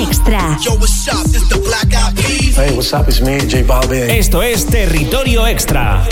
Extra. 0.00 0.58
Hey, 2.56 2.72
what's 2.74 2.92
up? 2.92 3.08
It's 3.08 3.20
me, 3.20 3.38
J 3.40 3.62
Balvin. 3.66 4.10
Esto 4.10 4.42
es 4.42 4.66
Territorio 4.66 5.46
Extra. 5.46 6.06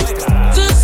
Toda 0.55 0.76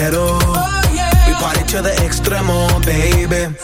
dinero. 0.00 0.38
We 1.26 1.34
party 1.34 1.62
to 1.72 1.82
the 1.82 1.94
extremo, 2.00 2.84
baby. 2.84 3.54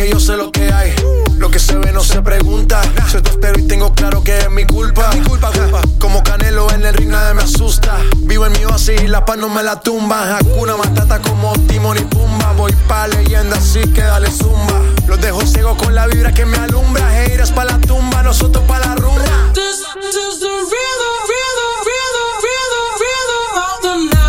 Porque 0.00 0.12
yo 0.12 0.20
sé 0.20 0.36
lo 0.36 0.50
que 0.50 0.72
hay. 0.72 0.94
Lo 1.36 1.50
que 1.50 1.58
se 1.58 1.76
ve 1.76 1.92
no 1.92 2.02
se 2.02 2.22
pregunta. 2.22 2.80
Soy 3.10 3.20
tu 3.20 3.30
espero 3.30 3.58
y 3.58 3.66
tengo 3.66 3.92
claro 3.92 4.22
que 4.22 4.38
es 4.38 4.50
mi 4.50 4.64
culpa. 4.64 5.10
Mi 5.12 5.20
culpa, 5.20 5.50
culpa. 5.52 5.82
Como 5.98 6.22
Canelo 6.22 6.70
en 6.70 6.86
el 6.86 6.94
ring 6.94 7.10
nadie 7.10 7.34
me 7.34 7.42
asusta. 7.42 7.98
Vivo 8.18 8.46
en 8.46 8.52
mi 8.52 8.64
oasis 8.64 9.02
y 9.02 9.08
la 9.08 9.24
paz 9.24 9.36
no 9.36 9.48
me 9.48 9.62
la 9.62 9.80
tumba. 9.80 10.38
Hakuna 10.38 10.76
Matata 10.76 11.20
como 11.20 11.52
Timon 11.66 11.98
y 11.98 12.02
Pumba. 12.02 12.52
Voy 12.52 12.72
pa' 12.88 13.08
leyenda 13.08 13.56
así 13.56 13.80
que 13.92 14.02
dale 14.02 14.30
zumba. 14.30 14.80
Los 15.06 15.20
dejo 15.20 15.42
ciego 15.42 15.76
con 15.76 15.94
la 15.94 16.06
vibra 16.06 16.32
que 16.32 16.46
me 16.46 16.56
alumbra. 16.56 17.22
Heiras 17.22 17.50
pa' 17.50 17.64
la 17.64 17.78
tumba, 17.78 18.22
nosotros 18.22 18.64
pa' 18.66 18.78
la 18.78 18.94
rumba. 18.94 19.24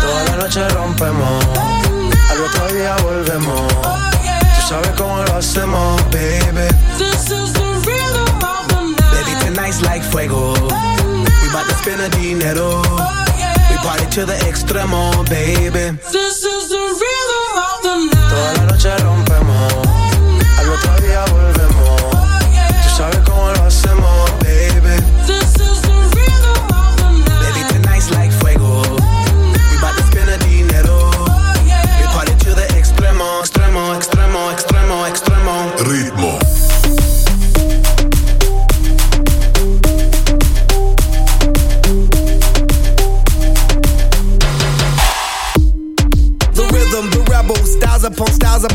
Toda 0.00 0.24
la 0.24 0.36
noche 0.36 0.68
rompemos, 0.68 1.44
al 2.30 2.40
otro 2.42 2.74
día 2.74 2.96
volvemos. 3.02 4.11
Tú 4.72 4.78
sabes 4.78 4.96
cómo 4.96 5.22
lo 5.22 5.36
hacemos, 5.36 6.02
baby. 6.10 6.66
Baby, 9.12 9.32
tonight's 9.44 9.82
like 9.82 10.02
fuego. 10.02 10.54
We 10.54 11.48
bout 11.52 11.68
to 11.68 11.74
spend 11.74 12.00
the 12.00 12.08
dinero. 12.16 12.80
We 13.68 13.76
party 13.84 14.06
to 14.12 14.24
the 14.24 14.32
extremo, 14.48 15.12
baby. 15.28 15.98
Toda 16.10 17.21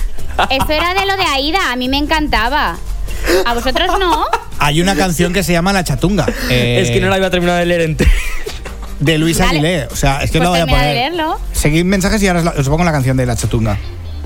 Eso 0.51 0.73
era 0.73 0.95
de 0.95 1.07
lo 1.07 1.16
de 1.16 1.23
Aida, 1.27 1.71
a 1.71 1.77
mí 1.77 1.89
me 1.89 1.99
encantaba. 1.99 2.77
¿A 3.47 3.55
vosotros 3.55 3.89
no? 3.99 4.25
Hay 4.59 4.81
una 4.81 4.95
canción 4.95 5.33
que 5.33 5.43
se 5.43 5.53
llama 5.53 5.73
La 5.73 5.85
Chatunga. 5.85 6.27
eh, 6.51 6.81
Es 6.83 6.91
que 6.91 7.01
no 7.01 7.09
la 7.09 7.17
iba 7.19 7.27
a 7.27 7.31
terminar 7.31 7.59
de 7.59 7.67
leer 7.67 7.81
entera. 7.83 8.11
De 9.01 9.19
Luis 9.19 9.39
Dale. 9.39 9.51
Aguilé. 9.59 9.87
O 9.91 9.97
sea, 9.97 10.23
es 10.23 10.31
que 10.31 10.39
Pues 10.39 10.45
no 10.45 10.51
voy 10.51 10.61
a 10.61 10.65
de 10.67 10.71
poner. 10.71 10.95
leerlo. 10.95 11.41
Seguid 11.53 11.85
mensajes 11.85 12.23
y 12.23 12.29
ahora 12.29 12.39
os, 12.41 12.45
la- 12.45 12.53
os 12.53 12.69
pongo 12.69 12.85
la 12.85 12.93
canción 12.93 13.17
de 13.17 13.27
La 13.27 13.37
Chatunga. 13.37 13.79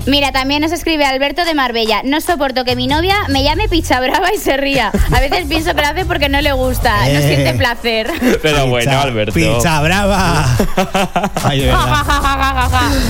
Mira, 0.09 0.31
también 0.31 0.61
nos 0.63 0.71
escribe 0.71 1.05
Alberto 1.05 1.45
de 1.45 1.53
Marbella. 1.53 2.01
No 2.03 2.19
soporto 2.19 2.65
que 2.65 2.75
mi 2.75 2.87
novia 2.87 3.15
me 3.29 3.43
llame 3.43 3.69
picha 3.69 3.99
brava 3.99 4.33
y 4.33 4.39
se 4.39 4.57
ría. 4.57 4.91
A 5.11 5.19
veces 5.19 5.45
pienso 5.47 5.75
que 5.75 5.81
lo 5.81 5.87
hace 5.87 6.03
porque 6.05 6.29
no 6.29 6.41
le 6.41 6.51
gusta, 6.51 6.97
no 7.05 7.19
Eh. 7.19 7.21
siente 7.27 7.53
placer. 7.53 8.09
Pero 8.41 8.65
bueno, 8.67 8.99
Alberto. 8.99 9.33
Pizza 9.33 9.79
brava. 9.81 10.45
Ay, 11.43 11.59
de 11.59 11.65
verdad. 11.67 12.03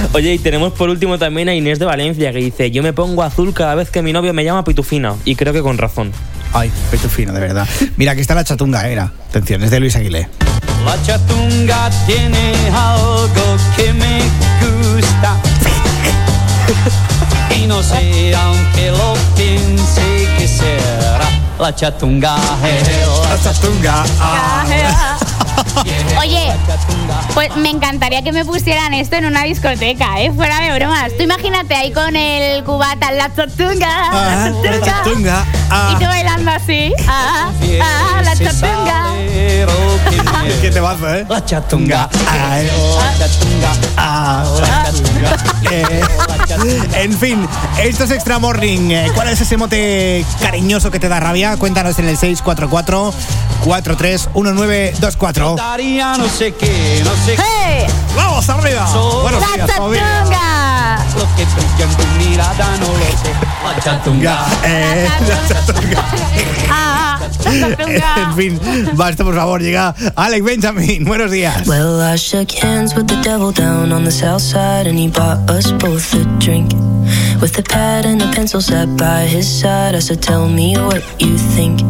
Oye, 0.13 0.33
y 0.33 0.39
tenemos 0.39 0.73
por 0.73 0.89
último 0.89 1.17
también 1.17 1.47
a 1.47 1.55
Inés 1.55 1.79
de 1.79 1.85
Valencia 1.85 2.31
que 2.33 2.39
dice: 2.39 2.69
Yo 2.71 2.83
me 2.83 2.91
pongo 2.91 3.23
azul 3.23 3.53
cada 3.53 3.75
vez 3.75 3.89
que 3.89 4.01
mi 4.01 4.11
novio 4.11 4.33
me 4.33 4.43
llama 4.43 4.65
pitufina. 4.65 5.15
Y 5.23 5.35
creo 5.35 5.53
que 5.53 5.61
con 5.61 5.77
razón. 5.77 6.11
Ay, 6.51 6.69
pecho 6.91 7.07
fino, 7.09 7.31
de 7.31 7.39
verdad. 7.39 7.65
Mira, 7.95 8.11
aquí 8.11 8.21
está 8.21 8.35
la 8.35 8.43
chatunga, 8.43 8.87
era. 8.89 9.11
Atención, 9.29 9.63
es 9.63 9.71
de 9.71 9.79
Luis 9.79 9.95
Aguilé. 9.95 10.27
La 10.85 11.01
chatunga 11.03 11.89
tiene 12.07 12.53
algo 12.75 13.29
que 13.77 13.93
me 13.93 14.19
gusta. 14.61 15.37
Y 17.55 17.67
no 17.67 17.81
sé, 17.83 18.33
aunque 18.35 18.91
lo 18.91 19.13
piense 19.35 20.27
que 20.37 20.47
será. 20.47 21.27
La 21.59 21.75
chatunga 21.75 22.37
es 22.63 22.87
la 23.29 23.37
chatunga. 23.43 24.03
Oye, 26.19 26.53
pues 27.33 27.53
me 27.57 27.69
encantaría 27.69 28.21
que 28.21 28.31
me 28.31 28.45
pusieran 28.45 28.93
esto 28.93 29.17
en 29.17 29.25
una 29.25 29.43
discoteca, 29.43 30.21
¿eh? 30.21 30.31
Fuera 30.33 30.61
de 30.61 30.71
bromas. 30.73 31.11
Tú 31.17 31.23
imagínate 31.23 31.75
ahí 31.75 31.91
con 31.91 32.15
el 32.15 32.63
cubata, 32.63 33.11
la 33.11 33.33
chatunga, 33.35 33.89
Ah, 33.89 34.51
la 34.63 34.71
la 34.71 34.81
chatunga, 34.85 35.45
ah. 35.69 35.89
Y 35.91 35.95
tú 35.99 36.05
bailando 36.05 36.51
así. 36.51 36.93
Ah, 37.07 37.51
ah, 37.81 38.21
la 38.23 38.37
chatunga. 38.37 39.03
¿Qué 40.61 40.71
te 40.71 40.79
vas, 40.79 40.97
eh? 41.01 41.25
La 41.29 41.43
chatunga. 41.43 42.09
Ay, 42.29 42.69
ah, 43.97 44.45
eh, 45.71 46.01
en 46.95 47.13
fin, 47.17 47.47
esto 47.81 48.03
es 48.05 48.11
Extra 48.11 48.39
Morning. 48.39 48.91
Eh, 48.91 49.11
¿Cuál 49.13 49.29
es 49.29 49.41
ese 49.41 49.57
mote 49.57 50.25
cariñoso 50.41 50.89
que 50.91 50.99
te 50.99 51.07
da 51.07 51.19
rabia? 51.19 51.57
Cuéntanos 51.57 51.99
en 51.99 52.07
el 52.09 52.17
644 52.17 53.13
431924. 53.63 55.55
Daría 55.55 56.17
no 56.17 56.27
sé 56.27 56.53
qué, 56.53 57.01
no 57.03 57.11
sé 57.25 57.35
¡Hey! 57.37 57.85
¡Vamos, 58.15 58.49
arriba! 58.49 58.89
Buenos 59.21 59.41
¡La 59.41 59.65
días! 59.65 59.79
Lo 61.15 61.25
que 61.35 61.45
brilla 61.45 61.83
en 61.83 61.95
tu 61.97 62.29
mirada 62.29 62.77
no 62.77 62.87
lo 62.87 62.99
sé. 62.99 63.33
La 63.63 63.79
chatunga. 63.83 64.45
Eh, 64.63 65.07
la 65.27 65.47
chatunga. 65.47 66.05
Ah, 66.71 67.17
la 67.19 67.75
chatunga. 67.75 68.15
En 68.17 68.35
fin, 68.35 68.59
basta, 68.93 69.23
por 69.23 69.35
favor, 69.35 69.59
llega 69.61 69.95
Alex 70.15 70.45
Benjamin. 70.45 71.03
Buenos 71.03 71.31
días. 71.31 71.67
Well, 71.67 71.99
I 71.99 72.15
shook 72.15 72.51
hands 72.51 72.95
with 72.95 73.07
the 73.07 73.19
devil 73.23 73.51
down 73.51 73.91
on 73.91 74.05
the 74.05 74.11
south 74.11 74.41
side, 74.41 74.87
and 74.87 74.97
he 74.97 75.07
bought 75.07 75.49
us 75.49 75.71
both 75.71 76.13
a 76.13 76.38
drink. 76.39 76.71
With 77.41 77.57
a 77.57 77.63
pad 77.63 78.05
and 78.05 78.21
a 78.21 78.31
pencil 78.31 78.61
sat 78.61 78.97
by 78.97 79.21
his 79.21 79.47
side, 79.47 79.95
I 79.95 79.99
said, 79.99 80.21
Tell 80.21 80.47
me 80.47 80.75
what 80.75 81.03
you 81.21 81.37
think. 81.37 81.81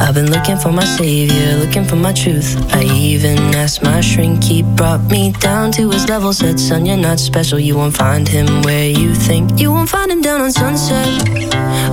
I've 0.00 0.14
been 0.14 0.30
looking 0.30 0.56
for 0.56 0.72
my 0.72 0.84
savior, 0.84 1.56
looking 1.64 1.84
for 1.84 1.96
my 1.96 2.12
truth. 2.12 2.56
I 2.72 2.82
even 2.84 3.38
asked 3.54 3.82
my 3.82 4.00
shrink, 4.00 4.44
he 4.44 4.62
brought 4.62 5.02
me 5.10 5.32
down 5.32 5.72
to 5.72 5.90
his 5.90 6.08
level. 6.08 6.32
Said, 6.32 6.58
Son, 6.58 6.86
you're 6.86 6.96
not 6.96 7.18
special, 7.18 7.58
you 7.58 7.76
won't 7.76 7.96
find 7.96 8.26
him 8.26 8.62
where 8.62 8.88
you 8.88 9.14
think. 9.14 9.60
You 9.60 9.72
won't 9.72 9.88
find 9.88 10.10
him 10.10 10.22
down 10.22 10.40
on 10.40 10.52
sunset, 10.52 11.06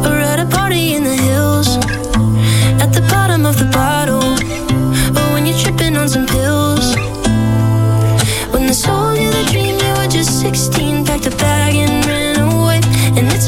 or 0.05 0.15
at 0.31 0.39
a 0.39 0.47
party 0.47 0.93
in 0.93 1.03
the 1.03 1.15
hills. 1.15 1.77
At 2.81 2.93
the 2.93 3.01
bottom 3.09 3.45
of 3.45 3.57
the 3.57 3.69
bottle, 3.71 4.23
or 5.17 5.33
when 5.33 5.45
you're 5.45 5.57
tripping 5.57 5.97
on 5.97 6.07
some 6.07 6.25
pills. 6.25 6.95
When 8.53 8.65
they 8.65 8.73
sold 8.73 9.17
you 9.17 9.29
the 9.29 9.43
dream, 9.51 9.77
you 9.77 9.93
were 9.97 10.07
just 10.07 10.41
16, 10.41 10.86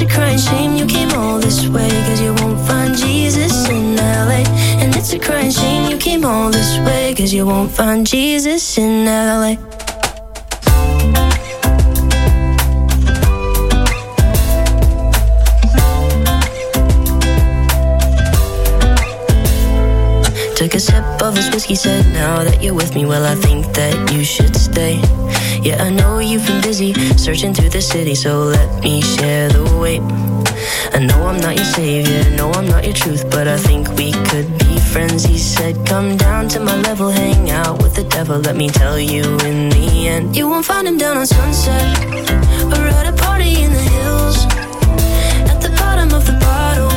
a 0.01 0.05
crying 0.05 0.37
shame 0.37 0.75
you 0.75 0.85
came 0.85 1.11
all 1.11 1.39
this 1.39 1.67
way, 1.67 1.89
cause 1.89 2.21
you 2.21 2.33
won't 2.35 2.59
find 2.67 2.95
Jesus 2.95 3.67
in 3.69 3.95
LA. 3.95 4.43
And 4.81 4.95
it's 4.95 5.13
a 5.13 5.19
crying 5.19 5.51
shame 5.51 5.89
you 5.89 5.97
came 5.97 6.25
all 6.25 6.49
this 6.49 6.77
way, 6.79 7.13
cause 7.15 7.33
you 7.33 7.45
won't 7.45 7.71
find 7.71 8.05
Jesus 8.05 8.77
in 8.77 9.05
LA. 9.05 9.78
Took 20.59 20.73
a 20.73 20.79
sip 20.81 21.05
of 21.21 21.37
his 21.37 21.49
whiskey, 21.51 21.75
said, 21.75 22.05
Now 22.11 22.43
that 22.43 22.61
you're 22.61 22.73
with 22.73 22.93
me, 22.93 23.05
well, 23.05 23.25
I 23.25 23.33
think 23.35 23.65
that 23.75 24.11
you 24.11 24.25
should 24.25 24.53
stay. 24.57 24.99
Yeah, 25.63 25.81
I 25.81 25.89
know 25.89 26.19
you've 26.19 26.45
been 26.45 26.61
busy 26.61 26.93
searching 27.15 27.53
through 27.53 27.69
the 27.69 27.81
city, 27.81 28.13
so 28.13 28.43
let 28.43 28.83
me 28.83 29.01
share 29.01 29.47
the 29.47 29.63
weight. 29.79 30.01
I 30.93 30.99
know 30.99 31.27
I'm 31.27 31.39
not 31.39 31.55
your 31.55 31.63
savior, 31.63 32.29
no, 32.35 32.51
I'm 32.51 32.67
not 32.67 32.83
your 32.83 32.93
truth, 32.93 33.31
but 33.31 33.47
I 33.47 33.55
think 33.55 33.87
we 33.95 34.11
could 34.11 34.49
be 34.59 34.77
friends. 34.91 35.23
He 35.23 35.37
said, 35.37 35.87
Come 35.87 36.17
down 36.17 36.49
to 36.49 36.59
my 36.59 36.75
level, 36.81 37.09
hang 37.09 37.49
out 37.51 37.81
with 37.81 37.95
the 37.95 38.03
devil. 38.03 38.39
Let 38.39 38.57
me 38.57 38.67
tell 38.67 38.99
you, 38.99 39.23
in 39.47 39.69
the 39.69 40.09
end, 40.09 40.35
you 40.35 40.49
won't 40.49 40.65
find 40.65 40.85
him 40.85 40.97
down 40.97 41.15
on 41.15 41.25
sunset 41.25 41.87
or 42.75 42.83
at 42.99 43.07
a 43.07 43.15
party 43.15 43.63
in 43.63 43.71
the 43.71 43.85
hills. 43.95 44.43
At 45.51 45.61
the 45.61 45.69
bottom 45.79 46.13
of 46.13 46.25
the 46.25 46.33
bottle, 46.33 46.88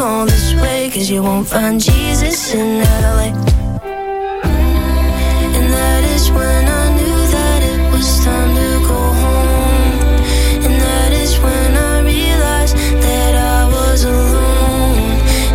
all 0.00 0.26
this 0.26 0.54
way, 0.54 0.90
cause 0.90 1.08
you 1.10 1.22
won't 1.22 1.46
find 1.46 1.80
Jesus 1.80 2.54
in 2.54 2.80
LA. 2.80 3.30
Mm, 4.42 5.56
and 5.56 5.72
that 5.72 6.04
is 6.14 6.30
when 6.30 6.64
I 6.82 6.84
knew 6.96 7.20
that 7.36 7.62
it 7.72 7.80
was 7.92 8.24
time 8.24 8.54
to 8.54 8.70
go 8.86 9.00
home. 9.22 9.98
And 10.66 10.74
that 10.80 11.12
is 11.12 11.38
when 11.38 11.76
I 11.76 12.02
realized 12.02 12.76
that 12.76 13.34
I 13.34 13.66
was 13.76 14.04
alone. 14.04 15.10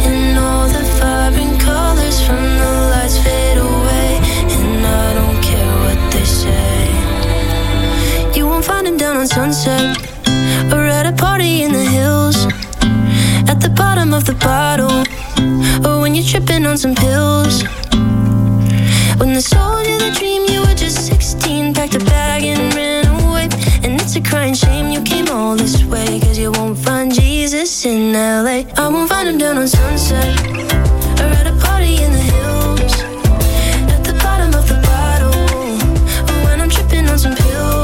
And 0.10 0.38
all 0.38 0.68
the 0.68 0.84
vibrant 1.00 1.60
colors 1.62 2.20
from 2.26 2.44
the 2.62 2.72
lights 2.92 3.18
fade 3.24 3.58
away. 3.58 4.20
And 4.58 4.86
I 4.86 5.14
don't 5.20 5.40
care 5.50 5.76
what 5.86 6.00
they 6.14 6.26
say. 6.26 6.80
You 8.38 8.48
won't 8.48 8.66
find 8.66 8.88
him 8.88 8.98
down 8.98 9.18
on 9.18 9.28
sunset 9.28 9.98
or 10.74 10.86
at 10.86 11.06
a 11.06 11.14
party 11.14 11.64
in 11.64 11.72
the 11.72 11.86
hills. 11.86 12.23
The 13.64 13.70
bottom 13.70 14.14
of 14.14 14.26
the 14.26 14.34
bottle, 14.34 15.06
or 15.88 16.02
when 16.02 16.14
you're 16.14 16.26
tripping 16.26 16.66
on 16.66 16.78
some 16.78 16.96
pills. 16.96 17.64
When 19.20 19.34
they 19.34 19.40
sold 19.40 19.88
you 19.88 19.98
the 19.98 20.12
dream, 20.20 20.44
you 20.52 20.60
were 20.62 20.76
just 20.76 21.08
16, 21.08 21.74
packed 21.74 21.96
a 21.96 22.00
bag 22.00 22.44
and 22.44 22.74
ran 22.76 23.06
away. 23.08 23.48
And 23.84 24.02
it's 24.02 24.18
a 24.18 24.22
crying 24.22 24.54
shame 24.54 24.92
you 24.92 25.02
came 25.02 25.30
all 25.30 25.56
this 25.56 25.82
way, 25.86 26.20
cause 26.20 26.38
you 26.38 26.52
won't 26.52 26.78
find 26.78 27.14
Jesus 27.14 27.86
in 27.86 28.12
LA. 28.14 28.66
I 28.76 28.88
won't 28.90 29.10
find 29.10 29.30
him 29.30 29.38
down 29.38 29.58
on 29.58 29.68
sunset, 29.68 30.28
or 31.22 31.30
at 31.40 31.48
a 31.48 31.56
party 31.66 32.04
in 32.04 32.12
the 32.12 32.24
hills. 32.34 32.94
At 33.96 34.04
the 34.04 34.14
bottom 34.22 34.54
of 34.60 34.68
the 34.68 34.80
bottle, 34.92 35.40
or 36.30 36.38
when 36.46 36.60
I'm 36.60 36.70
tripping 36.70 37.08
on 37.08 37.18
some 37.18 37.36
pills. 37.36 37.83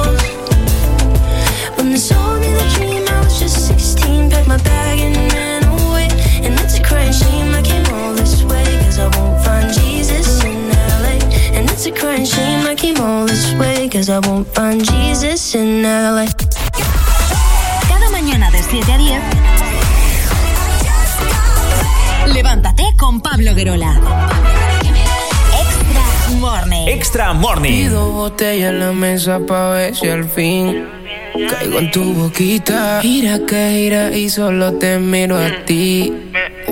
A 11.90 11.92
crying 11.92 12.26
shame 12.26 12.68
I 12.68 12.76
came 12.76 12.98
all 13.00 13.26
this 13.26 13.54
way, 13.54 13.90
cause 13.90 14.10
I 14.10 14.20
won't 14.20 14.48
find 14.54 14.84
Jesus 14.84 15.56
in 15.56 15.84
LA. 15.84 16.26
Cada 17.88 18.10
mañana 18.12 18.52
de 18.52 18.62
7 18.62 18.92
a 18.92 18.98
10. 18.98 19.22
Levántate 22.34 22.84
con 22.98 23.22
Pablo 23.22 23.56
Guerola. 23.56 24.00
Extra 25.60 26.38
Morning. 26.40 26.88
Extra 26.88 27.34
Morning. 27.34 27.72
Pido 27.72 28.12
botella 28.12 28.70
en 28.70 28.80
la 28.80 28.92
mesa 28.92 29.40
pa' 29.40 29.70
ver 29.70 29.96
si 29.96 30.10
al 30.10 30.30
fin 30.30 30.88
caigo 31.50 31.80
en 31.80 31.92
tu 31.92 32.14
boquita. 32.14 33.00
Gira 33.02 33.40
que 33.48 33.72
gira 33.72 34.16
y 34.16 34.30
solo 34.30 34.74
te 34.74 35.00
miro 35.00 35.38
a 35.38 35.66
ti. 35.66 36.14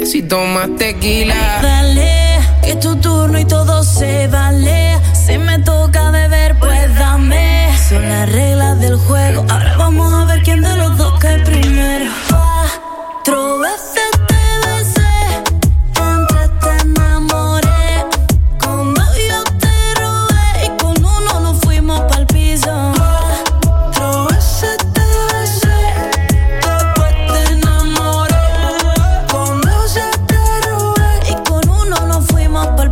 Si 0.03 0.22
tomas 0.22 0.76
tequila. 0.77 1.60
Dale, 1.61 2.27
es 2.69 2.80
tu 2.80 2.95
turno 2.98 3.39
y 3.39 3.45
todo 3.45 3.84
se 3.84 4.27
vale. 4.27 4.99
Si 5.14 5.38
me 5.38 5.60
toca 5.60 6.11
beber, 6.11 6.57
pues 6.60 6.95
dame. 6.98 7.69
Son 7.89 8.02
las 8.02 8.31
reglas 8.31 8.80
del 8.80 8.98
juego. 8.98 9.45
Ahora 9.49 9.76
vamos 9.77 10.14
a 10.14 10.26
ver 10.26 10.44
quién 10.44 10.61
de 10.61 10.76
los 10.76 10.98
dos 10.98 11.18
cae 11.19 11.39
primero. 11.39 12.11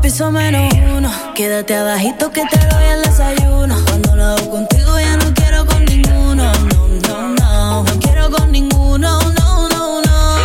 piso 0.06 0.30
menos 0.30 0.72
uno. 0.96 1.12
Quédate 1.34 1.76
abajito 1.76 2.32
que 2.32 2.44
te 2.46 2.60
doy 2.68 2.84
el 2.94 3.02
desayuno. 3.02 3.76
Cuando 3.88 4.16
lo 4.16 4.24
hago 4.24 4.52
contigo 4.52 5.00
ya 5.00 5.18
no 5.18 5.34
quiero 5.34 5.66
con 5.66 5.84
ninguno. 5.84 6.44
No, 6.54 6.88
no, 7.08 7.30
no. 7.30 7.84
No 7.84 8.00
quiero 8.00 8.30
con 8.30 8.52
ninguno. 8.52 9.20
No, 9.20 9.70
no, 9.70 10.02
no. 10.02 10.38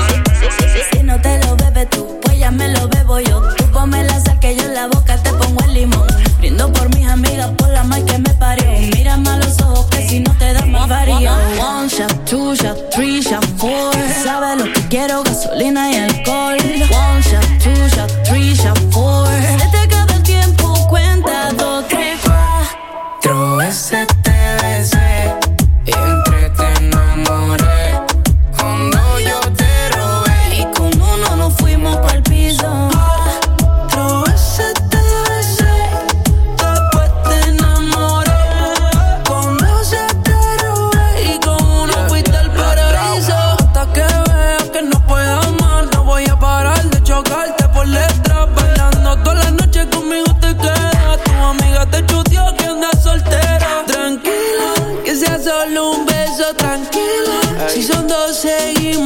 Si 0.90 1.02
no 1.02 1.20
te 1.20 1.38
lo 1.44 1.56
bebes 1.56 1.90
tú, 1.90 2.18
pues 2.22 2.38
ya 2.38 2.50
me 2.50 2.68
lo 2.68 2.88
bebo 2.88 3.20
yo. 3.20 3.42
Tú 3.58 3.64
ponme 3.70 4.02
la 4.04 4.18
sal 4.20 4.40
que 4.40 4.56
yo 4.56 4.62
en 4.62 4.74
la 4.74 4.86
boca 4.86 5.18
te 5.18 5.30
pongo 5.30 5.62
el 5.64 5.74
limón. 5.74 6.06
Brindo 6.38 6.72
por 6.72 6.88
mis 6.96 7.06
amigas, 7.06 7.50
por 7.58 7.68
la 7.68 7.84
mal 7.84 8.02
que 8.06 8.16
me 8.16 8.32
parió. 8.32 8.64
Mírame 8.94 9.28
a 9.28 9.36
los 9.36 9.60
ojos 9.60 9.84
que 9.90 10.08
si 10.08 10.20
no 10.20 10.32
te 10.38 10.54
das 10.54 10.66
más 10.68 10.88
varío. 10.88 11.32
One 11.58 11.86
shot, 11.86 12.24
two 12.24 12.54
shot, 12.54 12.78
three 12.94 13.20
shot, 13.20 13.44
four. 13.58 13.92
Sabes 14.24 14.56
lo 14.56 14.72
que 14.72 14.88
quiero 14.88 15.22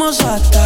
fuimos 0.05 0.21
hasta 0.25 0.64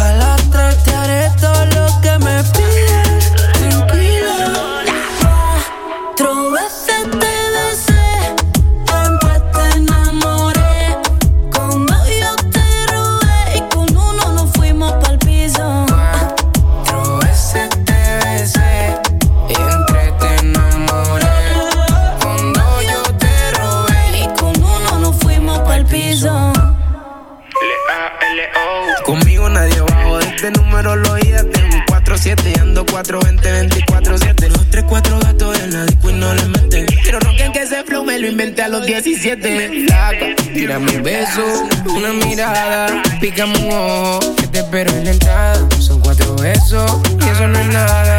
17 39.01 39.85
Taca, 39.87 40.35
tírame 40.53 40.97
un 40.97 41.03
beso, 41.03 41.69
una 41.95 42.11
mirada 42.11 43.01
Pícame 43.21 43.57
un 43.59 43.71
ojo, 43.71 44.35
que 44.35 44.47
te 44.47 44.59
espero 44.59 44.91
en 44.91 45.05
la 45.05 45.11
entrada 45.11 45.67
Son 45.79 46.01
cuatro 46.01 46.35
besos 46.35 46.99
y 47.25 47.29
eso 47.29 47.47
no 47.47 47.59
es 47.59 47.67
nada. 47.67 48.18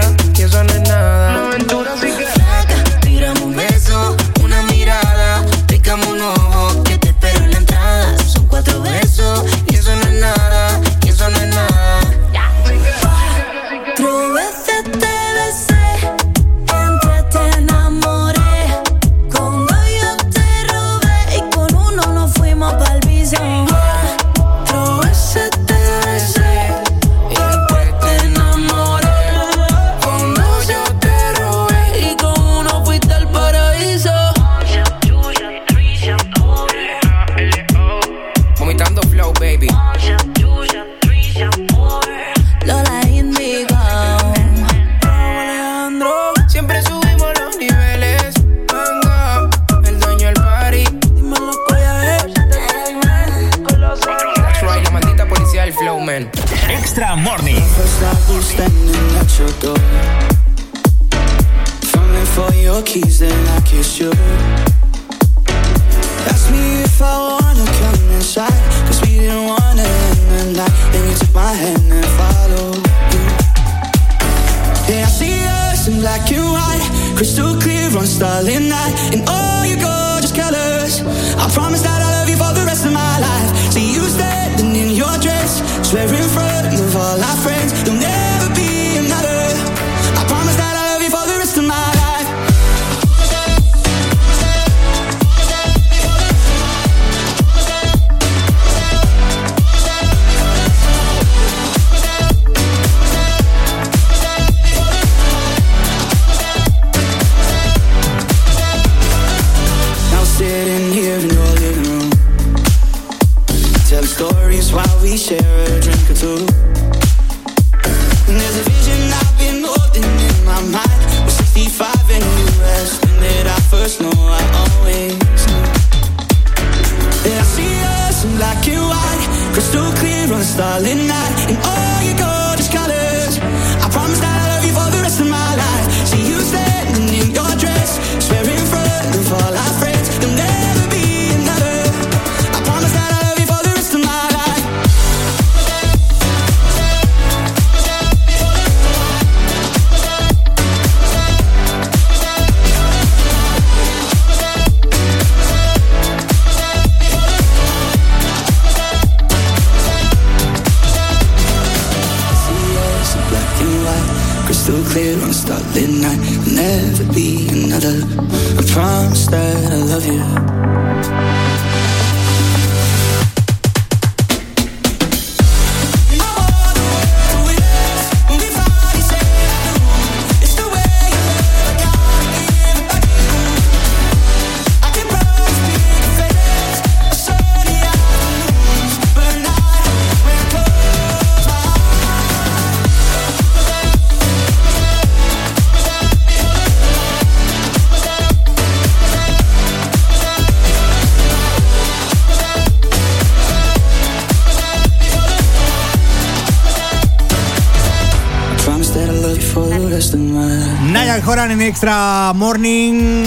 Extra 211.70 212.32
Morning. 212.34 213.19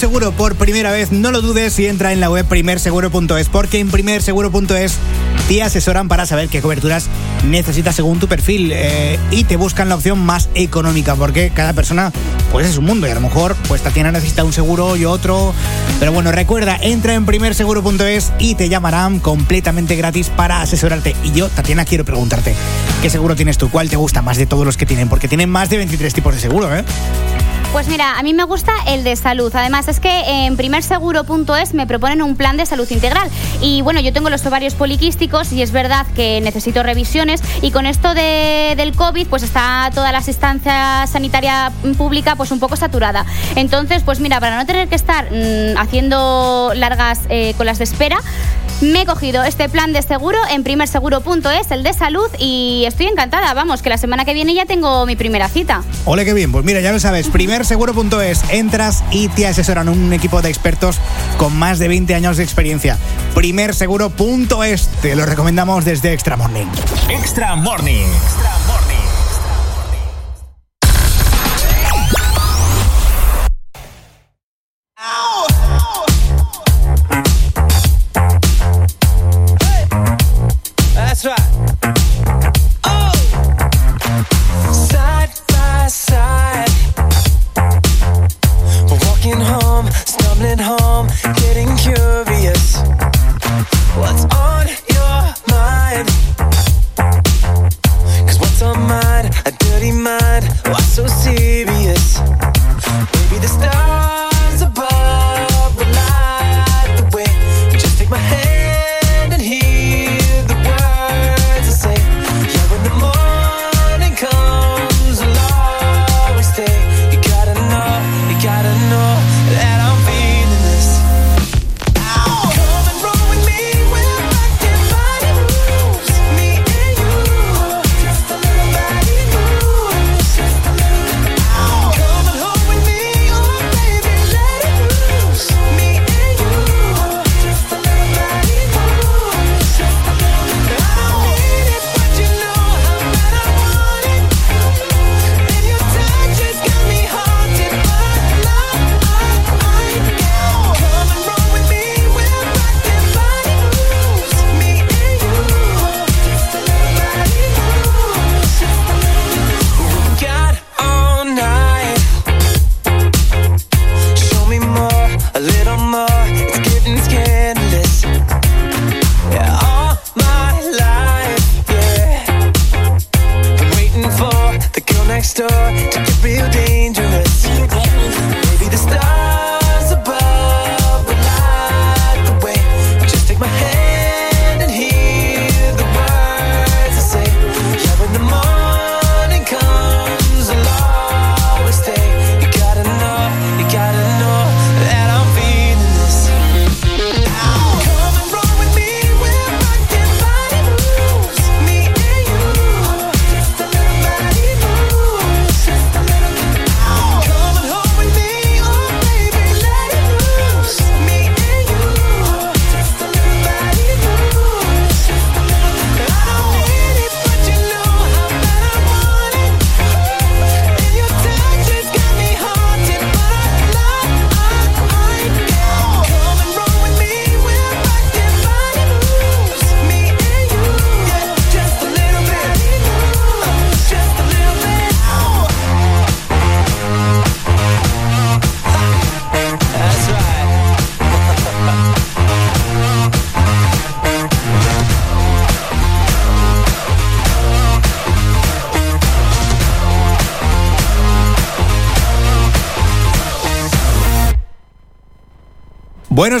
Seguro 0.00 0.32
por 0.32 0.54
primera 0.54 0.90
vez, 0.92 1.12
no 1.12 1.30
lo 1.30 1.42
dudes 1.42 1.78
y 1.78 1.86
entra 1.86 2.14
en 2.14 2.20
la 2.20 2.30
web 2.30 2.46
primerseguro.es, 2.46 3.50
porque 3.50 3.80
en 3.80 3.90
primerseguro.es 3.90 4.94
te 5.46 5.62
asesoran 5.62 6.08
para 6.08 6.24
saber 6.24 6.48
qué 6.48 6.62
coberturas 6.62 7.06
necesitas 7.44 7.96
según 7.96 8.18
tu 8.18 8.26
perfil 8.26 8.72
eh, 8.72 9.18
y 9.30 9.44
te 9.44 9.56
buscan 9.56 9.90
la 9.90 9.96
opción 9.96 10.18
más 10.18 10.48
económica, 10.54 11.16
porque 11.16 11.50
cada 11.54 11.74
persona 11.74 12.12
pues 12.50 12.66
es 12.66 12.78
un 12.78 12.86
mundo 12.86 13.06
y 13.06 13.10
a 13.10 13.14
lo 13.14 13.20
mejor 13.20 13.54
pues 13.68 13.82
Tatiana 13.82 14.10
necesita 14.10 14.42
un 14.42 14.54
seguro 14.54 14.96
y 14.96 15.04
otro. 15.04 15.52
Pero 15.98 16.12
bueno, 16.12 16.32
recuerda, 16.32 16.78
entra 16.80 17.12
en 17.12 17.26
primerseguro.es 17.26 18.32
y 18.38 18.54
te 18.54 18.70
llamarán 18.70 19.20
completamente 19.20 19.96
gratis 19.96 20.30
para 20.30 20.62
asesorarte. 20.62 21.14
Y 21.24 21.32
yo, 21.32 21.50
Tatiana, 21.50 21.84
quiero 21.84 22.06
preguntarte, 22.06 22.54
¿qué 23.02 23.10
seguro 23.10 23.36
tienes 23.36 23.58
tú? 23.58 23.70
¿Cuál 23.70 23.90
te 23.90 23.96
gusta 23.96 24.22
más 24.22 24.38
de 24.38 24.46
todos 24.46 24.64
los 24.64 24.78
que 24.78 24.86
tienen? 24.86 25.10
Porque 25.10 25.28
tienen 25.28 25.50
más 25.50 25.68
de 25.68 25.76
23 25.76 26.14
tipos 26.14 26.34
de 26.34 26.40
seguro, 26.40 26.74
¿eh? 26.74 26.84
Pues 27.72 27.86
mira, 27.86 28.18
a 28.18 28.22
mí 28.24 28.34
me 28.34 28.42
gusta 28.42 28.72
el 28.88 29.04
de 29.04 29.14
salud. 29.14 29.54
Además, 29.54 29.86
es 29.86 30.00
que 30.00 30.44
en 30.46 30.56
primerseguro.es 30.56 31.72
me 31.72 31.86
proponen 31.86 32.20
un 32.20 32.34
plan 32.34 32.56
de 32.56 32.66
salud 32.66 32.90
integral. 32.90 33.28
Y 33.62 33.80
bueno, 33.82 34.00
yo 34.00 34.12
tengo 34.12 34.28
los 34.28 34.44
ovarios 34.44 34.74
poliquísticos 34.74 35.52
y 35.52 35.62
es 35.62 35.70
verdad 35.70 36.04
que 36.16 36.40
necesito 36.40 36.82
revisiones. 36.82 37.40
Y 37.62 37.70
con 37.70 37.86
esto 37.86 38.12
de- 38.12 38.74
del 38.76 38.92
COVID, 38.96 39.28
pues 39.28 39.44
está 39.44 39.88
toda 39.94 40.10
la 40.10 40.18
asistencia 40.18 41.06
sanitaria 41.06 41.70
pública 41.96 42.34
pues 42.34 42.50
un 42.50 42.58
poco 42.58 42.74
saturada. 42.74 43.24
Entonces, 43.54 44.02
pues 44.02 44.18
mira, 44.18 44.40
para 44.40 44.56
no 44.56 44.66
tener 44.66 44.88
que 44.88 44.96
estar 44.96 45.26
mm, 45.30 45.78
haciendo 45.78 46.72
largas 46.74 47.20
eh, 47.28 47.54
colas 47.56 47.78
de 47.78 47.84
espera, 47.84 48.18
me 48.80 49.02
he 49.02 49.06
cogido 49.06 49.44
este 49.44 49.68
plan 49.68 49.92
de 49.92 50.02
seguro 50.02 50.38
en 50.50 50.62
primerseguro.es, 50.62 51.70
el 51.70 51.82
de 51.82 51.92
salud, 51.92 52.28
y 52.38 52.84
estoy 52.86 53.06
encantada. 53.06 53.52
Vamos, 53.54 53.82
que 53.82 53.88
la 53.88 53.98
semana 53.98 54.24
que 54.24 54.34
viene 54.34 54.54
ya 54.54 54.66
tengo 54.66 55.06
mi 55.06 55.16
primera 55.16 55.48
cita. 55.48 55.82
Ole, 56.04 56.24
qué 56.24 56.34
bien. 56.34 56.52
Pues 56.52 56.64
mira, 56.64 56.80
ya 56.80 56.92
lo 56.92 57.00
sabes, 57.00 57.28
primerseguro.es, 57.28 58.42
entras 58.50 59.04
y 59.10 59.28
te 59.28 59.46
asesoran 59.46 59.88
un 59.88 60.12
equipo 60.12 60.42
de 60.42 60.48
expertos 60.48 60.98
con 61.36 61.56
más 61.56 61.78
de 61.78 61.88
20 61.88 62.14
años 62.14 62.36
de 62.36 62.44
experiencia. 62.44 62.98
Primerseguro.es, 63.34 64.88
te 65.02 65.14
lo 65.14 65.26
recomendamos 65.26 65.84
desde 65.84 66.12
Extra 66.12 66.36
Morning. 66.36 66.66
Extra 67.08 67.56
Morning. 67.56 68.06
That's 68.42 68.99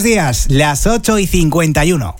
Buenos 0.00 0.14
días, 0.14 0.46
las 0.48 0.86
8 0.86 1.18
y 1.18 1.26
51. 1.26 2.14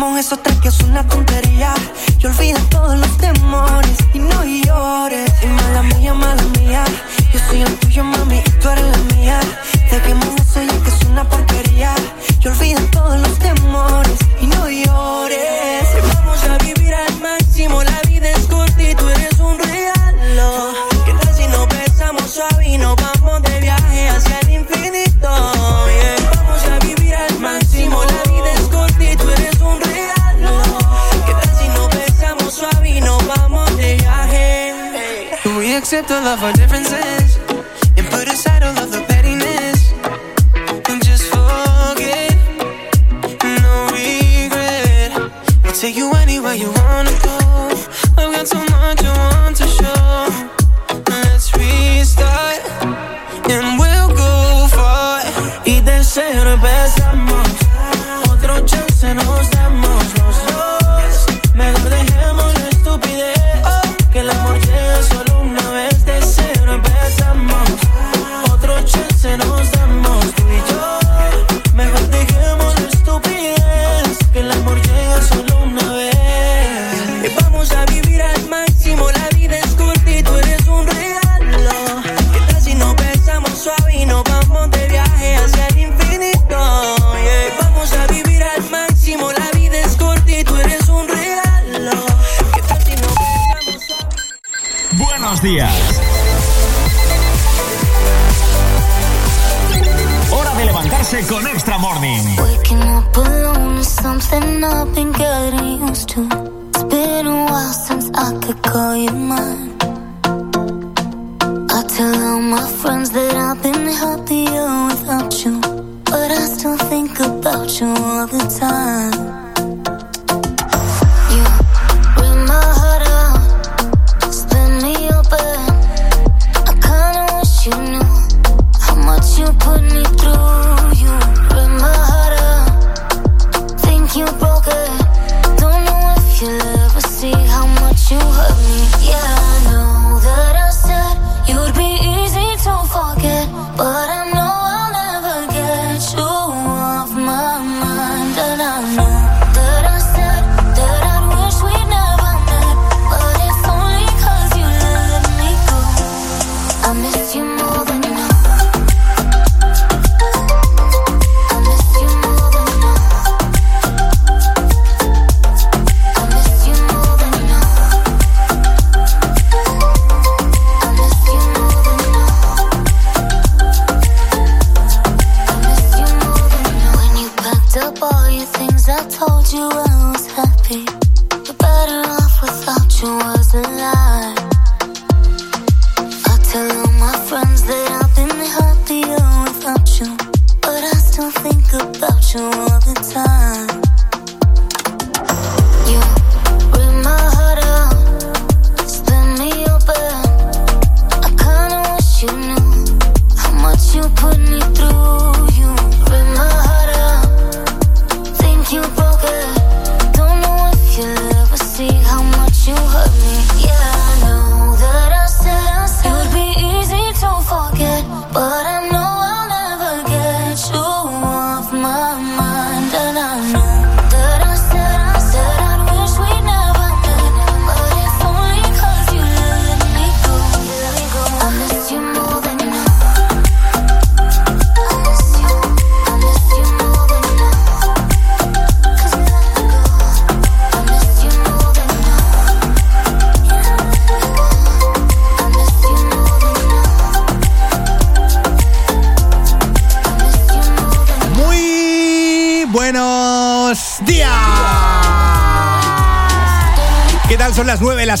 Dejemos 0.00 0.18
eso 0.18 0.34
atrás 0.36 0.58
que 0.62 0.68
es 0.68 0.80
una 0.80 1.06
tontería. 1.06 1.49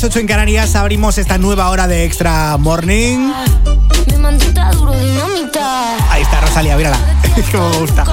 las 0.00 0.04
8 0.04 0.18
en 0.20 0.26
Canarias. 0.26 0.74
Abrimos 0.76 1.18
esta 1.18 1.36
nueva 1.36 1.68
hora 1.68 1.86
de 1.86 2.04
Extra 2.04 2.56
Morning. 2.56 3.32
Ahí 6.10 6.22
está 6.22 6.40
Rosalía, 6.40 6.76
mírala. 6.76 6.98
Como 7.52 7.70
me 7.70 7.76
gusta. 7.78 8.04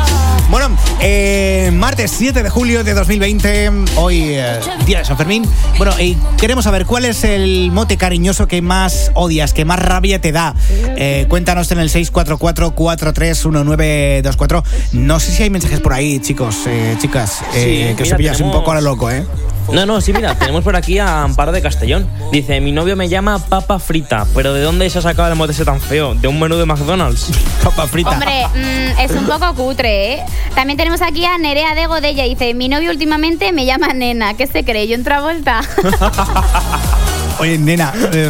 Bueno, 0.50 0.70
eh, 1.02 1.72
martes 1.74 2.12
7 2.12 2.44
de 2.44 2.50
julio 2.50 2.84
de 2.84 2.94
2020, 2.94 3.72
hoy 3.98 4.36
eh, 4.36 4.60
día 4.86 5.00
de 5.00 5.06
San 5.06 5.18
Fermín. 5.18 5.44
Bueno, 5.78 6.00
y 6.00 6.16
queremos 6.38 6.64
saber 6.64 6.86
cuál 6.86 7.04
es 7.06 7.24
el 7.24 7.72
mote 7.72 7.98
cariñoso 7.98 8.48
que 8.48 8.62
más 8.62 9.12
odias, 9.14 9.54
que 9.54 9.66
más 9.66 9.80
rabia 9.80 10.22
te 10.22 10.32
da. 10.32 10.54
Eh, 10.70 11.26
cuéntanos 11.30 11.72
en 11.72 11.80
el 11.80 11.90
644-431924. 11.90 14.64
No 14.94 15.20
sé 15.20 15.32
si 15.32 15.44
hay 15.44 15.50
mensajes 15.50 15.82
por 15.82 15.94
ahí, 15.94 16.20
chicos, 16.20 16.56
eh, 16.68 16.96
chicas, 17.00 17.42
eh, 17.56 17.88
Sí, 17.90 17.96
que 17.96 18.04
os 18.04 18.14
pillas 18.18 18.40
un 18.40 18.52
poco 18.52 18.72
a 18.72 18.76
lo 18.76 18.82
loco, 18.82 19.12
¿eh? 19.12 19.26
No, 19.72 19.86
no, 19.86 20.02
sí, 20.02 20.14
mira, 20.14 20.36
tenemos 20.40 20.64
por 20.64 20.76
aquí 20.76 20.98
a 21.00 21.24
Amparo 21.24 21.52
de 21.52 21.62
Castellón. 21.62 22.08
Dice, 22.32 22.60
mi 22.62 22.72
novio 22.72 22.96
me 22.96 23.10
llama 23.10 23.38
papa 23.40 23.80
frita, 23.80 24.26
pero 24.34 24.54
¿de 24.54 24.62
dónde 24.62 24.90
se 24.90 25.00
ha 25.00 25.02
sacado 25.02 25.30
el 25.32 25.36
mote 25.36 25.52
ese 25.52 25.66
tan 25.66 25.82
feo? 25.82 26.16
¿De 26.16 26.28
un 26.28 26.40
menú 26.40 26.56
de 26.58 26.66
McDonald's? 26.66 27.28
Papa 27.64 27.88
frita. 27.88 28.12
Hombre, 28.12 28.48
mm, 28.56 29.00
es 29.00 29.12
un 29.12 29.26
poco 29.26 29.54
cutre, 29.56 30.14
¿eh? 30.14 30.24
También 30.56 30.78
tenemos 30.78 31.02
aquí 31.02 31.26
a 31.26 31.38
Nerea 31.38 31.76
de 31.76 31.86
Godella. 31.88 32.24
Dice, 32.24 32.54
mi 32.54 32.70
novio 32.70 32.92
últimamente 32.92 33.52
me 33.52 33.66
llama 33.66 33.94
nena. 33.94 34.36
¿Qué 34.36 34.48
se 34.48 34.64
cree? 34.64 34.88
¿Yo 34.88 34.96
en 34.96 35.04
Travolta? 35.04 35.62
Oye, 37.40 37.58
nena, 37.60 37.94
eh, 38.14 38.28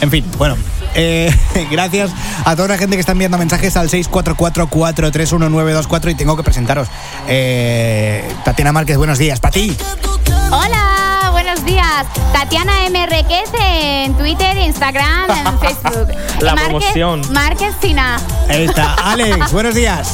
en 0.00 0.10
fin, 0.10 0.24
bueno. 0.36 0.56
eh, 0.94 1.32
gracias 1.70 2.10
a 2.44 2.54
toda 2.54 2.68
la 2.68 2.76
gente 2.76 2.96
que 2.96 3.00
está 3.00 3.12
enviando 3.12 3.38
mensajes 3.38 3.74
al 3.78 3.88
644-431924 3.88 6.10
y 6.10 6.14
tengo 6.14 6.36
que 6.36 6.42
presentaros. 6.42 6.88
Eh, 7.28 8.22
Tatiana 8.44 8.72
Márquez, 8.72 8.98
buenos 8.98 9.16
días. 9.18 9.40
Para 9.40 9.52
ti. 9.52 9.74
Días. 11.72 12.06
Tatiana 12.34 12.84
M. 12.86 13.06
Requez 13.06 13.48
en 13.58 14.12
Twitter, 14.18 14.56
Instagram, 14.58 15.30
en 15.30 15.58
Facebook. 15.60 16.08
La 16.40 16.52
Márquez- 16.54 16.64
promoción. 16.68 17.22
Márquez 17.32 17.74
Sina. 17.80 18.18
Ahí 18.50 18.64
está. 18.64 18.92
Alex, 19.04 19.50
buenos 19.52 19.74
días. 19.74 20.12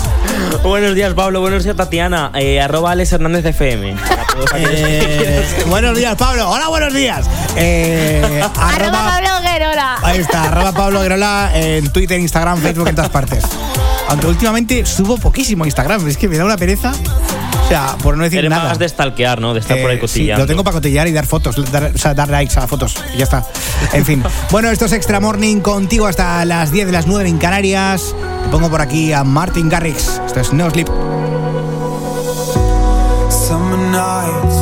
buenos 0.62 0.94
días, 0.94 1.14
Pablo. 1.14 1.40
Buenos 1.40 1.64
días, 1.64 1.74
Tatiana. 1.74 2.30
Eh, 2.34 2.60
arroba 2.60 2.92
Alex 2.92 3.12
Hernández 3.12 3.44
FM. 3.44 3.96
Eh, 4.56 5.48
buenos 5.66 5.96
días, 5.96 6.14
Pablo. 6.16 6.48
Hola, 6.48 6.68
buenos 6.68 6.94
días. 6.94 7.26
Eh, 7.56 8.22
Arroba 8.56 8.68
arroba, 8.74 9.08
Pablo 9.08 9.30
Guerola. 9.42 9.96
ahí 10.04 10.18
está, 10.18 10.44
arroba 10.44 10.72
Pablo 10.72 11.00
Guerola 11.00 11.50
en 11.54 11.90
Twitter, 11.92 12.20
Instagram, 12.20 12.60
Facebook, 12.60 12.86
en 12.88 12.94
todas 12.94 13.10
partes. 13.10 13.42
Aunque 14.10 14.26
últimamente 14.28 14.86
subo 14.86 15.18
poquísimo 15.18 15.64
a 15.64 15.66
Instagram, 15.66 16.06
es 16.08 16.16
que 16.16 16.28
me 16.28 16.38
da 16.38 16.44
una 16.44 16.56
pereza. 16.56 16.92
O 17.68 17.70
sea, 17.70 17.96
por 18.02 18.16
no 18.16 18.24
decir 18.24 18.38
Eres 18.38 18.48
nada. 18.50 18.70
más 18.70 18.78
de 18.78 18.88
stalkear, 18.88 19.42
¿no? 19.42 19.52
De 19.52 19.60
estar 19.60 19.78
por 19.78 19.90
ahí 19.90 19.98
Eh, 20.02 20.08
sí, 20.08 20.26
lo 20.26 20.46
tengo 20.46 20.64
para 20.64 20.72
cotillar 20.76 21.06
y 21.06 21.12
dar 21.12 21.26
fotos, 21.26 21.54
dar, 21.70 21.92
o 21.94 21.98
sea, 21.98 22.14
dar 22.14 22.30
likes 22.30 22.58
a 22.58 22.66
fotos. 22.66 22.94
Y 23.14 23.18
ya 23.18 23.24
está. 23.24 23.44
En 23.92 24.06
fin. 24.06 24.24
Bueno, 24.50 24.70
esto 24.70 24.86
es 24.86 24.92
Extra 24.92 25.20
Morning 25.20 25.60
contigo 25.60 26.06
hasta 26.06 26.42
las 26.46 26.72
10 26.72 26.86
de 26.86 26.92
las 26.92 27.06
9 27.06 27.28
en 27.28 27.36
Canarias. 27.36 28.14
Te 28.44 28.48
pongo 28.48 28.70
por 28.70 28.80
aquí 28.80 29.12
a 29.12 29.22
Martin 29.22 29.68
Garrix. 29.68 30.18
Esto 30.26 30.40
es 30.40 30.50
No 30.54 30.70
Sleep. 30.70 30.88
Summer 33.28 33.78
nights, 33.78 34.56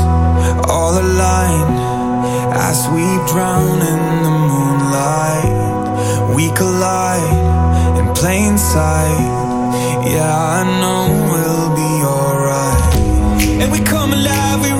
all 0.68 0.98
aligned 0.98 1.78
as 2.54 2.88
we 2.88 3.02
drown 3.32 3.80
in 3.82 4.22
the 4.24 4.30
moonlight. 4.30 6.34
We 6.34 6.50
collide 6.54 8.00
in 8.00 8.12
plain 8.14 8.58
sight. 8.58 9.30
Yeah, 10.04 10.34
I 10.34 10.64
know 10.80 11.06
we'll. 11.32 11.55
And 13.66 13.72
we 13.72 13.80
come 13.80 14.12
alive, 14.12 14.62
we 14.62 14.75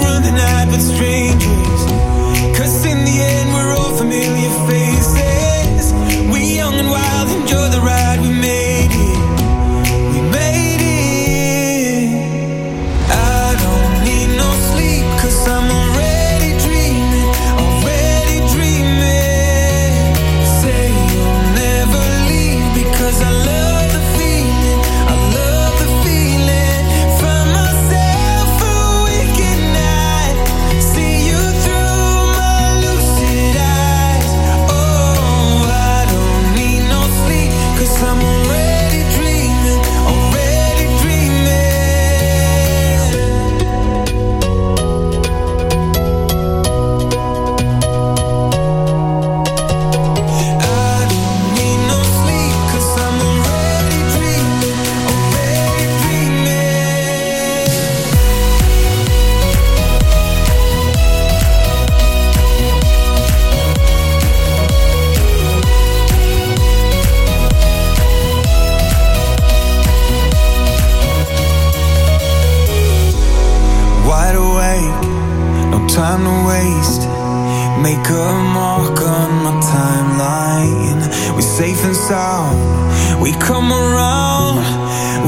A 78.08 78.32
mark 78.54 79.00
on 79.00 79.42
my 79.42 79.50
timeline. 79.60 81.00
We're 81.34 81.40
safe 81.40 81.84
and 81.84 81.96
sound. 81.96 83.20
We 83.20 83.32
come 83.32 83.72
around. 83.72 84.62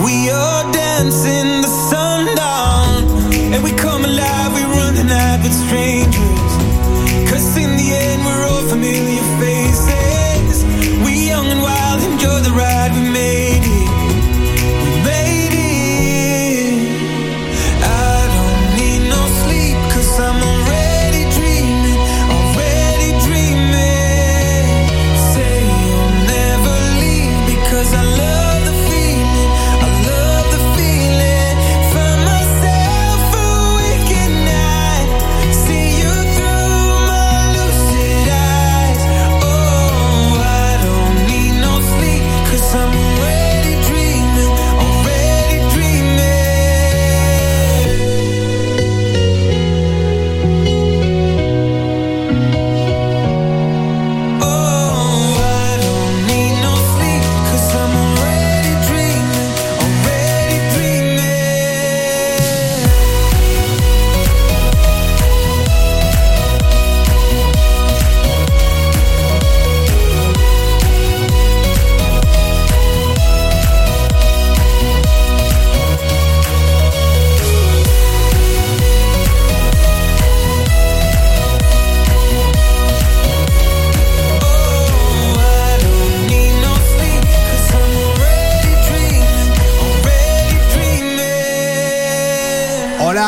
We 0.05 0.31
are 0.31 0.63
dancing 0.73 1.61
the 1.61 1.73
sundown. 1.91 3.05
And 3.53 3.65
we 3.65 3.73
come 3.73 4.05
alive. 4.05 4.55
We 4.55 4.63
run 4.63 4.95
the 4.95 5.03
night 5.03 5.41
with 5.43 5.55
strangers. 5.55 6.53
Cause 7.29 7.57
in 7.57 7.77
the 7.77 7.89
end, 7.91 8.25
we're 8.25 8.47
all 8.47 8.63
familiar 8.69 9.25
faces. 9.43 10.65
We 11.05 11.27
young 11.31 11.47
and 11.47 11.61
wild, 11.61 12.01
enjoy 12.05 12.41
the 12.47 12.53
ride. 12.53 12.93
We 12.95 13.11
made 13.11 13.48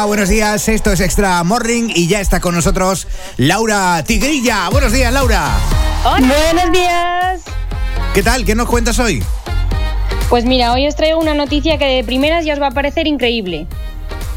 Hola, 0.01 0.07
buenos 0.07 0.31
días. 0.31 0.67
Esto 0.67 0.93
es 0.93 1.01
Extra 1.01 1.45
Morning 1.45 1.91
y 1.95 2.09
ya 2.09 2.23
está 2.23 2.41
con 2.41 2.55
nosotros 2.55 3.07
Laura 3.37 4.03
Tigrilla. 4.03 4.71
Buenos 4.71 4.93
días, 4.93 5.13
Laura. 5.13 5.59
Buenos 6.03 6.73
días. 6.73 7.43
¿Qué 8.15 8.23
tal? 8.23 8.47
¿Qué 8.47 8.55
nos 8.55 8.67
cuentas 8.67 8.99
hoy? 8.99 9.23
Pues 10.31 10.47
mira, 10.47 10.73
hoy 10.73 10.89
os 10.89 10.97
traigo 10.97 11.21
una 11.21 11.35
noticia 11.35 11.77
que 11.77 11.85
de 11.85 12.03
primeras 12.03 12.47
ya 12.47 12.55
os 12.55 12.63
va 12.63 12.69
a 12.69 12.71
parecer 12.71 13.07
increíble. 13.09 13.67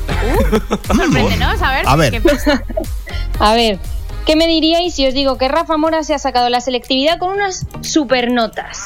Sorpréndenos, 0.88 1.62
a 1.62 1.72
ver. 1.72 1.88
A 1.88 1.96
ver. 1.96 2.12
¿qué 2.12 2.20
pasa? 2.20 2.62
A 3.40 3.54
ver, 3.54 3.80
¿qué 4.26 4.36
me 4.36 4.48
diríais 4.48 4.94
si 4.94 5.08
os 5.08 5.14
digo 5.14 5.38
que 5.38 5.48
Rafa 5.48 5.78
Mora 5.78 6.04
se 6.04 6.14
ha 6.14 6.20
sacado 6.20 6.50
la 6.50 6.60
selectividad 6.60 7.20
con 7.20 7.30
unas 7.30 7.66
supernotas? 7.80 8.80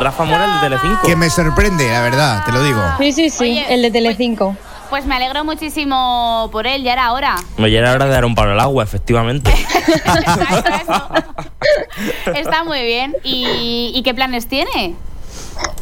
Rafa 0.00 0.24
Mora, 0.24 0.46
el 0.46 0.52
de 0.54 0.60
Telecinco. 0.60 1.06
Que 1.06 1.14
me 1.14 1.28
sorprende, 1.28 1.86
la 1.92 2.00
verdad, 2.00 2.42
te 2.46 2.52
lo 2.52 2.62
digo. 2.62 2.80
Sí, 2.96 3.12
sí, 3.12 3.28
sí, 3.28 3.62
el 3.68 3.82
de 3.82 3.90
Telecinco. 3.90 4.56
Pues 4.96 5.04
me 5.04 5.14
alegro 5.14 5.44
muchísimo 5.44 6.48
por 6.50 6.66
él, 6.66 6.82
ya 6.82 6.94
era 6.94 7.12
hora. 7.12 7.36
Me 7.58 7.70
ya 7.70 7.80
era 7.80 7.92
hora 7.92 8.06
de 8.06 8.12
dar 8.12 8.24
un 8.24 8.34
palo 8.34 8.52
al 8.52 8.60
agua, 8.60 8.82
efectivamente. 8.82 9.52
Está 12.34 12.64
muy 12.64 12.80
bien. 12.82 13.14
¿Y, 13.22 13.92
y 13.94 14.02
qué 14.02 14.14
planes 14.14 14.48
tiene? 14.48 14.94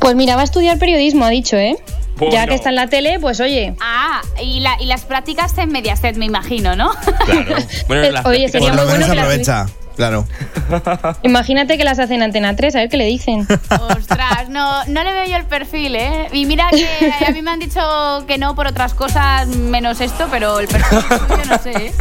Pues 0.01 0.16
mira, 0.16 0.35
va 0.35 0.41
a 0.41 0.45
estudiar 0.45 0.81
periodismo, 0.81 1.24
ha 1.24 1.28
dicho, 1.31 1.57
¿eh? 1.57 1.77
Ya 1.78 2.16
Bueno. 2.27 2.47
que 2.49 2.55
está 2.57 2.70
en 2.70 2.74
la 2.74 2.89
tele, 2.89 3.20
pues 3.20 3.39
oye. 3.39 3.77
Ah, 3.81 4.20
y, 4.43 4.59
la- 4.59 4.78
y 4.81 4.86
las 4.86 5.05
prácticas 5.05 5.57
en 5.59 5.70
Mediaset, 5.70 6.16
me 6.16 6.24
imagino, 6.24 6.74
¿no? 6.74 6.91
Claro. 7.24 7.55
Bueno, 7.86 8.03
Eh, 8.03 8.11
las 8.11 8.27
oye, 8.27 8.49
sería 8.49 8.70
Por 8.70 8.78
lo 8.78 8.82
muy 8.85 8.93
menos 8.95 9.09
bueno 9.09 9.11
que 9.11 9.15
las 9.15 9.24
aprovecha. 9.27 9.66
Claro. 9.96 10.26
Imagínate 11.22 11.78
que 11.78 11.84
las 11.84 11.98
hacen 11.98 12.22
Antena 12.22 12.56
3, 12.56 12.74
a 12.74 12.78
ver 12.80 12.88
qué 12.88 12.96
le 12.96 13.06
dicen. 13.06 13.46
Ostras, 13.70 14.48
no, 14.48 14.84
no 14.86 15.04
le 15.04 15.12
veo 15.12 15.26
yo 15.26 15.36
el 15.36 15.46
perfil, 15.46 15.96
¿eh? 15.96 16.28
Y 16.32 16.46
mira 16.46 16.68
que 16.70 17.24
a 17.26 17.30
mí 17.30 17.42
me 17.42 17.50
han 17.50 17.60
dicho 17.60 17.80
que 18.26 18.38
no 18.38 18.54
por 18.54 18.66
otras 18.66 18.94
cosas 18.94 19.46
menos 19.48 20.00
esto, 20.00 20.26
pero 20.30 20.58
el 20.60 20.68
perfil 20.68 20.98
suyo 21.00 21.44
no 21.48 21.58
sé, 21.58 21.70
¿eh? 21.70 21.92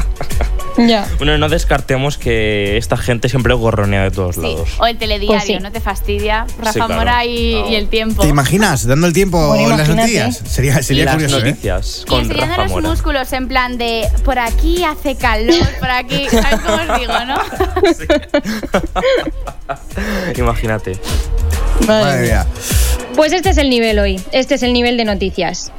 Ya. 0.78 1.08
Bueno, 1.18 1.38
no 1.38 1.50
descartemos 1.50 2.18
que 2.18 2.78
esta 2.78 2.98
gente 2.98 3.30
siempre 3.30 3.54
gorronea 3.54 4.04
de 4.04 4.12
todos 4.12 4.36
Sí. 4.36 4.42
lados. 4.42 4.70
O 4.80 4.86
el 4.86 4.98
telediario, 4.98 5.28
Pues 5.36 5.44
sí. 5.44 5.58
¿no 5.60 5.72
te 5.72 5.80
fastidia? 5.80 6.46
Rafa 6.58 6.72
Sí, 6.74 6.80
claro. 6.80 6.96
Mora 6.96 7.26
y, 7.26 7.56
y 7.70 7.76
el 7.76 7.88
tiempo. 7.88 8.22
¿Te 8.22 8.28
imaginas 8.30 8.86
dando 8.88 9.08
el 9.08 9.14
tiempo 9.14 9.48
Bueno, 9.50 9.72
en 9.72 9.78
las 9.78 9.90
noticias? 9.90 10.42
Sería, 10.46 10.82
sería 10.84 11.06
Las 11.06 11.14
curioso, 11.16 11.40
¿eh? 11.40 11.44
noticias 11.50 12.02
Y 12.04 12.10
con 12.10 12.22
enseñando 12.22 12.48
Rafa 12.48 12.62
los 12.64 12.72
Mora. 12.72 12.90
músculos 12.90 13.34
en 13.34 13.48
plan 13.48 13.78
de 13.78 14.08
por 14.26 14.40
aquí 14.40 14.84
hace 14.84 15.16
calor, 15.16 15.68
por 15.80 15.90
aquí. 15.90 16.28
¿Sabes 16.32 16.60
cómo 16.62 16.76
os 16.94 17.00
digo, 17.00 17.14
no? 17.26 17.38
Imagínate. 20.38 20.98
Madre 21.88 22.22
mía. 22.24 22.46
Pues 23.16 23.32
este 23.34 23.50
es 23.50 23.58
el 23.58 23.70
nivel 23.70 24.00
hoy, 24.00 24.20
este 24.32 24.56
es 24.56 24.64
el 24.64 24.74
nivel 24.74 24.98
de 24.98 25.06
noticias. 25.06 25.72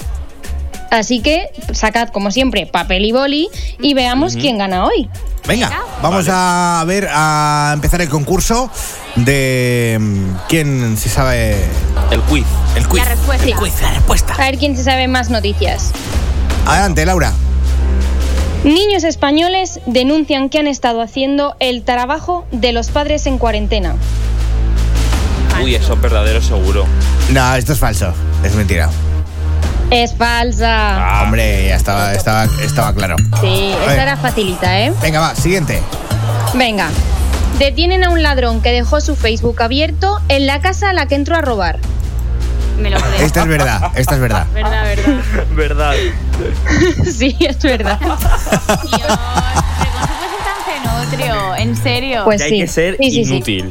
Así 0.95 1.19
que 1.19 1.51
sacad, 1.73 2.11
como 2.11 2.31
siempre, 2.31 2.67
papel 2.67 3.05
y 3.05 3.11
boli 3.11 3.49
y 3.81 3.95
veamos 3.95 4.37
quién 4.37 4.59
gana 4.59 4.85
hoy. 4.85 5.11
Venga, 5.45 5.73
vamos 6.01 6.29
a 6.31 6.85
ver, 6.87 7.09
a 7.11 7.73
empezar 7.75 8.01
el 8.01 8.09
concurso 8.09 8.71
de 9.17 9.99
mm, 10.01 10.27
quién 10.49 10.97
se 10.97 11.09
sabe 11.09 11.57
El 12.13 12.21
quiz. 12.21 12.45
el 12.77 12.87
quiz. 12.87 13.03
La 13.03 13.09
respuesta. 13.09 13.45
El 13.45 13.57
quiz, 13.57 13.83
la 13.83 13.91
respuesta. 13.91 14.35
A 14.35 14.39
ver 14.39 14.57
quién 14.57 14.77
se 14.77 14.85
sabe 14.85 15.09
más 15.09 15.31
noticias. 15.31 15.91
Adelante, 16.65 17.05
Laura. 17.05 17.33
Niños 18.63 19.03
españoles 19.03 19.81
denuncian 19.87 20.49
que 20.49 20.61
han 20.61 20.69
estado 20.69 21.03
haciendo 21.03 21.57
el 21.59 21.83
trabajo 21.83 22.47
de 22.53 22.73
los 22.73 22.91
padres 22.91 23.27
en 23.27 23.39
cuarentena. 23.39 23.97
Uy, 25.61 25.75
eso 25.75 25.95
es 25.95 26.01
verdadero 26.01 26.41
seguro. 26.41 26.87
No, 27.31 27.55
esto 27.57 27.73
es 27.73 27.81
falso. 27.81 28.15
Es 28.45 28.55
mentira. 28.55 28.91
Es 29.95 30.13
falsa. 30.17 31.23
Hombre, 31.23 31.69
ya 31.69 31.77
estaba, 31.77 32.13
estaba, 32.15 32.47
estaba 32.61 32.93
claro. 32.93 33.15
Sí, 33.41 33.73
esta 33.87 34.03
era 34.03 34.17
facilita, 34.17 34.81
¿eh? 34.81 34.93
Venga, 35.01 35.21
va, 35.21 35.37
siguiente. 35.37 35.81
Venga. 36.53 36.89
Detienen 37.61 38.03
a 38.03 38.11
un 38.11 38.21
ladrón 38.21 38.61
que 38.61 38.73
dejó 38.73 39.01
su 39.01 39.15
Facebook 39.15 39.63
abierto 39.63 40.21
en 40.29 40.49
la 40.49 40.61
casa 40.61 40.91
a 40.91 40.93
la 40.95 41.07
que 41.07 41.15
entró 41.15 41.37
a 41.37 41.43
robar. 41.43 41.79
Me 42.81 42.91
lo 42.91 42.99
creo. 42.99 43.25
Esta 43.25 43.43
es 43.43 43.47
verdad, 43.47 43.93
esta 43.95 44.15
es 44.17 44.21
verdad. 44.21 44.47
Verdad, 44.53 44.83
verdad. 44.85 45.15
Verdad. 45.53 45.95
sí, 47.17 47.37
es 47.39 47.63
verdad. 47.63 48.01
Dios, 48.01 48.11
pero 48.19 49.07
¿cómo 49.07 50.07
se 50.09 50.17
puede 50.17 50.29
ser 50.29 50.43
tan 50.43 51.07
cenutrio? 51.07 51.55
En 51.57 51.77
serio. 51.77 52.25
Pues 52.25 52.41
Ya 52.41 52.49
sí. 52.49 52.55
hay 52.55 52.61
que 52.63 52.67
ser 52.67 52.97
Sí, 52.99 53.25
sí, 53.25 53.43
sí. 53.45 53.65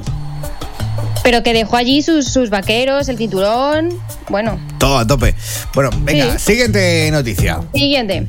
Pero 1.23 1.41
que 1.41 1.53
dejó 1.53 1.77
allí 1.77 2.01
sus, 2.01 2.27
sus 2.27 2.49
vaqueros, 2.49 3.07
el 3.09 3.17
cinturón. 3.17 3.97
Bueno, 4.29 4.59
Todo 4.77 4.97
a 4.97 5.07
tope. 5.07 5.35
Bueno, 5.73 5.89
venga, 6.01 6.37
Sí. 6.37 6.51
siguiente 6.53 7.09
noticia. 7.11 7.61
siguiente. 7.73 8.27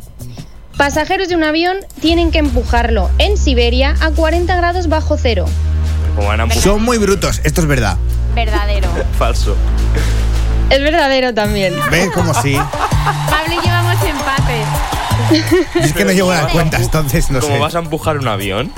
Pasajeros 0.77 1.29
de 1.29 1.37
un 1.37 1.45
avión 1.45 1.77
tienen 2.01 2.31
que 2.33 2.39
empujarlo 2.39 3.09
en 3.19 3.37
Siberia 3.37 3.95
a 4.01 4.11
40 4.11 4.57
grados 4.57 4.89
bajo 4.89 5.17
cero. 5.17 5.47
Son 6.61 6.83
muy 6.83 6.99
brutos, 6.99 7.41
esto 7.45 7.61
es 7.61 7.67
verdad. 7.67 7.97
Verdadero. 8.35 8.89
Falso. 9.19 9.57
Es 10.71 10.81
verdadero 10.81 11.35
también. 11.35 11.75
¿Ves 11.91 12.11
como 12.11 12.33
sí? 12.41 12.55
Pablo 12.57 13.55
y 13.61 13.65
llevamos 13.65 13.95
empate. 14.03 14.94
Es 15.81 15.93
que 15.93 16.05
no 16.05 16.13
llevo 16.13 16.33
las 16.33 16.53
cuentas, 16.53 16.83
entonces 16.83 17.31
no 17.31 17.41
¿Cómo 17.41 17.55
sé. 17.55 17.61
vas 17.61 17.75
a 17.75 17.79
empujar 17.79 18.19
un 18.19 18.29
avión? 18.29 18.73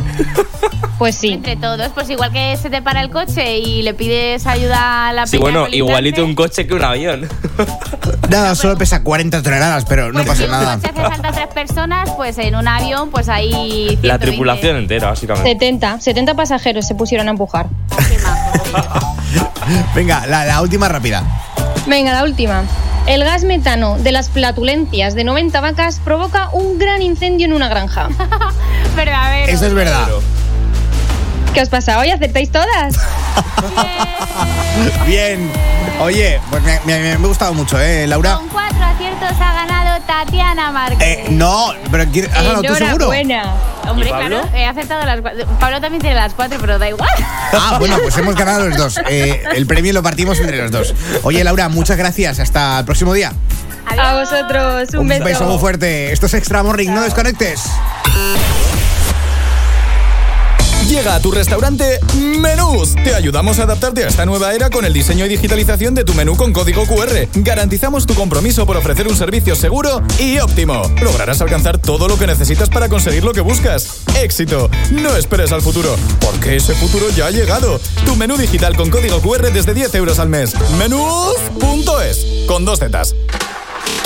Pues 0.99 1.15
sí. 1.17 1.33
Entre 1.35 1.57
todos, 1.57 1.89
pues 1.95 2.09
igual 2.09 2.33
que 2.33 2.57
se 2.57 2.71
te 2.71 2.81
para 2.81 3.03
el 3.03 3.11
coche 3.11 3.59
y 3.59 3.83
le 3.83 3.93
pides 3.93 4.47
ayuda 4.47 5.09
a 5.09 5.13
la 5.13 5.27
Sí, 5.27 5.37
bueno, 5.37 5.69
igualito 5.69 6.25
un 6.25 6.35
coche 6.35 6.67
que 6.67 6.73
un 6.75 6.83
avión. 6.85 7.29
Nada, 8.31 8.55
solo 8.55 8.79
pesa 8.79 9.03
40 9.03 9.43
toneladas, 9.43 9.85
pero 9.85 10.07
no 10.07 10.15
pues 10.25 10.29
pasa 10.29 10.43
si 10.45 10.49
nada. 10.51 10.77
coche 10.77 10.89
hace 10.91 11.01
falta 11.03 11.33
tres 11.33 11.49
personas, 11.49 12.11
pues 12.17 12.39
en 12.39 12.57
un 12.57 12.67
avión, 12.67 13.11
pues 13.11 13.29
ahí. 13.29 13.99
La 14.03 14.15
120. 14.15 14.19
tripulación 14.27 14.77
entera, 14.77 15.09
básicamente. 15.11 15.51
70, 15.51 16.01
70 16.01 16.35
pasajeros 16.35 16.87
se 16.87 16.95
pusieron 16.95 17.29
a 17.29 17.33
empujar. 17.33 17.67
Venga, 19.95 20.27
la, 20.27 20.45
la 20.45 20.61
última 20.63 20.89
rápida. 20.89 21.23
Venga, 21.87 22.13
la 22.13 22.25
última. 22.25 22.63
El 23.07 23.23
gas 23.25 23.45
metano 23.45 23.97
de 23.99 24.11
las 24.13 24.31
flatulencias 24.31 25.15
de 25.15 25.23
90 25.25 25.61
vacas 25.61 26.01
provoca 26.05 26.49
un 26.53 26.79
gran 26.79 27.03
incendio 27.03 27.47
en 27.47 27.53
una 27.53 27.69
granja. 27.69 28.09
Verdadero. 28.97 29.53
Eso 29.53 29.67
es 29.67 29.75
verdad. 29.75 30.09
¿Qué 31.55 31.63
os 31.63 31.69
pasa 31.69 31.99
hoy? 31.99 32.11
¿Acertáis 32.11 32.51
todas? 32.51 32.97
Bien. 35.07 35.51
Oye, 36.03 36.41
pues 36.51 36.63
me, 36.63 36.79
me- 36.85 36.99
me 37.01 37.13
ha 37.13 37.17
gustado 37.17 37.55
mucho, 37.55 37.81
¿eh, 37.81 38.07
Laura? 38.07 38.35
Con 38.35 38.49
cuatro 38.49 38.85
aciertos 38.85 39.31
ha 39.41 39.53
ganado 39.55 39.76
Tatiana 40.01 40.71
Márquez. 40.73 41.01
Eh, 41.01 41.25
no, 41.31 41.73
pero 41.91 42.05
¿quién- 42.13 42.27
¿has 42.27 42.43
ganado 42.45 42.63
tú 42.63 42.75
seguro? 42.75 43.13
Enhorabuena. 43.13 43.55
Hombre, 43.89 44.09
claro, 44.09 44.41
he 44.55 44.65
acertado 44.65 45.05
las 45.07 45.21
cuatro. 45.21 45.47
Pablo 45.61 45.81
también 45.81 46.01
tiene 46.01 46.17
las 46.17 46.35
cuatro, 46.35 46.59
pero 46.61 46.79
da 46.79 46.89
igual. 46.89 47.09
Ah, 47.53 47.77
bueno, 47.79 47.97
pues 48.03 48.17
hemos 48.19 48.35
ganado 48.35 48.69
los 48.69 48.77
dos. 48.77 49.01
Eh, 49.09 49.43
el 49.55 49.67
premio 49.67 49.93
lo 49.93 50.03
partimos 50.03 50.39
entre 50.41 50.59
los 50.59 50.71
dos. 50.71 50.95
Oye, 51.23 51.43
Laura, 51.45 51.69
muchas 51.69 51.97
gracias. 51.97 52.41
Hasta 52.41 52.81
el 52.81 52.85
próximo 52.85 53.15
día. 53.15 53.33
A 53.87 54.15
vosotros, 54.19 54.89
un, 54.95 55.01
Un 55.01 55.09
beso 55.09 55.45
muy 55.45 55.59
fuerte. 55.59 56.13
Esto 56.13 56.27
es 56.27 56.35
Extra 56.35 56.63
Morning, 56.65 56.89
no 56.91 57.03
desconectes. 57.03 57.63
Llega 60.89 61.17
a 61.17 61.21
tu 61.21 61.33
restaurante 61.33 61.99
Menús. 62.15 62.95
Te 62.95 63.15
ayudamos 63.15 63.59
a 63.59 63.65
adaptarte 63.65 64.05
a 64.05 64.09
esta 64.09 64.25
nueva 64.25 64.55
era 64.55 64.71
con 64.71 64.85
el 64.85 64.93
diseño 64.93 65.27
y 65.27 65.29
digitalización 65.29 65.95
de 65.95 66.05
tu 66.05 66.15
menú 66.15 66.37
con 66.37 66.53
código 66.53 66.87
QR. 66.87 67.27
Garantizamos 67.35 68.07
tu 68.07 68.15
compromiso 68.15 68.67
por 68.67 68.77
ofrecer 68.77 69.09
un 69.09 69.17
servicio 69.17 69.57
seguro 69.57 70.01
y 70.21 70.39
óptimo. 70.39 70.83
Lograrás 71.03 71.41
alcanzar 71.41 71.79
todo 71.79 72.07
lo 72.07 72.17
que 72.17 72.29
necesitas 72.29 72.69
para 72.69 72.89
conseguir 72.89 73.25
lo 73.25 73.33
que 73.33 73.41
buscas. 73.41 74.03
Éxito. 74.21 74.71
No 74.93 75.17
esperes 75.17 75.51
al 75.51 75.61
futuro, 75.61 75.97
porque 76.21 76.57
ese 76.57 76.75
futuro 76.75 77.11
ya 77.11 77.27
ha 77.27 77.31
llegado. 77.31 77.81
Tu 78.05 78.15
menú 78.15 78.37
digital 78.37 78.77
con 78.77 78.89
código 78.89 79.21
QR 79.21 79.53
desde 79.53 79.75
10 79.75 79.93
euros 79.97 80.21
al 80.21 80.29
mes. 80.29 80.55
Menús.es 80.79 82.47
con 82.47 82.65
dos 82.65 82.79
zetas. 82.79 83.15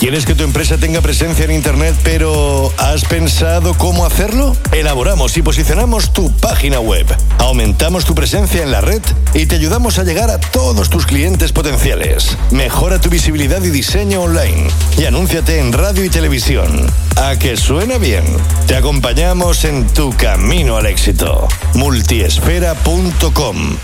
¿Quieres 0.01 0.25
que 0.25 0.35
tu 0.35 0.45
empresa 0.45 0.79
tenga 0.79 1.03
presencia 1.03 1.45
en 1.45 1.51
Internet, 1.51 1.95
pero 2.03 2.73
has 2.79 3.05
pensado 3.05 3.75
cómo 3.75 4.07
hacerlo? 4.07 4.57
Elaboramos 4.73 5.37
y 5.37 5.43
posicionamos 5.43 6.15
tu 6.15 6.33
página 6.33 6.81
web. 6.81 7.05
Aumentamos 7.37 8.07
tu 8.07 8.15
presencia 8.15 8.63
en 8.63 8.71
la 8.71 8.81
red 8.81 9.03
y 9.35 9.45
te 9.45 9.57
ayudamos 9.57 9.99
a 9.99 10.05
llegar 10.05 10.31
a 10.31 10.41
todos 10.41 10.89
tus 10.89 11.05
clientes 11.05 11.53
potenciales. 11.53 12.35
Mejora 12.51 12.99
tu 12.99 13.11
visibilidad 13.11 13.63
y 13.63 13.69
diseño 13.69 14.23
online. 14.23 14.69
Y 14.97 15.05
anúnciate 15.05 15.59
en 15.59 15.71
radio 15.71 16.03
y 16.03 16.09
televisión. 16.09 16.87
¿A 17.17 17.37
que 17.37 17.59
suena 17.59 17.99
bien? 17.99 18.25
Te 18.67 18.77
acompañamos 18.77 19.67
en 19.67 19.87
tu 19.87 20.17
camino 20.17 20.79
al 20.79 20.87
éxito. 20.87 21.47
Multiesfera.com 21.75 23.77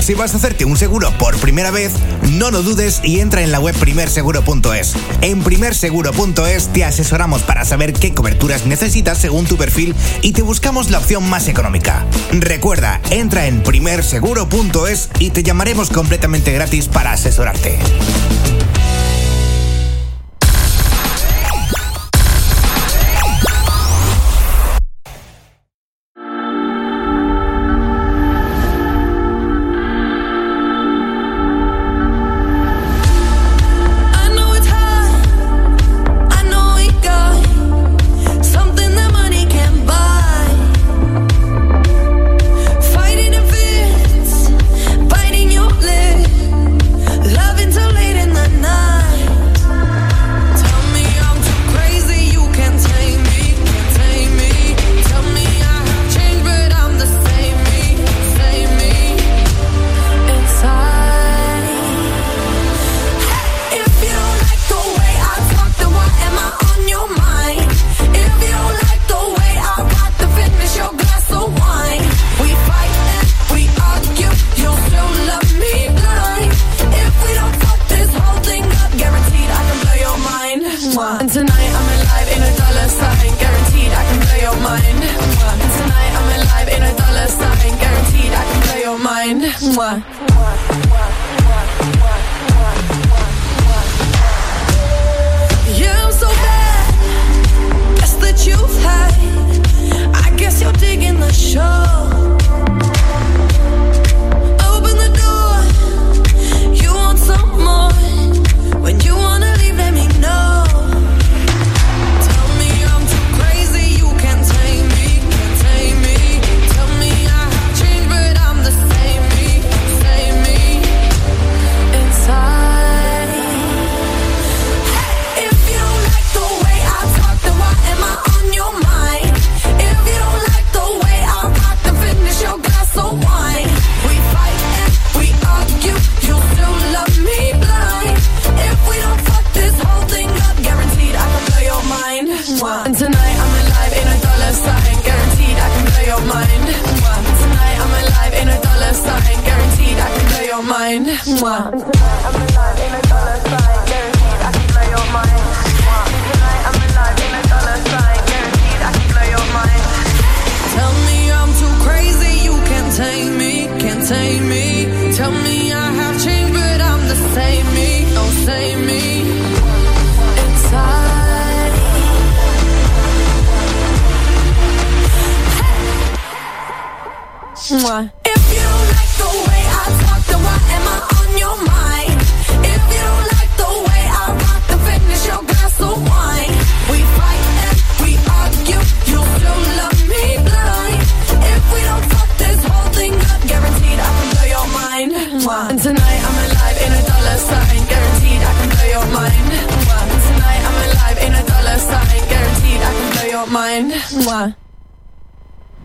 Si 0.00 0.14
vas 0.14 0.34
a 0.34 0.36
hacerte 0.36 0.64
un 0.64 0.76
seguro 0.76 1.10
por 1.18 1.36
primera 1.38 1.70
vez, 1.70 1.92
no 2.32 2.50
lo 2.50 2.62
dudes 2.62 3.00
y 3.02 3.20
entra 3.20 3.42
en 3.42 3.52
la 3.52 3.60
web 3.60 3.74
primerseguro.es. 3.74 4.94
En 5.22 5.42
primerseguro.es 5.42 6.68
te 6.72 6.84
asesoramos 6.84 7.42
para 7.42 7.64
saber 7.64 7.92
qué 7.92 8.12
coberturas 8.12 8.66
necesitas 8.66 9.18
según 9.18 9.46
tu 9.46 9.56
perfil 9.56 9.94
y 10.22 10.32
te 10.32 10.42
buscamos 10.42 10.90
la 10.90 10.98
opción 10.98 11.28
más 11.28 11.48
económica. 11.48 12.04
Recuerda, 12.32 13.00
entra 13.10 13.46
en 13.46 13.62
primerseguro.es 13.62 15.08
y 15.18 15.30
te 15.30 15.42
llamaremos 15.42 15.90
completamente 15.90 16.52
gratis 16.52 16.88
para 16.88 17.12
asesorarte. 17.12 17.78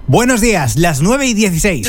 Buenos 0.09 0.41
días, 0.41 0.75
las 0.75 1.01
9 1.01 1.27
y 1.27 1.35
16. 1.35 1.87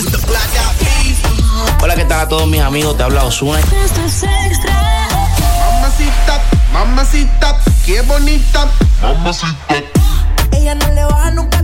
Hola, 1.80 1.94
¿qué 1.94 2.04
tal 2.04 2.20
a 2.20 2.28
todos 2.28 2.46
mis 2.46 2.60
amigos? 2.60 2.94
Te 2.98 3.02
habla 3.02 3.24
Osuna. 3.24 3.60
Esto 3.60 4.04
es 4.04 4.22
extra. 4.22 5.08
Mamacita, 5.80 6.42
mamacita, 6.70 7.58
qué 7.86 8.02
bonita. 8.02 8.70
Mamacita. 9.00 9.56
Ella 10.52 10.74
no 10.74 10.92
le 10.92 11.02
baja 11.04 11.30
nunca 11.30 11.59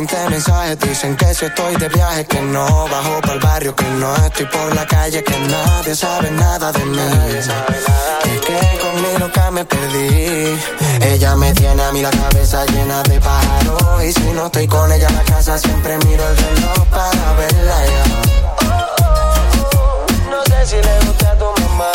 20 0.00 0.30
mensajes 0.30 0.78
dicen 0.78 1.14
que 1.14 1.34
si 1.34 1.44
estoy 1.44 1.76
de 1.76 1.86
viaje, 1.90 2.24
que 2.24 2.40
no 2.40 2.64
bajo 2.88 3.20
para 3.20 3.34
el 3.34 3.40
barrio, 3.40 3.76
que 3.76 3.84
no 3.84 4.16
estoy 4.24 4.46
por 4.46 4.74
la 4.74 4.86
calle, 4.86 5.22
que 5.22 5.38
nadie 5.40 5.94
sabe 5.94 6.30
nada 6.30 6.72
de 6.72 6.82
mí. 6.86 6.96
Que, 8.26 8.40
que 8.46 8.78
con 8.80 9.02
mi 9.02 9.18
loca 9.18 9.50
me 9.50 9.62
perdí. 9.62 10.58
Ella 11.02 11.36
me 11.36 11.52
tiene 11.52 11.82
a 11.82 11.92
mí 11.92 12.00
la 12.00 12.08
cabeza 12.08 12.64
llena 12.64 13.02
de 13.02 13.20
pájaros. 13.20 14.02
Y 14.02 14.12
si 14.14 14.24
no 14.32 14.46
estoy 14.46 14.66
con 14.66 14.90
ella 14.90 15.06
en 15.06 15.16
la 15.16 15.24
casa, 15.24 15.58
siempre 15.58 15.98
miro 15.98 16.26
el 16.30 16.36
reloj 16.38 16.86
para 16.88 17.32
verla. 17.34 17.76
Oh, 18.62 20.06
no 20.30 20.42
sé 20.44 20.66
si 20.66 20.76
le 20.76 21.06
gusta 21.06 21.30
a 21.32 21.36
tu 21.36 21.44
mamá. 21.60 21.92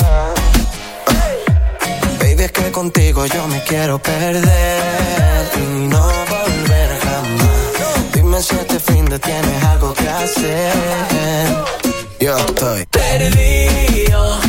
Baby, 2.20 2.44
es 2.44 2.52
que 2.52 2.72
contigo 2.72 3.26
yo 3.26 3.48
me 3.48 3.64
quiero 3.64 3.98
perder. 3.98 4.84
Y 5.58 5.88
no 5.88 6.35
Dime 8.36 8.44
si 8.44 8.56
este 8.56 8.80
fin 8.82 9.06
de 9.06 9.18
tienes 9.18 9.64
algo 9.64 9.94
que 9.94 10.10
hacer. 10.10 10.74
Yo 12.20 12.38
estoy 12.38 12.86
perdido 12.88 14.45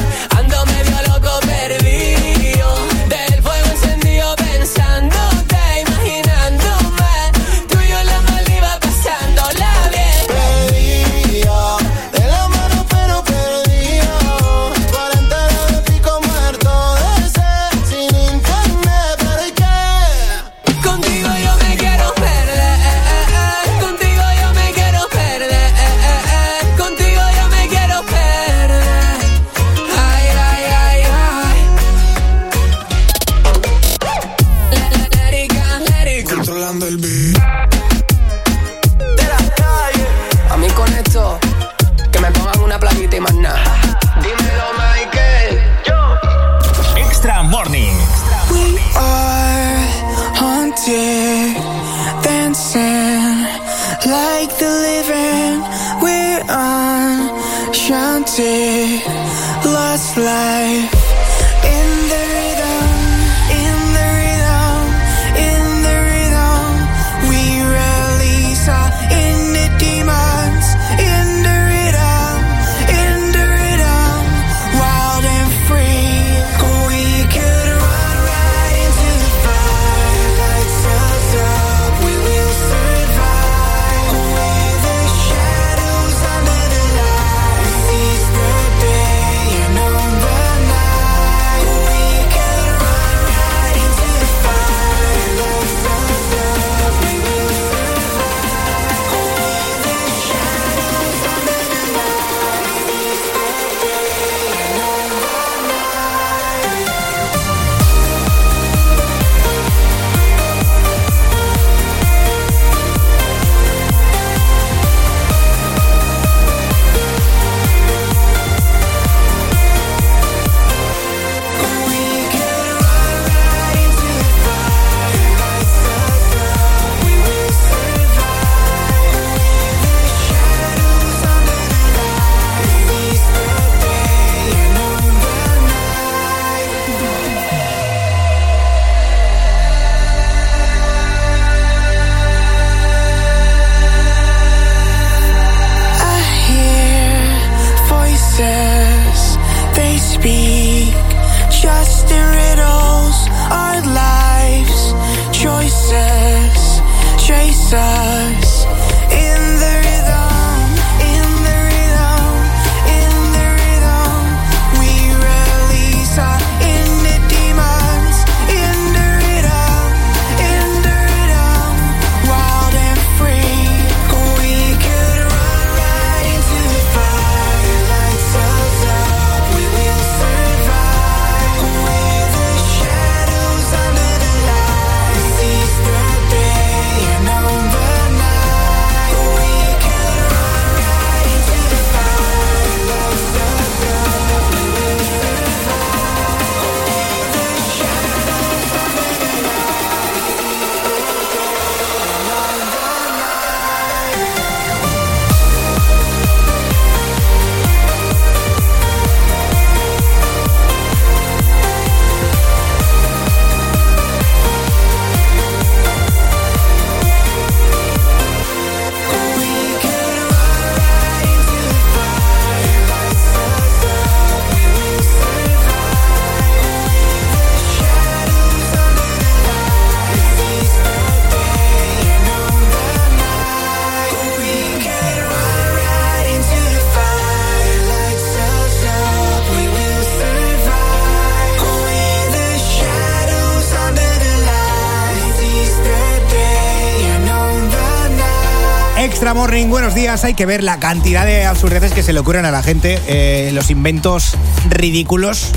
buenos 249.77 249.95
días. 249.95 250.25
Hay 250.25 250.33
que 250.33 250.47
ver 250.47 250.63
la 250.63 250.79
cantidad 250.81 251.27
de 251.27 251.45
absurdeces 251.45 251.93
que 251.93 252.03
se 252.03 252.15
le 252.15 252.21
ocurren 252.21 252.47
a 252.47 252.51
la 252.51 252.63
gente, 252.63 252.99
eh, 253.09 253.51
los 253.53 253.69
inventos 253.71 254.33
ridículos 254.71 255.51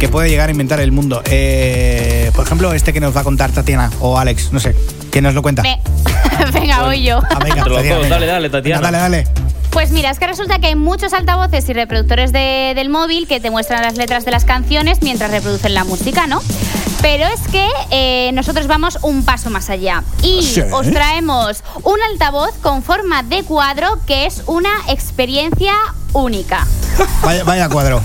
que 0.00 0.08
puede 0.08 0.28
llegar 0.28 0.48
a 0.48 0.52
inventar 0.52 0.80
el 0.80 0.90
mundo. 0.90 1.22
Eh, 1.26 2.32
por 2.34 2.44
ejemplo, 2.46 2.72
este 2.72 2.92
que 2.92 2.98
nos 2.98 3.14
va 3.16 3.20
a 3.20 3.24
contar 3.24 3.52
Tatiana 3.52 3.92
o 4.00 4.18
Alex, 4.18 4.52
no 4.52 4.58
sé, 4.58 4.74
¿quién 5.12 5.22
nos 5.22 5.34
lo 5.34 5.42
cuenta? 5.42 5.62
Ve- 5.62 5.78
Venga, 6.52 6.82
voy 6.82 7.04
yo. 7.04 7.20
Ah, 7.30 7.38
venga, 7.44 7.62
Te 7.62 7.70
lo 7.70 7.76
Tatiana, 7.76 7.98
venga. 7.98 8.08
dale, 8.16 8.26
dale, 8.26 8.50
Tatiana. 8.50 8.80
Venga, 8.80 8.98
dale, 8.98 9.18
dale. 9.22 9.28
Pues 9.70 9.90
mira, 9.92 10.10
es 10.10 10.18
que 10.18 10.26
resulta 10.26 10.58
que 10.58 10.66
hay 10.68 10.74
muchos 10.76 11.12
altavoces 11.12 11.68
y 11.68 11.72
reproductores 11.74 12.32
de- 12.32 12.72
del 12.74 12.88
móvil 12.90 13.28
que 13.28 13.38
te 13.38 13.50
muestran 13.52 13.82
las 13.82 13.96
letras 13.96 14.24
de 14.24 14.32
las 14.32 14.44
canciones 14.44 14.98
mientras 15.00 15.30
reproducen 15.30 15.74
la 15.74 15.84
música, 15.84 16.26
¿no? 16.26 16.42
Pero 17.04 17.26
es 17.26 17.40
que 17.52 17.68
eh, 17.90 18.30
nosotros 18.32 18.66
vamos 18.66 18.98
un 19.02 19.26
paso 19.26 19.50
más 19.50 19.68
allá 19.68 20.02
y 20.22 20.42
Sí. 20.42 20.62
os 20.72 20.90
traemos 20.90 21.62
un 21.82 21.98
altavoz 22.10 22.54
con 22.62 22.82
forma 22.82 23.22
de 23.22 23.42
cuadro 23.44 23.98
que 24.06 24.24
es 24.24 24.42
una 24.46 24.70
experiencia 24.88 25.74
única. 26.14 26.66
Vaya, 27.22 27.44
vaya 27.44 27.68
cuadro. 27.68 28.00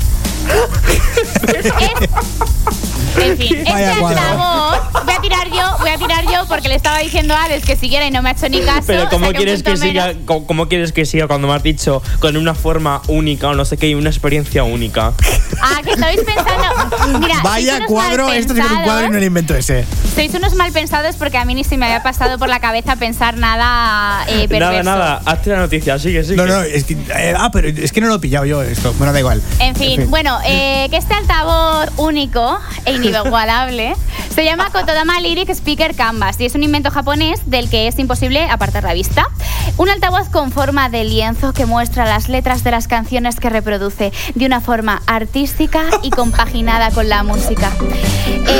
En 3.22 3.38
fin, 3.38 3.56
este 3.58 3.72
altavoz 3.72 4.80
voy 5.06 5.14
a 5.14 5.22
tirar 5.22 5.48
yo, 5.50 5.69
voy 5.90 5.96
a 5.96 6.08
tirar 6.08 6.32
yo 6.32 6.48
porque 6.48 6.68
le 6.68 6.76
estaba 6.76 7.00
diciendo 7.00 7.34
a 7.34 7.46
Alex 7.46 7.66
que 7.66 7.76
siguiera 7.76 8.06
y 8.06 8.12
no 8.12 8.22
me 8.22 8.30
ha 8.30 8.32
hecho 8.34 8.48
ni 8.50 8.62
caso. 8.62 8.84
Pero 8.86 9.06
o 9.06 9.10
¿cómo 9.10 9.32
quieres 9.32 9.64
que 9.64 9.76
siga, 9.78 10.14
cómo, 10.26 10.46
cómo 10.46 10.68
quieres 10.68 10.92
que 10.92 11.06
siga 11.06 11.28
cuando 11.28 11.48
me 11.48 11.54
has 11.54 11.64
dicho 11.64 12.02
con 12.20 12.38
una 12.38 12.54
forma 12.54 13.02
única 13.08 13.48
o 13.48 13.56
no 13.56 13.66
sé 13.66 13.78
qué 13.78 13.90
y 13.90 13.96
una 13.96 14.10
experiencia 14.10 14.64
única? 14.64 15.14
Ah, 15.62 15.82
que 15.84 15.92
estabais 15.92 16.20
pensando. 16.22 17.20
Mira, 17.20 17.42
Vaya 17.44 17.86
cuadro, 17.88 18.32
esto 18.32 18.54
sí 18.54 18.62
que 18.62 18.66
es 18.66 18.72
un 18.72 18.84
cuadro 18.84 19.08
y 19.08 19.10
no 19.10 19.18
lo 19.18 19.26
invento 19.26 19.56
ese. 19.56 19.86
Sois 20.14 20.34
unos 20.34 20.54
mal 20.54 20.72
pensados 20.72 21.16
porque 21.16 21.38
a 21.38 21.46
mí 21.46 21.56
ni 21.56 21.64
se 21.64 21.78
me 21.78 21.86
había 21.86 22.04
pasado 22.04 22.38
por 22.38 22.50
la 22.50 22.60
cabeza 22.60 22.96
pensar 22.96 23.38
nada 23.38 24.26
eh, 24.28 24.48
perverso. 24.48 24.84
Nada, 24.84 24.98
nada, 24.98 25.22
hazte 25.26 25.50
la 25.50 25.58
noticia, 25.58 25.98
sigue, 25.98 26.24
sigue. 26.24 26.36
No, 26.36 26.46
no, 26.46 26.62
es 26.62 26.84
que, 26.84 26.94
eh, 26.94 27.34
ah, 27.36 27.50
pero 27.52 27.68
es 27.68 27.92
que 27.92 28.02
no 28.02 28.08
lo 28.08 28.16
he 28.16 28.20
pillado 28.20 28.46
yo 28.46 28.62
esto. 28.62 28.94
Bueno, 28.94 29.12
da 29.12 29.20
igual. 29.20 29.42
En 29.60 29.76
fin, 29.76 30.10
bueno, 30.10 30.38
eh, 30.46 30.88
que 30.90 30.98
este 30.98 31.14
altavoz 31.14 31.90
único 31.98 32.60
e 32.86 32.94
inigualable 32.94 33.96
se 34.36 34.46
llama 34.46 34.70
Kotodama 34.72 35.20
Lyric 35.20 35.50
Speaker 35.80 35.96
Canvas 35.96 36.42
y 36.42 36.46
es 36.46 36.56
un 36.56 36.64
invento 36.64 36.92
japonés 36.92 37.50
del 37.50 37.70
que 37.70 37.88
es 37.88 37.98
imposible 38.00 38.44
apartar 38.50 38.84
la 38.84 38.94
vista. 38.94 39.30
Un 39.78 39.88
altavoz 39.88 40.28
con 40.28 40.52
forma 40.52 40.90
de 40.90 41.06
lienzo 41.06 41.54
que 41.54 41.66
muestra 41.66 42.04
las 42.04 42.28
letras 42.28 42.66
de 42.66 42.72
las 42.72 42.90
canciones 42.90 43.40
que 43.40 43.50
reproduce 43.50 44.12
de 44.36 44.46
una 44.46 44.60
forma 44.60 45.02
artística 45.08 45.86
y 46.04 46.10
compaginada 46.10 46.92
con 46.92 47.08
la 47.08 47.24
música. 47.24 47.72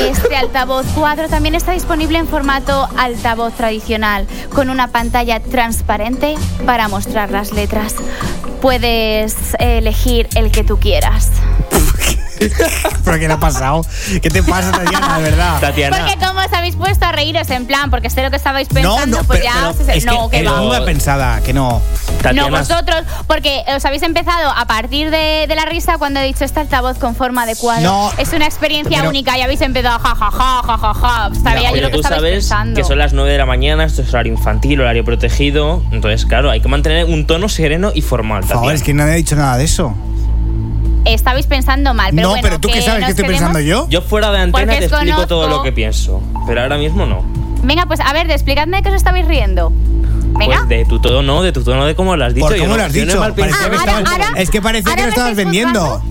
Este 0.08 0.34
altavoz 0.34 0.86
cuadro 0.94 1.28
también 1.28 1.54
está 1.54 1.72
disponible 1.72 2.16
en 2.16 2.26
formato 2.26 2.88
altavoz 2.96 3.52
tradicional, 3.52 4.26
con 4.54 4.70
una 4.70 4.88
pantalla 4.88 5.40
transparente 5.40 6.36
para 6.64 6.88
mostrar 6.88 7.30
las 7.30 7.52
letras. 7.52 7.96
Puedes 8.62 9.36
elegir 9.58 10.26
el 10.36 10.50
que 10.50 10.64
tú 10.64 10.78
quieras. 10.78 11.30
¿Pero 13.04 13.18
qué 13.18 13.26
le 13.28 13.34
ha 13.34 13.40
pasado? 13.40 13.82
¿Qué 14.22 14.30
te 14.30 14.42
pasa, 14.42 14.72
Tatiana, 14.72 15.18
de 15.18 15.22
verdad? 15.30 15.60
Porque 15.60 16.16
como 16.26 16.40
os 16.40 16.52
habéis 16.52 16.76
puesto 16.76 17.04
a 17.06 17.12
reíros 17.12 17.48
en 17.50 17.66
plan, 17.66 17.90
porque 17.90 18.08
sé 18.10 18.22
lo 18.22 18.30
que 18.30 18.36
estabais 18.36 18.68
No, 18.72 18.74
pensando, 18.74 19.18
no, 19.18 19.24
pues 19.24 19.40
pero, 19.40 19.52
ya 19.52 19.60
pero 19.60 19.70
os- 19.90 19.96
es 19.96 20.04
no, 20.06 20.30
que 20.30 20.38
que 20.42 20.48
va. 20.48 20.84
pensada, 20.84 21.40
que 21.42 21.52
no. 21.52 21.82
No, 22.34 22.50
vosotros, 22.50 23.02
porque 23.26 23.62
os 23.74 23.84
habéis 23.84 24.02
empezado 24.02 24.50
a 24.50 24.66
partir 24.66 25.10
de, 25.10 25.46
de 25.48 25.54
la 25.54 25.64
risa 25.64 25.96
cuando 25.98 26.20
he 26.20 26.24
dicho 26.24 26.44
este 26.44 26.60
altavoz 26.60 26.98
con 26.98 27.14
forma 27.14 27.46
de 27.46 27.56
cuadro. 27.56 27.82
No. 27.90 28.12
es 28.18 28.32
una 28.32 28.46
experiencia 28.46 28.98
Pero- 28.98 29.10
única 29.10 29.36
y 29.38 29.42
habéis 29.42 29.60
empezado 29.62 29.98
ja, 29.98 30.14
ja, 30.14 30.30
ja, 30.30 30.62
ja, 30.62 30.78
ja, 30.78 30.94
ja. 30.94 31.30
Sabía 31.42 31.68
yo 31.68 31.72
Oye, 31.72 31.80
lo 31.82 31.88
que 31.88 31.94
tú 31.94 32.00
estabais 32.00 32.20
sabes 32.20 32.32
pensando. 32.44 32.74
que 32.76 32.84
son 32.84 32.98
las 32.98 33.12
9 33.12 33.30
de 33.32 33.38
la 33.38 33.46
mañana, 33.46 33.84
esto 33.84 34.02
es 34.02 34.08
horario 34.12 34.32
infantil, 34.32 34.80
horario 34.80 35.04
protegido. 35.04 35.82
Entonces, 35.92 36.26
claro, 36.26 36.50
hay 36.50 36.60
que 36.60 36.68
mantener 36.68 37.06
un 37.06 37.26
tono 37.26 37.48
sereno 37.48 37.90
y 37.94 38.02
formal. 38.02 38.40
Por 38.40 38.48
favor, 38.48 38.62
Tatiana. 38.64 38.76
es 38.76 38.82
que 38.82 38.94
nadie 38.94 39.12
ha 39.12 39.16
dicho 39.16 39.36
nada 39.36 39.56
de 39.56 39.64
eso. 39.64 39.94
Estabais 41.04 41.46
pensando 41.46 41.94
mal, 41.94 42.10
pero 42.10 42.22
no, 42.22 42.28
bueno, 42.30 42.42
pero 42.42 42.60
tú 42.60 42.68
qué 42.68 42.82
sabes 42.82 43.04
que 43.04 43.10
estoy 43.12 43.26
pensando 43.26 43.60
yo. 43.60 43.86
Yo 43.88 44.02
fuera 44.02 44.30
de 44.30 44.38
antena 44.40 44.66
Porque 44.72 44.86
te 44.86 44.94
explico 44.94 45.26
todo 45.26 45.48
lo 45.48 45.62
que 45.62 45.72
pienso, 45.72 46.22
pero 46.46 46.60
ahora 46.62 46.76
mismo 46.76 47.06
no. 47.06 47.24
Venga, 47.62 47.86
pues 47.86 48.00
a 48.00 48.12
ver, 48.12 48.30
explicadme 48.30 48.78
de 48.78 48.82
qué 48.82 48.88
os 48.90 48.94
estabais 48.94 49.26
riendo. 49.26 49.72
Venga. 50.38 50.56
Pues 50.58 50.68
de 50.68 50.84
tu 50.84 51.00
tono, 51.00 51.42
de 51.42 51.52
tu 51.52 51.62
tono 51.62 51.84
de 51.86 51.94
cómo 51.94 52.16
lo 52.16 52.24
has 52.24 52.34
dicho. 52.34 52.46
¿Por 52.46 52.56
yo 52.56 52.62
cómo 52.62 52.72
no- 52.72 52.78
lo 52.78 52.84
has 52.84 52.94
no 52.94 53.00
dicho? 53.04 53.22
ahora- 53.22 54.32
es 54.36 54.50
que 54.50 54.62
parecía 54.62 54.94
que 54.94 55.02
lo 55.02 55.08
estabas 55.08 55.36
vendiendo. 55.36 56.02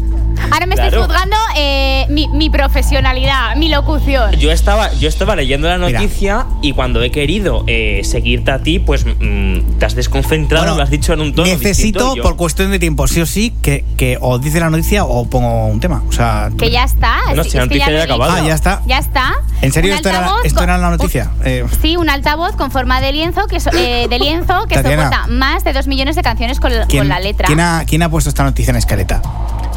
Ahora 0.51 0.66
me 0.66 0.76
estáis 0.76 0.90
Claro. 0.93 1.03
juzgando 1.06 1.35
eh, 1.56 2.06
mi, 2.09 2.27
mi 2.30 2.50
profesionalidad, 2.50 3.56
mi 3.56 3.69
locución. 3.69 4.32
Yo 4.34 4.51
estaba, 4.51 4.92
yo 4.93 5.08
estaba 5.08 5.35
leyendo 5.35 5.68
la 5.68 5.77
noticia 5.77 6.45
y 6.61 6.74
cuando 6.74 7.01
he 7.03 7.11
querido 7.11 7.64
eh, 7.68 8.01
seguirte 8.03 8.51
a 8.51 8.59
ti, 8.59 8.80
pues 8.80 9.06
mm, 9.06 9.77
te 9.80 9.85
has 9.85 9.95
desconcentrado, 9.95 10.76
lo 10.76 10.82
has 10.82 10.90
dicho 10.90 11.14
en 11.14 11.22
un 11.22 11.34
tono 11.35 11.48
Necesito, 11.48 12.00
distinto, 12.06 12.24
por 12.24 12.35
cuestión 12.38 12.72
de 12.72 12.80
tiempo, 12.80 13.08
sí 13.08 13.22
o 13.22 13.26
sí, 13.26 13.53
que, 13.61 13.85
que 13.98 14.18
o 14.22 14.40
dice 14.40 14.59
la 14.59 14.69
noticia 14.69 15.03
o 15.06 15.30
pongo 15.30 15.66
un 15.68 15.80
tema. 15.80 16.03
O 16.08 16.11
sea. 16.11 16.50
Que 16.58 16.72
ya 16.72 16.84
está. 16.84 17.18
Bueno, 17.27 17.42
es- 17.43 17.51
si 17.51 17.58
la 17.58 17.64
es 17.64 17.69
noticia 17.69 17.92
ya 17.92 18.01
ha 18.01 18.03
acabado. 18.03 18.32
Ah, 18.32 18.48
ya 18.48 18.56
está. 18.56 18.82
Ya 18.88 18.98
está. 18.98 19.34
¿En 19.61 19.72
serio 19.72 19.93
esto 19.93 20.09
era, 20.09 20.30
esto 20.43 20.66
la 20.66 20.77
noticia? 20.90 21.32
Eh, 21.43 21.66
Sí, 21.82 21.95
un 21.98 22.09
altavoz 22.09 22.56
con 22.56 22.72
forma 22.72 23.01
de 23.01 23.11
lienzo 23.11 23.45
que, 23.48 23.59
so- 23.59 23.72
eh, 23.74 24.08
de 24.09 24.19
lienzo 24.19 24.66
que 24.68 24.76
soporta 24.76 25.27
más 25.27 25.64
de 25.64 25.74
dos 25.74 25.88
millones 25.88 26.16
de 26.16 26.22
canciones 26.24 26.59
con, 26.59 26.72
¿quién, 26.88 27.01
con 27.01 27.09
la 27.09 27.19
letra. 27.19 27.45
¿quién 27.48 27.59
ha, 27.59 27.84
quién 27.85 28.01
ha 28.03 28.09
puesto 28.09 28.30
esta 28.30 28.43
noticia 28.43 28.72
en 28.72 28.77
escaleta? 28.77 29.22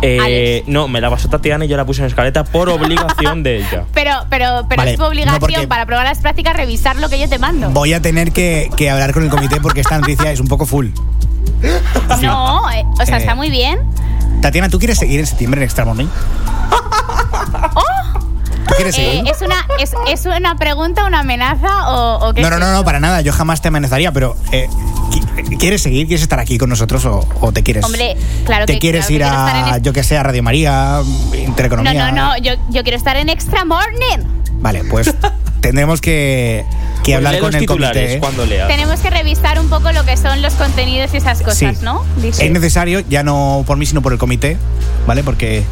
Eh, 0.04 0.64
no, 0.66 0.88
me 0.88 1.00
la 1.00 1.08
pasó 1.10 1.28
Tatiana 1.28 1.64
y 1.64 1.68
yo 1.68 1.76
la 1.76 1.84
puse 1.84 2.00
en 2.02 2.08
escaleta 2.08 2.42
por 2.44 2.68
obligación 2.70 3.42
de 3.42 3.58
ella. 3.58 3.84
Pero, 3.94 4.12
pero, 4.28 4.64
pero 4.68 4.78
Vale, 4.78 4.90
es 4.92 4.96
tu 4.98 5.04
obligación 5.04 5.68
para 5.68 5.86
probar 5.86 6.04
las 6.06 6.18
prácticas 6.18 6.56
revisar 6.56 6.96
lo 6.96 7.08
que 7.08 7.18
yo 7.20 7.28
te 7.28 7.38
mando. 7.38 7.70
Voy 7.70 7.92
a 7.92 8.02
tener 8.02 8.32
que, 8.32 8.68
que 8.76 8.90
hablar 8.90 9.12
con 9.12 9.22
el 9.22 9.30
comité 9.30 9.60
porque 9.60 9.80
esta 9.80 9.98
noticia 9.98 10.32
es 10.32 10.40
un 10.40 10.48
poco 10.48 10.66
full. 10.66 10.88
No, 12.20 12.70
eh, 12.70 12.84
o 13.00 13.06
sea, 13.06 13.16
Eh, 13.16 13.20
está 13.20 13.34
muy 13.34 13.50
bien. 13.50 13.78
Tatiana, 14.40 14.68
¿tú 14.68 14.78
quieres 14.78 14.98
seguir 14.98 15.20
en 15.20 15.26
septiembre 15.26 15.60
en 15.60 15.64
Extra 15.64 15.84
Morning? 15.84 16.06
¿Tú 18.68 18.74
quieres 18.76 18.96
Eh, 18.98 19.02
seguir? 19.10 19.28
¿es, 19.30 19.42
una, 19.42 19.66
es, 19.78 19.92
¿Es 20.08 20.26
una 20.26 20.54
pregunta, 20.56 21.04
una 21.04 21.20
amenaza 21.20 21.90
o, 21.90 22.28
o 22.28 22.32
qué 22.34 22.40
No, 22.42 22.48
es 22.48 22.52
no, 22.54 22.58
no, 22.60 22.72
no, 22.72 22.84
para 22.84 23.00
nada. 23.00 23.20
Yo 23.20 23.32
jamás 23.32 23.60
te 23.60 23.68
amenazaría, 23.68 24.12
pero 24.12 24.36
eh, 24.52 24.68
¿qui- 25.10 25.11
¿quieres 25.58 25.82
seguir? 25.82 26.06
¿Quieres 26.06 26.22
estar 26.22 26.38
aquí 26.40 26.58
con 26.58 26.68
nosotros 26.68 27.04
o, 27.04 27.26
o 27.40 27.52
te 27.52 27.62
quieres? 27.62 27.84
Hombre, 27.84 28.16
claro 28.44 28.66
¿Te 28.66 28.74
que 28.74 28.78
quieres 28.78 29.06
claro 29.06 29.14
ir 29.16 29.24
a, 29.24 29.78
yo 29.78 29.92
que 29.92 30.02
sé, 30.02 30.16
a 30.16 30.22
Radio 30.22 30.42
María, 30.42 31.00
No, 31.30 31.34
Intereconomía? 31.36 32.10
no, 32.10 32.30
no, 32.30 32.38
yo, 32.38 32.52
yo 32.70 32.82
quiero 32.82 32.96
estar 32.98 33.16
en 33.16 33.28
Extra 33.28 33.64
Morning. 33.64 34.24
Vale, 34.60 34.84
pues 34.90 35.12
tendremos 35.60 36.00
que, 36.00 36.64
que 37.02 37.12
Pues 37.12 37.16
hablar 37.16 37.38
con 37.40 37.54
el 37.54 37.66
comité. 37.66 38.14
¿eh? 38.14 38.18
cuando 38.20 38.46
leas. 38.46 38.68
Tenemos 38.68 39.00
que 39.00 39.10
revisar 39.10 39.58
un 39.60 39.68
poco 39.68 39.90
lo 39.92 40.04
que 40.04 40.16
son 40.16 40.40
los 40.42 40.54
contenidos 40.54 41.12
y 41.14 41.16
esas 41.16 41.38
cosas, 41.42 41.56
Sí. 41.58 41.84
¿no? 41.84 42.04
Dice. 42.18 42.44
Es 42.46 42.52
necesario, 42.52 43.00
ya 43.08 43.22
no 43.22 43.64
por 43.66 43.76
mí, 43.76 43.86
sino 43.86 44.02
por 44.02 44.12
el 44.12 44.18
comité, 44.18 44.56
¿vale? 45.06 45.24
Porque 45.24 45.64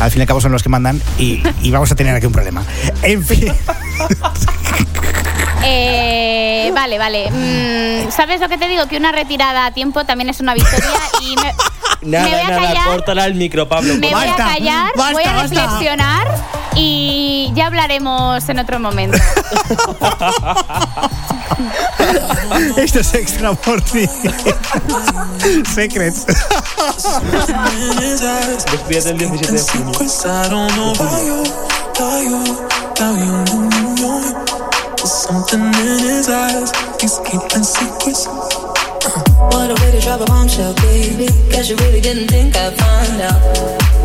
al 0.00 0.10
fin 0.10 0.20
y 0.20 0.22
al 0.22 0.28
cabo 0.28 0.40
son 0.40 0.52
los 0.52 0.62
que 0.62 0.68
mandan 0.68 1.00
y, 1.18 1.42
y 1.62 1.70
vamos 1.70 1.90
a 1.90 1.94
tener 1.94 2.14
aquí 2.14 2.26
un 2.26 2.32
problema. 2.32 2.62
En 3.02 3.24
fin, 3.24 3.50
Eh, 5.64 6.70
vale, 6.72 6.98
vale. 6.98 7.30
Mm, 7.30 8.10
¿Sabes 8.12 8.40
lo 8.40 8.48
que 8.48 8.56
te 8.58 8.68
digo? 8.68 8.86
Que 8.86 8.96
una 8.96 9.10
retirada 9.12 9.66
a 9.66 9.72
tiempo 9.72 10.04
también 10.04 10.28
es 10.30 10.40
una 10.40 10.54
victoria 10.54 10.88
y 11.20 11.34
me, 11.36 11.52
Nada, 12.08 12.24
me 12.24 12.30
voy 12.30 12.40
a 12.40 12.48
nada, 12.48 12.62
callar. 12.68 12.86
córtala 12.86 13.26
el 13.26 13.34
micro, 13.34 13.68
Pablo. 13.68 13.94
Me 13.96 14.14
voy 14.14 14.28
a 14.28 14.36
callar, 14.36 14.92
voy 14.96 15.24
a 15.24 15.42
reflexionar 15.42 16.28
y 16.74 17.50
ya 17.54 17.66
hablaremos 17.66 18.48
en 18.48 18.58
otro 18.60 18.78
momento. 18.78 19.18
esto 22.76 23.00
es 23.00 23.14
Extra 23.14 23.50
Morning. 23.66 24.06
Secrets. 25.74 26.24
Despídete 28.70 29.10
el 29.10 29.18
17 29.18 29.52
de 29.52 29.60
junio. 29.60 29.92
There's 33.98 35.10
something 35.10 35.58
in 35.58 35.72
his 35.74 36.28
eyes, 36.28 36.70
he's 37.00 37.18
keeping 37.26 37.64
secrets. 37.64 38.26
What 39.50 39.72
a 39.72 39.74
way 39.82 39.90
to 39.90 40.00
drop 40.00 40.20
a 40.20 40.24
bombshell, 40.24 40.72
baby. 40.74 41.26
Guess 41.50 41.68
you 41.68 41.74
really 41.78 42.00
didn't 42.00 42.28
think 42.28 42.54
I'd 42.56 42.78
find 42.78 43.20
out. 43.20 43.42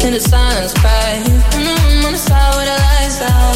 In 0.03 0.13
the 0.13 0.19
silence, 0.19 0.73
cry. 0.73 1.21
Mm, 1.53 2.05
on 2.05 2.11
the 2.11 2.17
side 2.17 2.55
where 2.55 2.65
the 2.65 2.73
lights 2.73 3.21
out. 3.21 3.53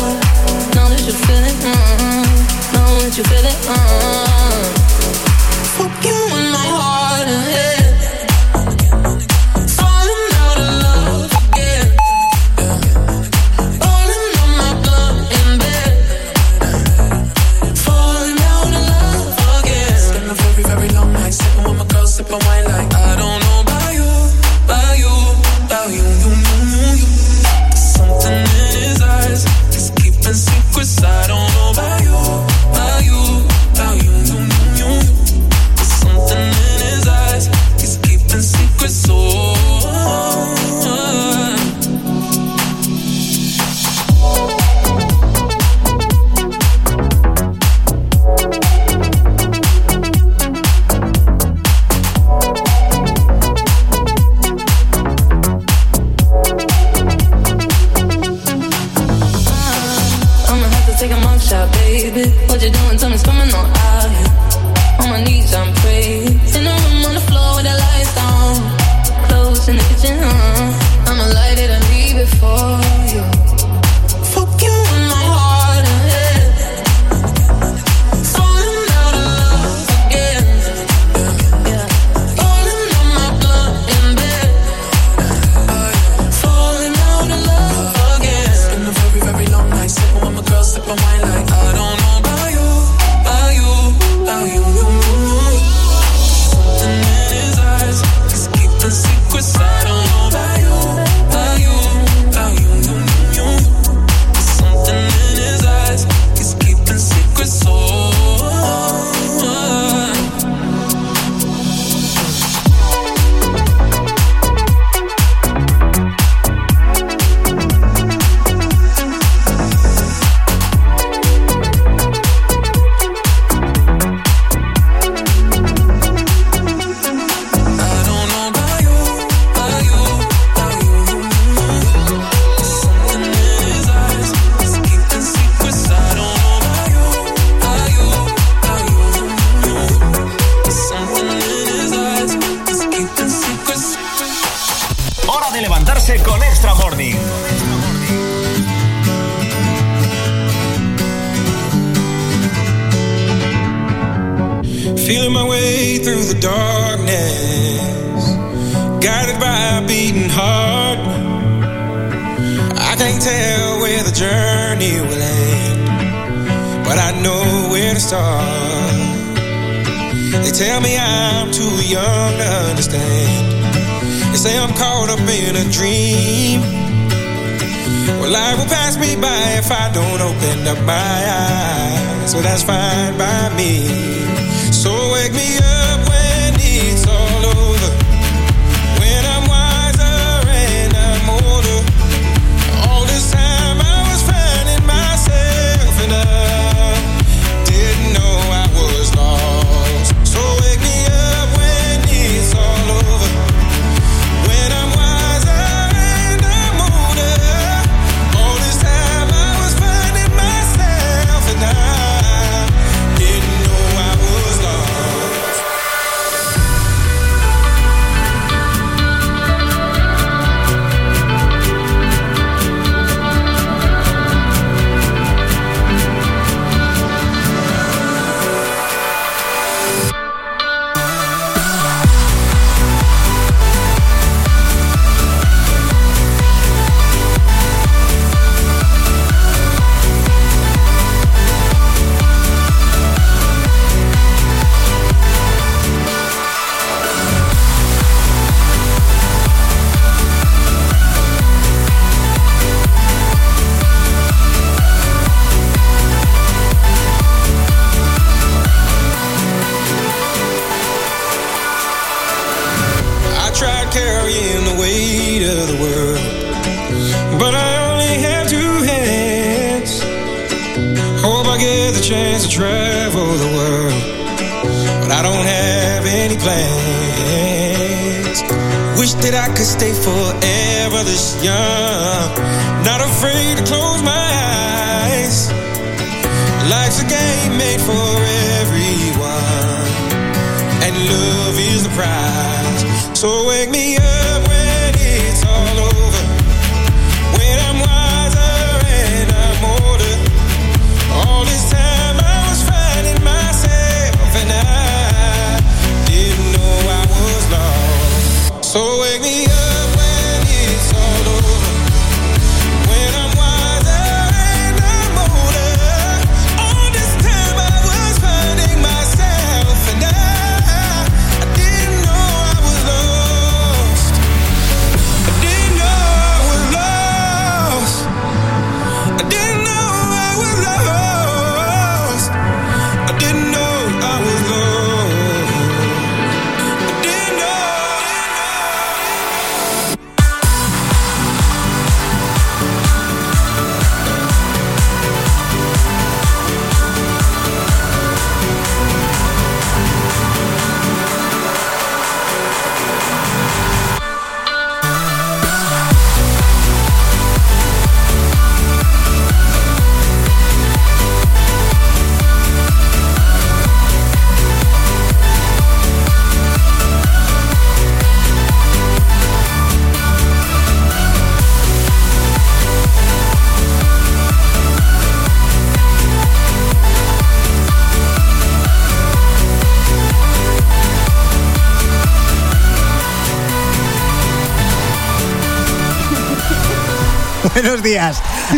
Know 0.76 0.88
that 0.90 1.02
you 1.08 1.14
feel 1.26 1.42
it. 1.42 1.58
Mm, 1.66 2.30
know 2.74 3.02
that 3.02 3.18
you 3.18 3.24
feel 3.24 3.46
it. 3.54 3.58
Mm. 3.74 4.78
Fuck 5.74 6.06
you 6.06 6.20
in 6.38 6.52
my 6.52 6.68
heart 6.70 7.28
and 7.28 7.52
head. 7.52 7.77
Secrets. 31.00 31.27
What 62.58 62.66
you 62.66 62.72
doing? 62.72 63.12
Me, 63.12 63.18
coming 63.20 63.54
on 63.54 63.77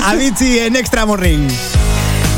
Avicii 0.09 0.57
en 0.57 0.75
Extra 0.75 1.05
Morning. 1.05 1.47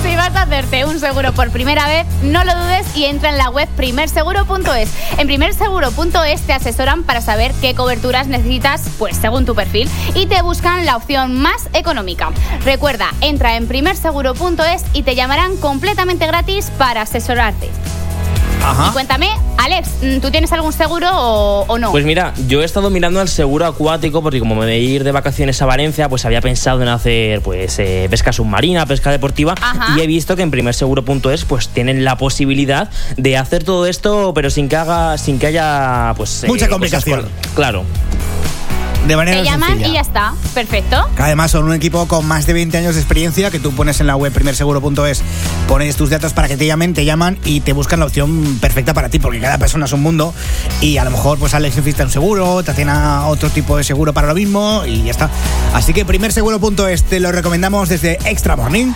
Si 0.03 0.15
vas 0.17 0.35
a 0.35 0.41
hacerte 0.41 0.83
un 0.83 0.99
seguro 0.99 1.31
por 1.31 1.51
primera 1.51 1.87
vez, 1.87 2.05
no 2.21 2.43
lo 2.43 2.53
dudes 2.53 2.85
y 2.97 3.05
entra 3.05 3.29
en 3.29 3.37
la 3.37 3.49
web 3.49 3.69
primerseguro.es. 3.77 4.89
En 5.17 5.25
primerseguro.es 5.25 6.41
te 6.41 6.51
asesoran 6.51 7.03
para 7.03 7.21
saber 7.21 7.53
qué 7.61 7.73
coberturas 7.73 8.27
necesitas, 8.27 8.81
pues 8.99 9.15
según 9.15 9.45
tu 9.45 9.55
perfil, 9.55 9.89
y 10.15 10.25
te 10.25 10.41
buscan 10.41 10.85
la 10.85 10.97
opción 10.97 11.39
más 11.39 11.69
económica. 11.71 12.31
Recuerda, 12.65 13.07
entra 13.21 13.55
en 13.55 13.69
primerseguro.es 13.69 14.83
y 14.91 15.03
te 15.03 15.15
llamarán 15.15 15.55
completamente 15.55 16.27
gratis 16.27 16.71
para 16.77 17.03
asesorarte. 17.03 17.69
Y 18.85 18.91
cuéntame, 18.91 19.29
Alex, 19.63 19.89
mm, 20.01 20.19
¿tú 20.21 20.31
tienes 20.31 20.51
algún 20.53 20.73
seguro 20.73 21.07
o, 21.13 21.65
o 21.67 21.77
no? 21.77 21.91
Pues 21.91 22.03
mira, 22.03 22.33
yo 22.47 22.61
he 22.61 22.65
estado 22.65 22.89
mirando 22.89 23.19
al 23.19 23.27
seguro 23.29 23.65
acuático 23.67 24.21
porque 24.23 24.39
como 24.39 24.55
me 24.55 24.61
voy 24.65 24.71
a 24.71 24.77
ir 24.77 25.03
de 25.03 25.11
vacaciones 25.11 25.61
a 25.61 25.65
Valencia, 25.67 26.09
pues 26.09 26.25
había 26.25 26.41
pensado 26.41 26.81
en 26.81 26.87
hacer 26.87 27.41
pues 27.41 27.77
eh, 27.79 28.07
pesca 28.09 28.33
submarina, 28.33 28.85
pesca 28.87 29.11
deportiva 29.11 29.53
Ajá. 29.61 29.95
y 29.97 30.01
he 30.01 30.07
visto 30.07 30.35
que 30.35 30.41
en 30.41 30.49
primerseguro.es 30.51 31.45
pues 31.45 31.67
tienen 31.69 32.03
la 32.03 32.17
posibilidad 32.17 32.89
de 33.17 33.37
hacer 33.37 33.63
todo 33.63 33.85
esto 33.85 34.31
pero 34.33 34.49
sin 34.49 34.67
que 34.67 34.77
haga 34.77 35.17
sin 35.19 35.37
que 35.37 35.47
haya 35.47 36.13
pues 36.17 36.43
Mucha 36.47 36.65
cosas 36.65 36.69
complicación. 36.69 37.25
claro. 37.55 37.83
De 39.07 39.15
manera 39.15 39.39
te 39.39 39.43
llaman 39.45 39.69
sencilla. 39.69 39.87
y 39.89 39.93
ya 39.93 40.01
está. 40.01 40.33
Perfecto. 40.53 41.09
Que 41.15 41.23
además 41.23 41.49
son 41.49 41.63
un 41.63 41.73
equipo 41.73 42.07
con 42.07 42.23
más 42.27 42.45
de 42.45 42.53
20 42.53 42.77
años 42.77 42.93
de 42.93 43.01
experiencia 43.01 43.49
que 43.49 43.59
tú 43.59 43.71
pones 43.71 43.99
en 43.99 44.05
la 44.05 44.15
web 44.15 44.31
primerseguro.es, 44.31 45.23
pones 45.71 45.95
tus 45.95 46.09
datos 46.09 46.33
para 46.33 46.49
que 46.49 46.57
te 46.57 46.65
llamen, 46.65 46.93
te 46.93 47.05
llaman 47.05 47.37
y 47.45 47.61
te 47.61 47.71
buscan 47.71 48.01
la 48.01 48.05
opción 48.05 48.59
perfecta 48.59 48.93
para 48.93 49.07
ti, 49.07 49.19
porque 49.19 49.39
cada 49.39 49.57
persona 49.57 49.85
es 49.85 49.93
un 49.93 50.01
mundo 50.01 50.33
y 50.81 50.97
a 50.97 51.05
lo 51.05 51.11
mejor 51.11 51.39
pues 51.39 51.53
Alex 51.53 51.77
necesita 51.77 52.03
un 52.03 52.09
seguro, 52.09 52.61
Tatiana 52.61 53.25
otro 53.27 53.49
tipo 53.49 53.77
de 53.77 53.85
seguro 53.85 54.11
para 54.11 54.27
lo 54.27 54.33
mismo 54.35 54.83
y 54.85 55.03
ya 55.03 55.11
está. 55.11 55.29
Así 55.73 55.93
que 55.93 56.03
primerseguro.es 56.03 57.03
te 57.03 57.21
lo 57.21 57.31
recomendamos 57.31 57.87
desde 57.87 58.19
Extra 58.25 58.57
Morning. 58.57 58.91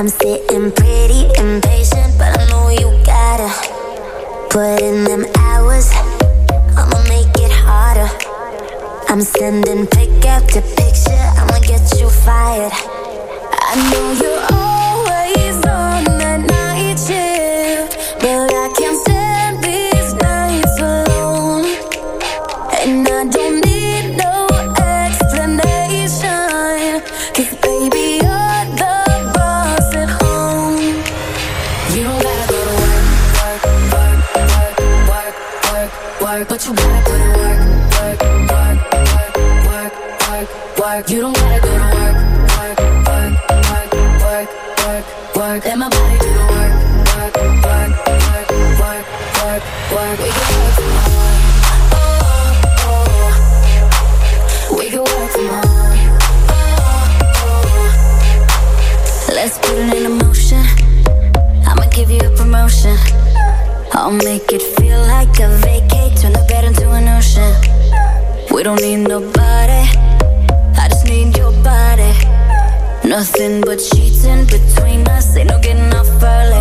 I'm 0.00 0.08
sitting 0.08 0.72
pretty 0.72 1.26
impatient, 1.36 2.16
but 2.16 2.32
I 2.40 2.48
know 2.48 2.70
you 2.70 2.88
gotta 3.04 3.50
put 4.48 4.80
in 4.80 5.04
them 5.04 5.26
hours. 5.36 5.90
I'ma 6.74 7.02
make 7.06 7.28
it 7.36 7.52
harder. 7.52 8.08
I'm 9.12 9.20
sending 9.20 9.86
pick 9.86 10.24
after 10.24 10.62
picture. 10.62 11.20
I'ma 11.36 11.58
get 11.58 12.00
you 12.00 12.08
fired. 12.08 12.72
I 12.72 13.90
know 13.92 14.12
you're 14.22 14.58
always 14.58 14.79
make 64.24 64.52
it 64.52 64.62
feel 64.76 65.00
like 65.00 65.38
a 65.40 65.48
vacate, 65.58 66.16
turn 66.18 66.32
the 66.32 66.44
bed 66.48 66.64
into 66.64 66.90
an 66.90 67.08
ocean. 67.08 67.52
We 68.54 68.62
don't 68.62 68.80
need 68.80 69.08
nobody. 69.08 69.84
I 70.76 70.88
just 70.88 71.06
need 71.06 71.36
your 71.36 71.52
body. 71.62 72.12
Nothing 73.08 73.60
but 73.62 73.80
sheets 73.80 74.24
in 74.24 74.46
between 74.46 75.06
us. 75.08 75.36
Ain't 75.36 75.48
no 75.50 75.58
getting 75.60 75.92
off 75.94 76.08
early. 76.22 76.59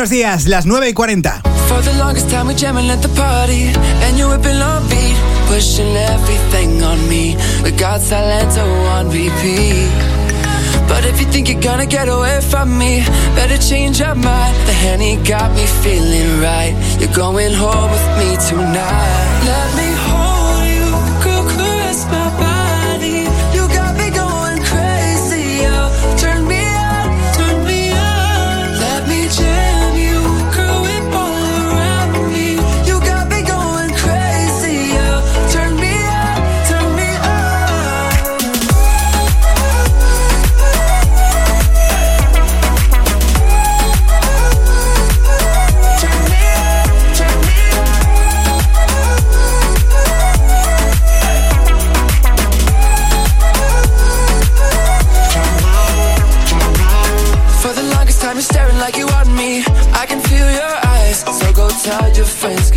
Buenos 0.00 0.12
días, 0.12 0.46
las 0.46 0.64
9 0.64 0.88
y 0.88 0.92
40. 0.94 1.42
For 1.68 1.82
the 1.82 1.92
longest 1.98 2.30
time 2.30 2.46
we 2.46 2.54
jamming 2.54 2.88
at 2.88 3.02
the 3.02 3.08
party 3.10 3.70
And 4.02 4.16
you 4.16 4.30
whipping 4.30 4.56
on 4.62 4.88
beat 4.88 5.14
Pushing 5.46 5.94
everything 5.94 6.82
on 6.82 7.06
me. 7.06 7.36
We 7.62 7.70
got 7.72 8.00
Salento 8.00 8.64
on 8.96 9.10
repeat. 9.10 9.90
But 10.88 11.04
if 11.04 11.20
you 11.20 11.26
think 11.30 11.50
you're 11.50 11.60
gonna 11.60 11.84
get 11.84 12.08
away 12.08 12.40
from 12.40 12.78
me 12.78 13.04
Better 13.36 13.58
change 13.58 14.00
your 14.00 14.14
mind. 14.14 14.56
The 14.66 14.72
Henny 14.72 15.16
got 15.16 15.52
me 15.54 15.66
feeling 15.82 16.40
right. 16.40 16.72
You're 16.98 17.14
going 17.14 17.52
home 17.52 17.90
with 17.90 18.08
me 18.16 18.38
tonight. 18.48 19.44
Let 19.44 19.76
me 19.76 19.79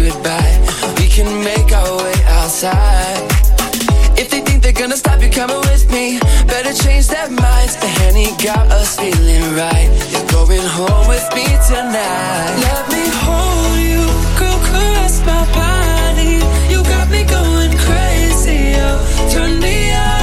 goodbye. 0.03 0.55
We 0.99 1.07
can 1.07 1.29
make 1.43 1.71
our 1.71 1.97
way 2.03 2.17
outside. 2.39 3.23
If 4.19 4.29
they 4.29 4.41
think 4.41 4.61
they're 4.61 4.79
gonna 4.83 4.97
stop 4.97 5.21
you 5.21 5.29
coming 5.29 5.61
with 5.71 5.89
me, 5.91 6.19
better 6.45 6.73
change 6.73 7.07
their 7.07 7.29
minds. 7.29 7.75
The 7.77 7.89
honey 7.99 8.29
got 8.43 8.65
us 8.71 8.97
feeling 8.99 9.45
right. 9.55 9.89
You're 10.11 10.29
going 10.37 10.67
home 10.77 11.07
with 11.07 11.27
me 11.37 11.45
tonight. 11.69 12.51
Let 12.67 12.83
me 12.93 13.03
hold 13.23 13.77
you, 13.91 14.03
girl, 14.39 14.59
caress 14.67 15.15
my 15.25 15.43
body. 15.59 16.35
You 16.71 16.79
got 16.93 17.07
me 17.09 17.23
going 17.23 17.73
crazy, 17.87 18.75
oh, 18.85 18.99
turn 19.31 19.59
me 19.59 19.91
up. 19.91 20.22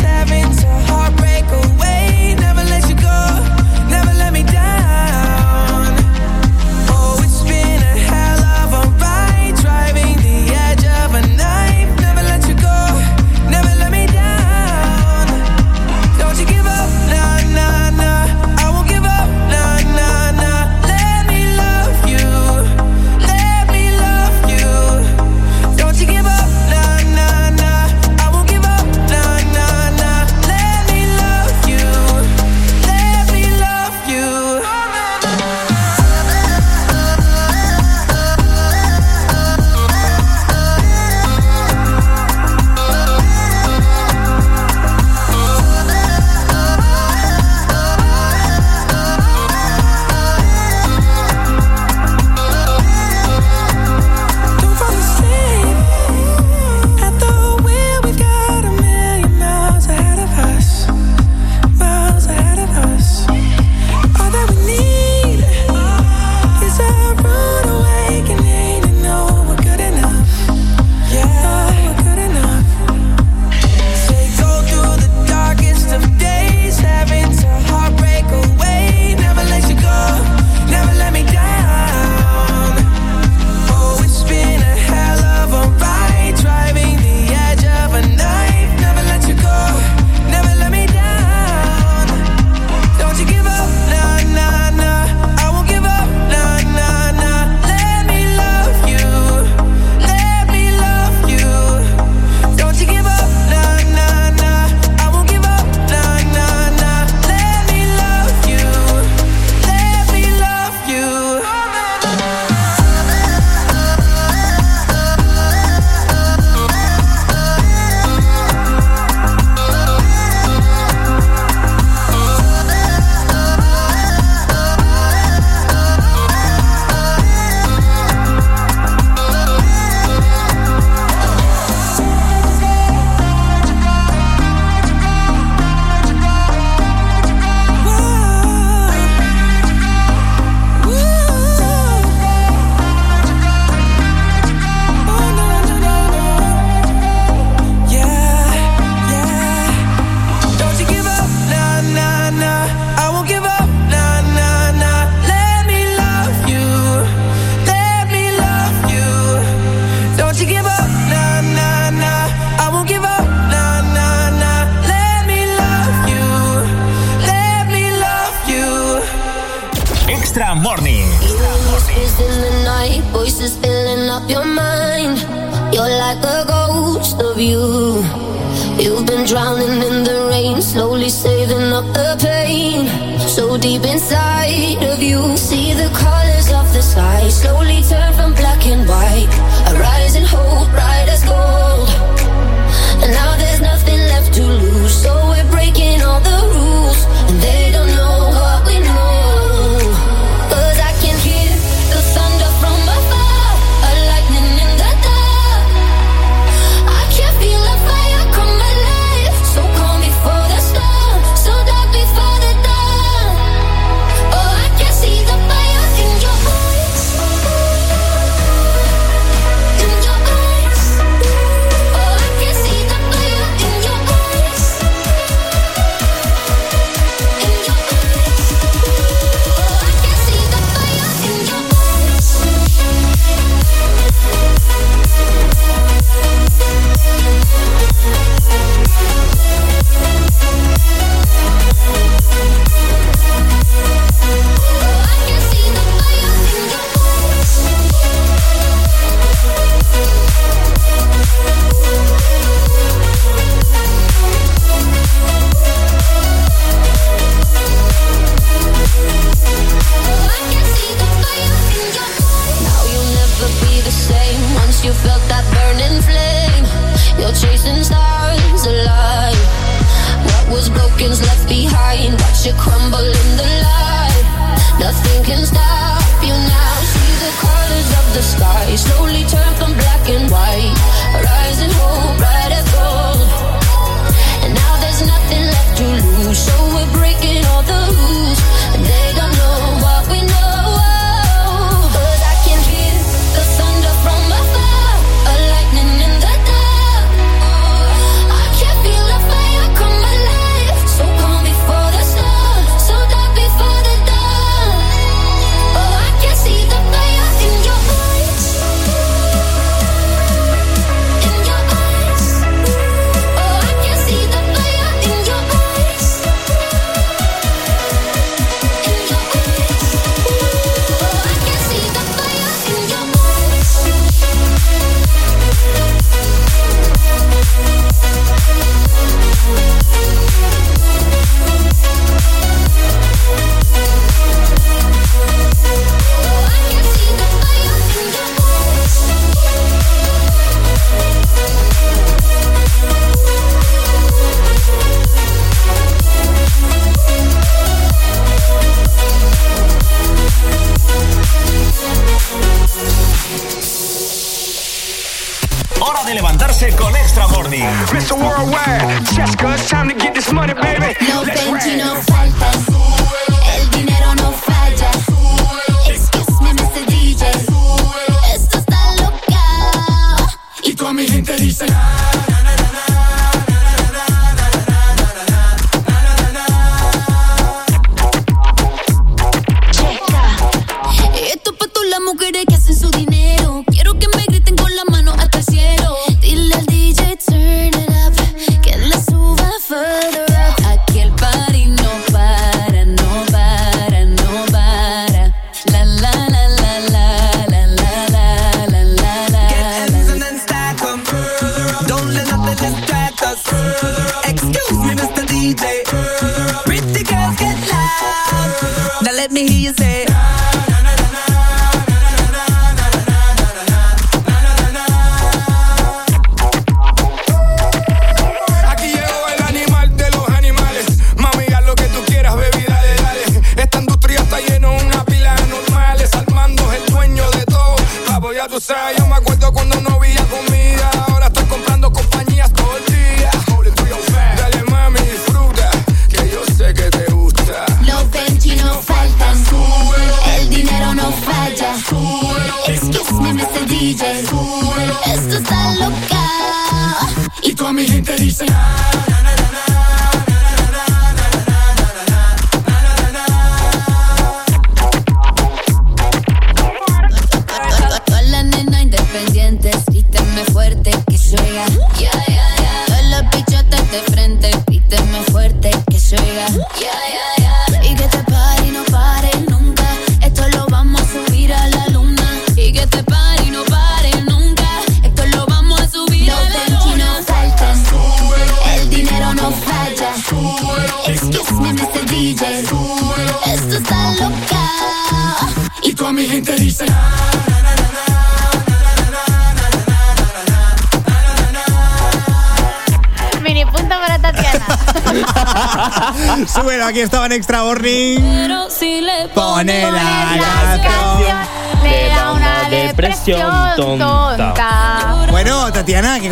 Having 0.00 0.50
to 0.56 0.68
heartbreak 0.88 1.44
away. 1.44 2.36
Never 2.38 2.64
let 2.64 2.88
you 2.88 2.96
go, 2.96 3.18
never 3.88 4.12
let 4.14 4.32
me 4.32 4.42
down. 4.42 4.85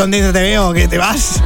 Contenta 0.04 0.32
te 0.34 0.42
veo, 0.42 0.72
que 0.74 0.86
te 0.86 0.98
vas. 0.98 1.40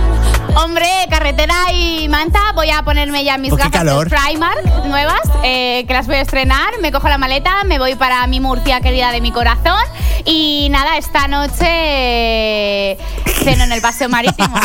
Hombre, 0.57 0.89
carretera 1.09 1.55
y 1.73 2.09
manta, 2.09 2.41
voy 2.57 2.71
a 2.71 2.83
ponerme 2.83 3.23
ya 3.23 3.39
mis 3.39 3.53
Oh, 3.53 3.57
qué 3.57 3.63
gafas 3.65 3.79
calor. 3.79 4.11
de 4.11 4.17
Primark 4.17 4.85
nuevas, 4.87 5.21
eh, 5.45 5.85
que 5.87 5.95
las 5.95 6.07
voy 6.09 6.17
a 6.17 6.23
estrenar. 6.23 6.71
Me 6.83 6.91
cojo 6.91 7.09
la 7.09 7.19
maleta, 7.19 7.63
me 7.65 7.79
voy 7.79 7.95
para 7.95 8.27
mi 8.27 8.41
Murcia 8.41 8.81
querida 8.81 9.13
de 9.13 9.21
mi 9.21 9.31
corazón. 9.31 9.81
Y 10.25 10.67
nada, 10.73 10.97
esta 10.99 11.29
noche 11.29 12.99
ceno 13.45 13.63
en 13.65 13.73
el 13.73 13.81
paseo 13.81 14.09
marítimo. 14.09 14.59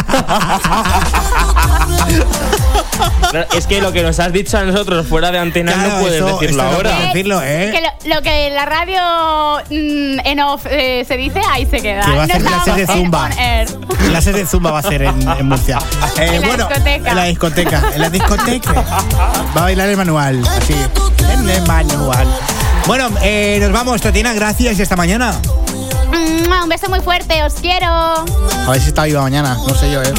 Es 3.55 3.67
que 3.67 3.81
lo 3.81 3.91
que 3.91 4.01
nos 4.03 4.19
has 4.19 4.31
dicho 4.33 4.57
a 4.57 4.63
nosotros 4.63 5.07
fuera 5.07 5.31
de 5.31 5.37
antena 5.39 5.73
Claro, 5.73 5.89
no 5.89 5.99
puedes 5.99 6.15
eso- 6.17 6.25
decirlo 6.39 6.63
esto 6.63 6.63
no 6.63 6.75
ahora. 6.77 6.99
decirlo, 7.07 7.41
¿eh? 7.43 7.71
Que 7.73 7.81
lo, 8.09 8.15
lo 8.15 8.21
que 8.21 8.47
en 8.47 8.55
la 8.55 8.65
radio 8.65 8.99
mm, 9.69 10.19
en 10.27 10.39
off 10.41 10.65
eh, 10.69 11.03
se 11.07 11.17
dice, 11.17 11.39
ahí 11.51 11.65
se 11.65 11.81
queda. 11.81 12.03
Que 12.05 12.11
va 12.15 12.21
a 12.21 12.23
hacer 12.25 12.41
No 12.41 12.49
clases 12.49 12.75
de 12.75 12.81
en 12.81 12.87
zumba. 12.87 13.25
on 13.25 13.31
air. 13.39 13.67
Clases 14.13 14.35
de 14.35 14.45
zumba 14.45 14.69
va 14.71 14.77
a 14.77 14.81
hacer 14.81 15.01
en, 15.01 15.27
en 15.27 15.47
Murcia. 15.47 15.79
Eh, 16.19 16.25
En 16.35 16.41
la 16.41 16.47
bueno, 16.47 16.67
discoteca. 16.67 17.09
En 17.09 17.15
la 17.15 17.23
discoteca. 17.23 17.83
En 17.95 18.01
la 18.01 18.09
discoteca. 18.11 18.73
Va 19.55 19.61
a 19.61 19.63
bailar 19.63 19.89
el 19.89 19.97
manual. 19.97 20.43
Así. 20.47 20.75
En 21.31 21.49
el 21.49 21.61
manual. 21.67 22.27
Bueno, 22.85 23.09
eh, 23.23 23.57
nos 23.59 23.71
vamos, 23.71 24.01
Tatiana. 24.01 24.33
Gracias 24.33 24.77
y 24.77 24.81
hasta 24.83 24.95
mañana. 24.95 25.33
Mm, 26.11 26.63
Un 26.63 26.69
beso 26.69 26.89
muy 26.89 26.99
fuerte, 27.01 27.43
os 27.43 27.53
quiero. 27.55 27.87
A 27.87 28.69
ver 28.71 28.79
si 28.81 28.89
está 28.89 29.03
viva 29.05 29.21
mañana. 29.23 29.55
No 29.67 29.73
sé 29.73 29.91
yo, 29.91 30.01
¿eh? 30.03 30.13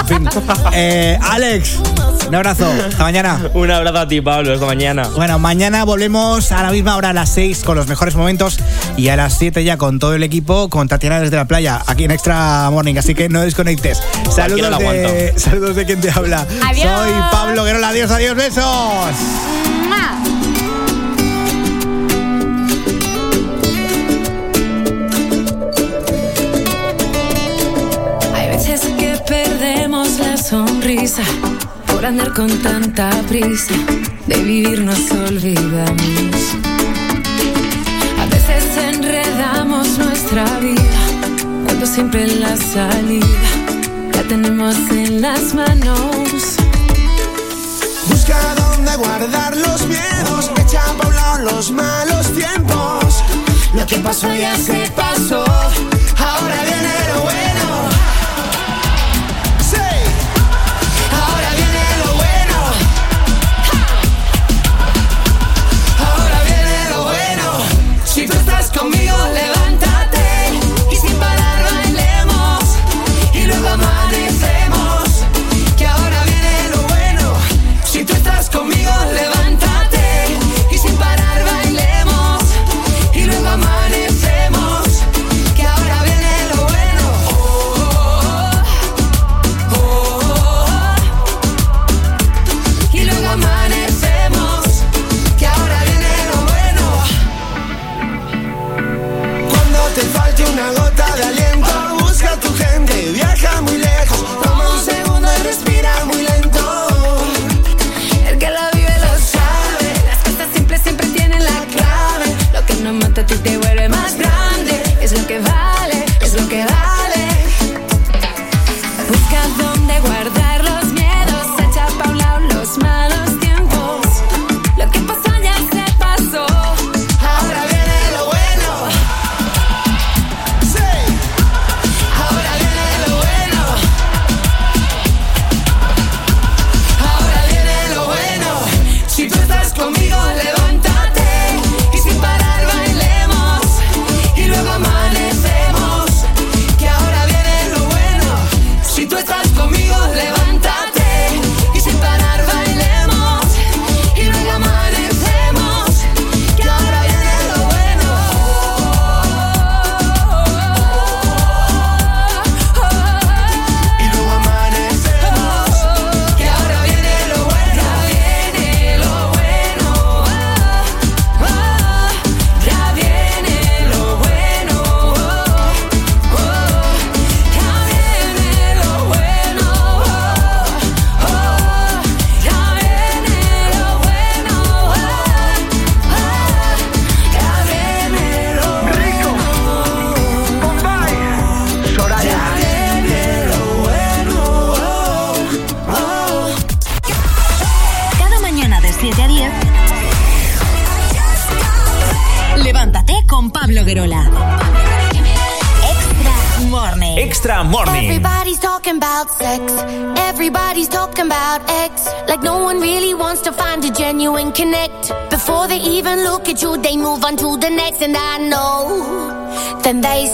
En 0.00 0.06
fin. 0.06 0.28
Eh, 0.72 1.18
Alex, 1.20 1.78
un 2.28 2.34
abrazo. 2.34 2.66
Hasta 2.88 3.02
mañana. 3.02 3.40
Un 3.54 3.70
abrazo 3.70 3.98
a 3.98 4.08
ti, 4.08 4.20
Pablo. 4.20 4.54
Hasta 4.54 4.66
mañana. 4.66 5.08
Bueno, 5.16 5.38
mañana 5.38 5.84
volvemos 5.84 6.52
a 6.52 6.62
la 6.62 6.70
misma 6.70 6.96
hora, 6.96 7.10
a 7.10 7.12
las 7.12 7.28
6, 7.30 7.62
con 7.64 7.76
los 7.76 7.86
mejores 7.88 8.14
momentos. 8.14 8.58
Y 9.00 9.08
a 9.08 9.16
las 9.16 9.38
7 9.38 9.64
ya 9.64 9.78
con 9.78 9.98
todo 9.98 10.14
el 10.14 10.22
equipo, 10.22 10.68
con 10.68 10.86
Tatiana 10.86 11.20
desde 11.20 11.34
la 11.34 11.46
playa, 11.46 11.82
aquí 11.86 12.04
en 12.04 12.10
Extra 12.10 12.68
Morning. 12.70 12.96
Así 12.98 13.14
que 13.14 13.30
no 13.30 13.40
desconectes. 13.40 14.02
Saludos 14.30 14.70
la 14.70 14.76
de, 14.76 15.32
saludos 15.38 15.74
de 15.74 15.86
quien 15.86 16.02
te 16.02 16.10
habla. 16.10 16.46
Adiós. 16.62 16.86
Soy 16.86 17.10
Pablo 17.32 17.64
Guerola. 17.64 17.88
Adiós, 17.88 18.10
adiós, 18.10 18.36
besos. 18.36 18.62
Mua. 19.88 20.20
Hay 28.34 28.48
veces 28.50 28.82
que 28.98 29.18
perdemos 29.26 30.18
la 30.18 30.36
sonrisa 30.36 31.22
por 31.86 32.04
andar 32.04 32.34
con 32.34 32.50
tanta 32.58 33.08
prisa. 33.30 33.72
De 34.26 34.36
vivir 34.42 34.82
nos 34.82 35.10
olvidamos. 35.10 36.69
Nuestra 40.32 40.60
vida 40.60 41.64
cuando 41.64 41.86
siempre 41.86 42.26
la 42.26 42.56
salida 42.56 43.26
la 44.14 44.22
tenemos 44.24 44.76
en 44.90 45.20
las 45.20 45.54
manos. 45.54 46.56
Busca 48.08 48.38
dónde 48.54 48.94
guardar 48.96 49.56
los 49.56 49.86
miedos, 49.86 50.50
echa 50.60 50.82
pa' 50.98 51.08
un 51.08 51.14
lado 51.14 51.52
los 51.52 51.72
malos 51.72 52.32
tiempos. 52.34 53.24
Lo 53.74 53.84
que 53.86 53.96
pasó 53.98 54.32
ya 54.34 54.56
se 54.56 54.90
pasó, 54.94 55.44
ahora 56.16 56.62
viene 56.64 56.92
lo 57.14 57.22
bueno. 57.22 57.49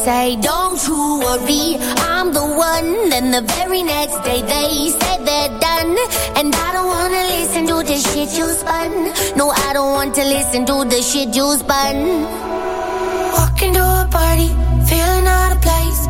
say, 0.06 0.36
don't 0.36 0.78
you 0.86 1.02
worry, 1.26 1.64
I'm 2.14 2.32
the 2.32 2.46
one. 2.70 2.88
Then 3.10 3.26
the 3.36 3.42
very 3.54 3.82
next 3.82 4.18
day 4.28 4.40
they 4.52 4.70
said 4.98 5.18
they're 5.28 5.54
done. 5.68 5.94
And 6.38 6.48
I 6.66 6.68
don't 6.74 6.90
wanna 6.96 7.22
listen 7.34 7.62
to 7.72 7.76
the 7.90 7.98
shit 8.06 8.30
you 8.38 8.46
spun. 8.60 8.92
No, 9.40 9.50
I 9.66 9.68
don't 9.76 9.92
want 9.98 10.14
to 10.18 10.24
listen 10.36 10.60
to 10.70 10.76
the 10.92 11.00
shit 11.10 11.34
you 11.38 11.46
spun. 11.62 11.96
Walking 13.36 13.72
to 13.78 13.84
a 14.02 14.06
party, 14.18 14.48
feeling 14.90 15.26
out 15.38 15.50
of 15.56 15.60
place. 15.68 16.00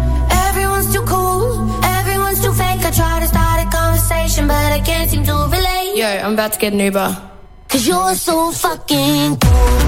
Everyone's 0.46 0.92
too 0.94 1.04
cool, 1.14 1.46
everyone's 1.98 2.40
too 2.44 2.52
fake. 2.52 2.82
I 2.88 2.90
try 3.00 3.14
to 3.24 3.28
start 3.34 3.58
a 3.64 3.68
conversation, 3.78 4.46
but 4.46 4.68
I 4.78 4.80
can't 4.90 5.08
seem 5.10 5.24
to 5.24 5.36
relate. 5.56 5.96
Yo, 5.96 6.10
I'm 6.24 6.34
about 6.34 6.52
to 6.52 6.58
get 6.58 6.74
an 6.74 6.80
Uber. 6.80 7.10
Cause 7.70 7.86
you're 7.88 8.14
so 8.14 8.52
fucking 8.52 9.38
cool. 9.38 9.85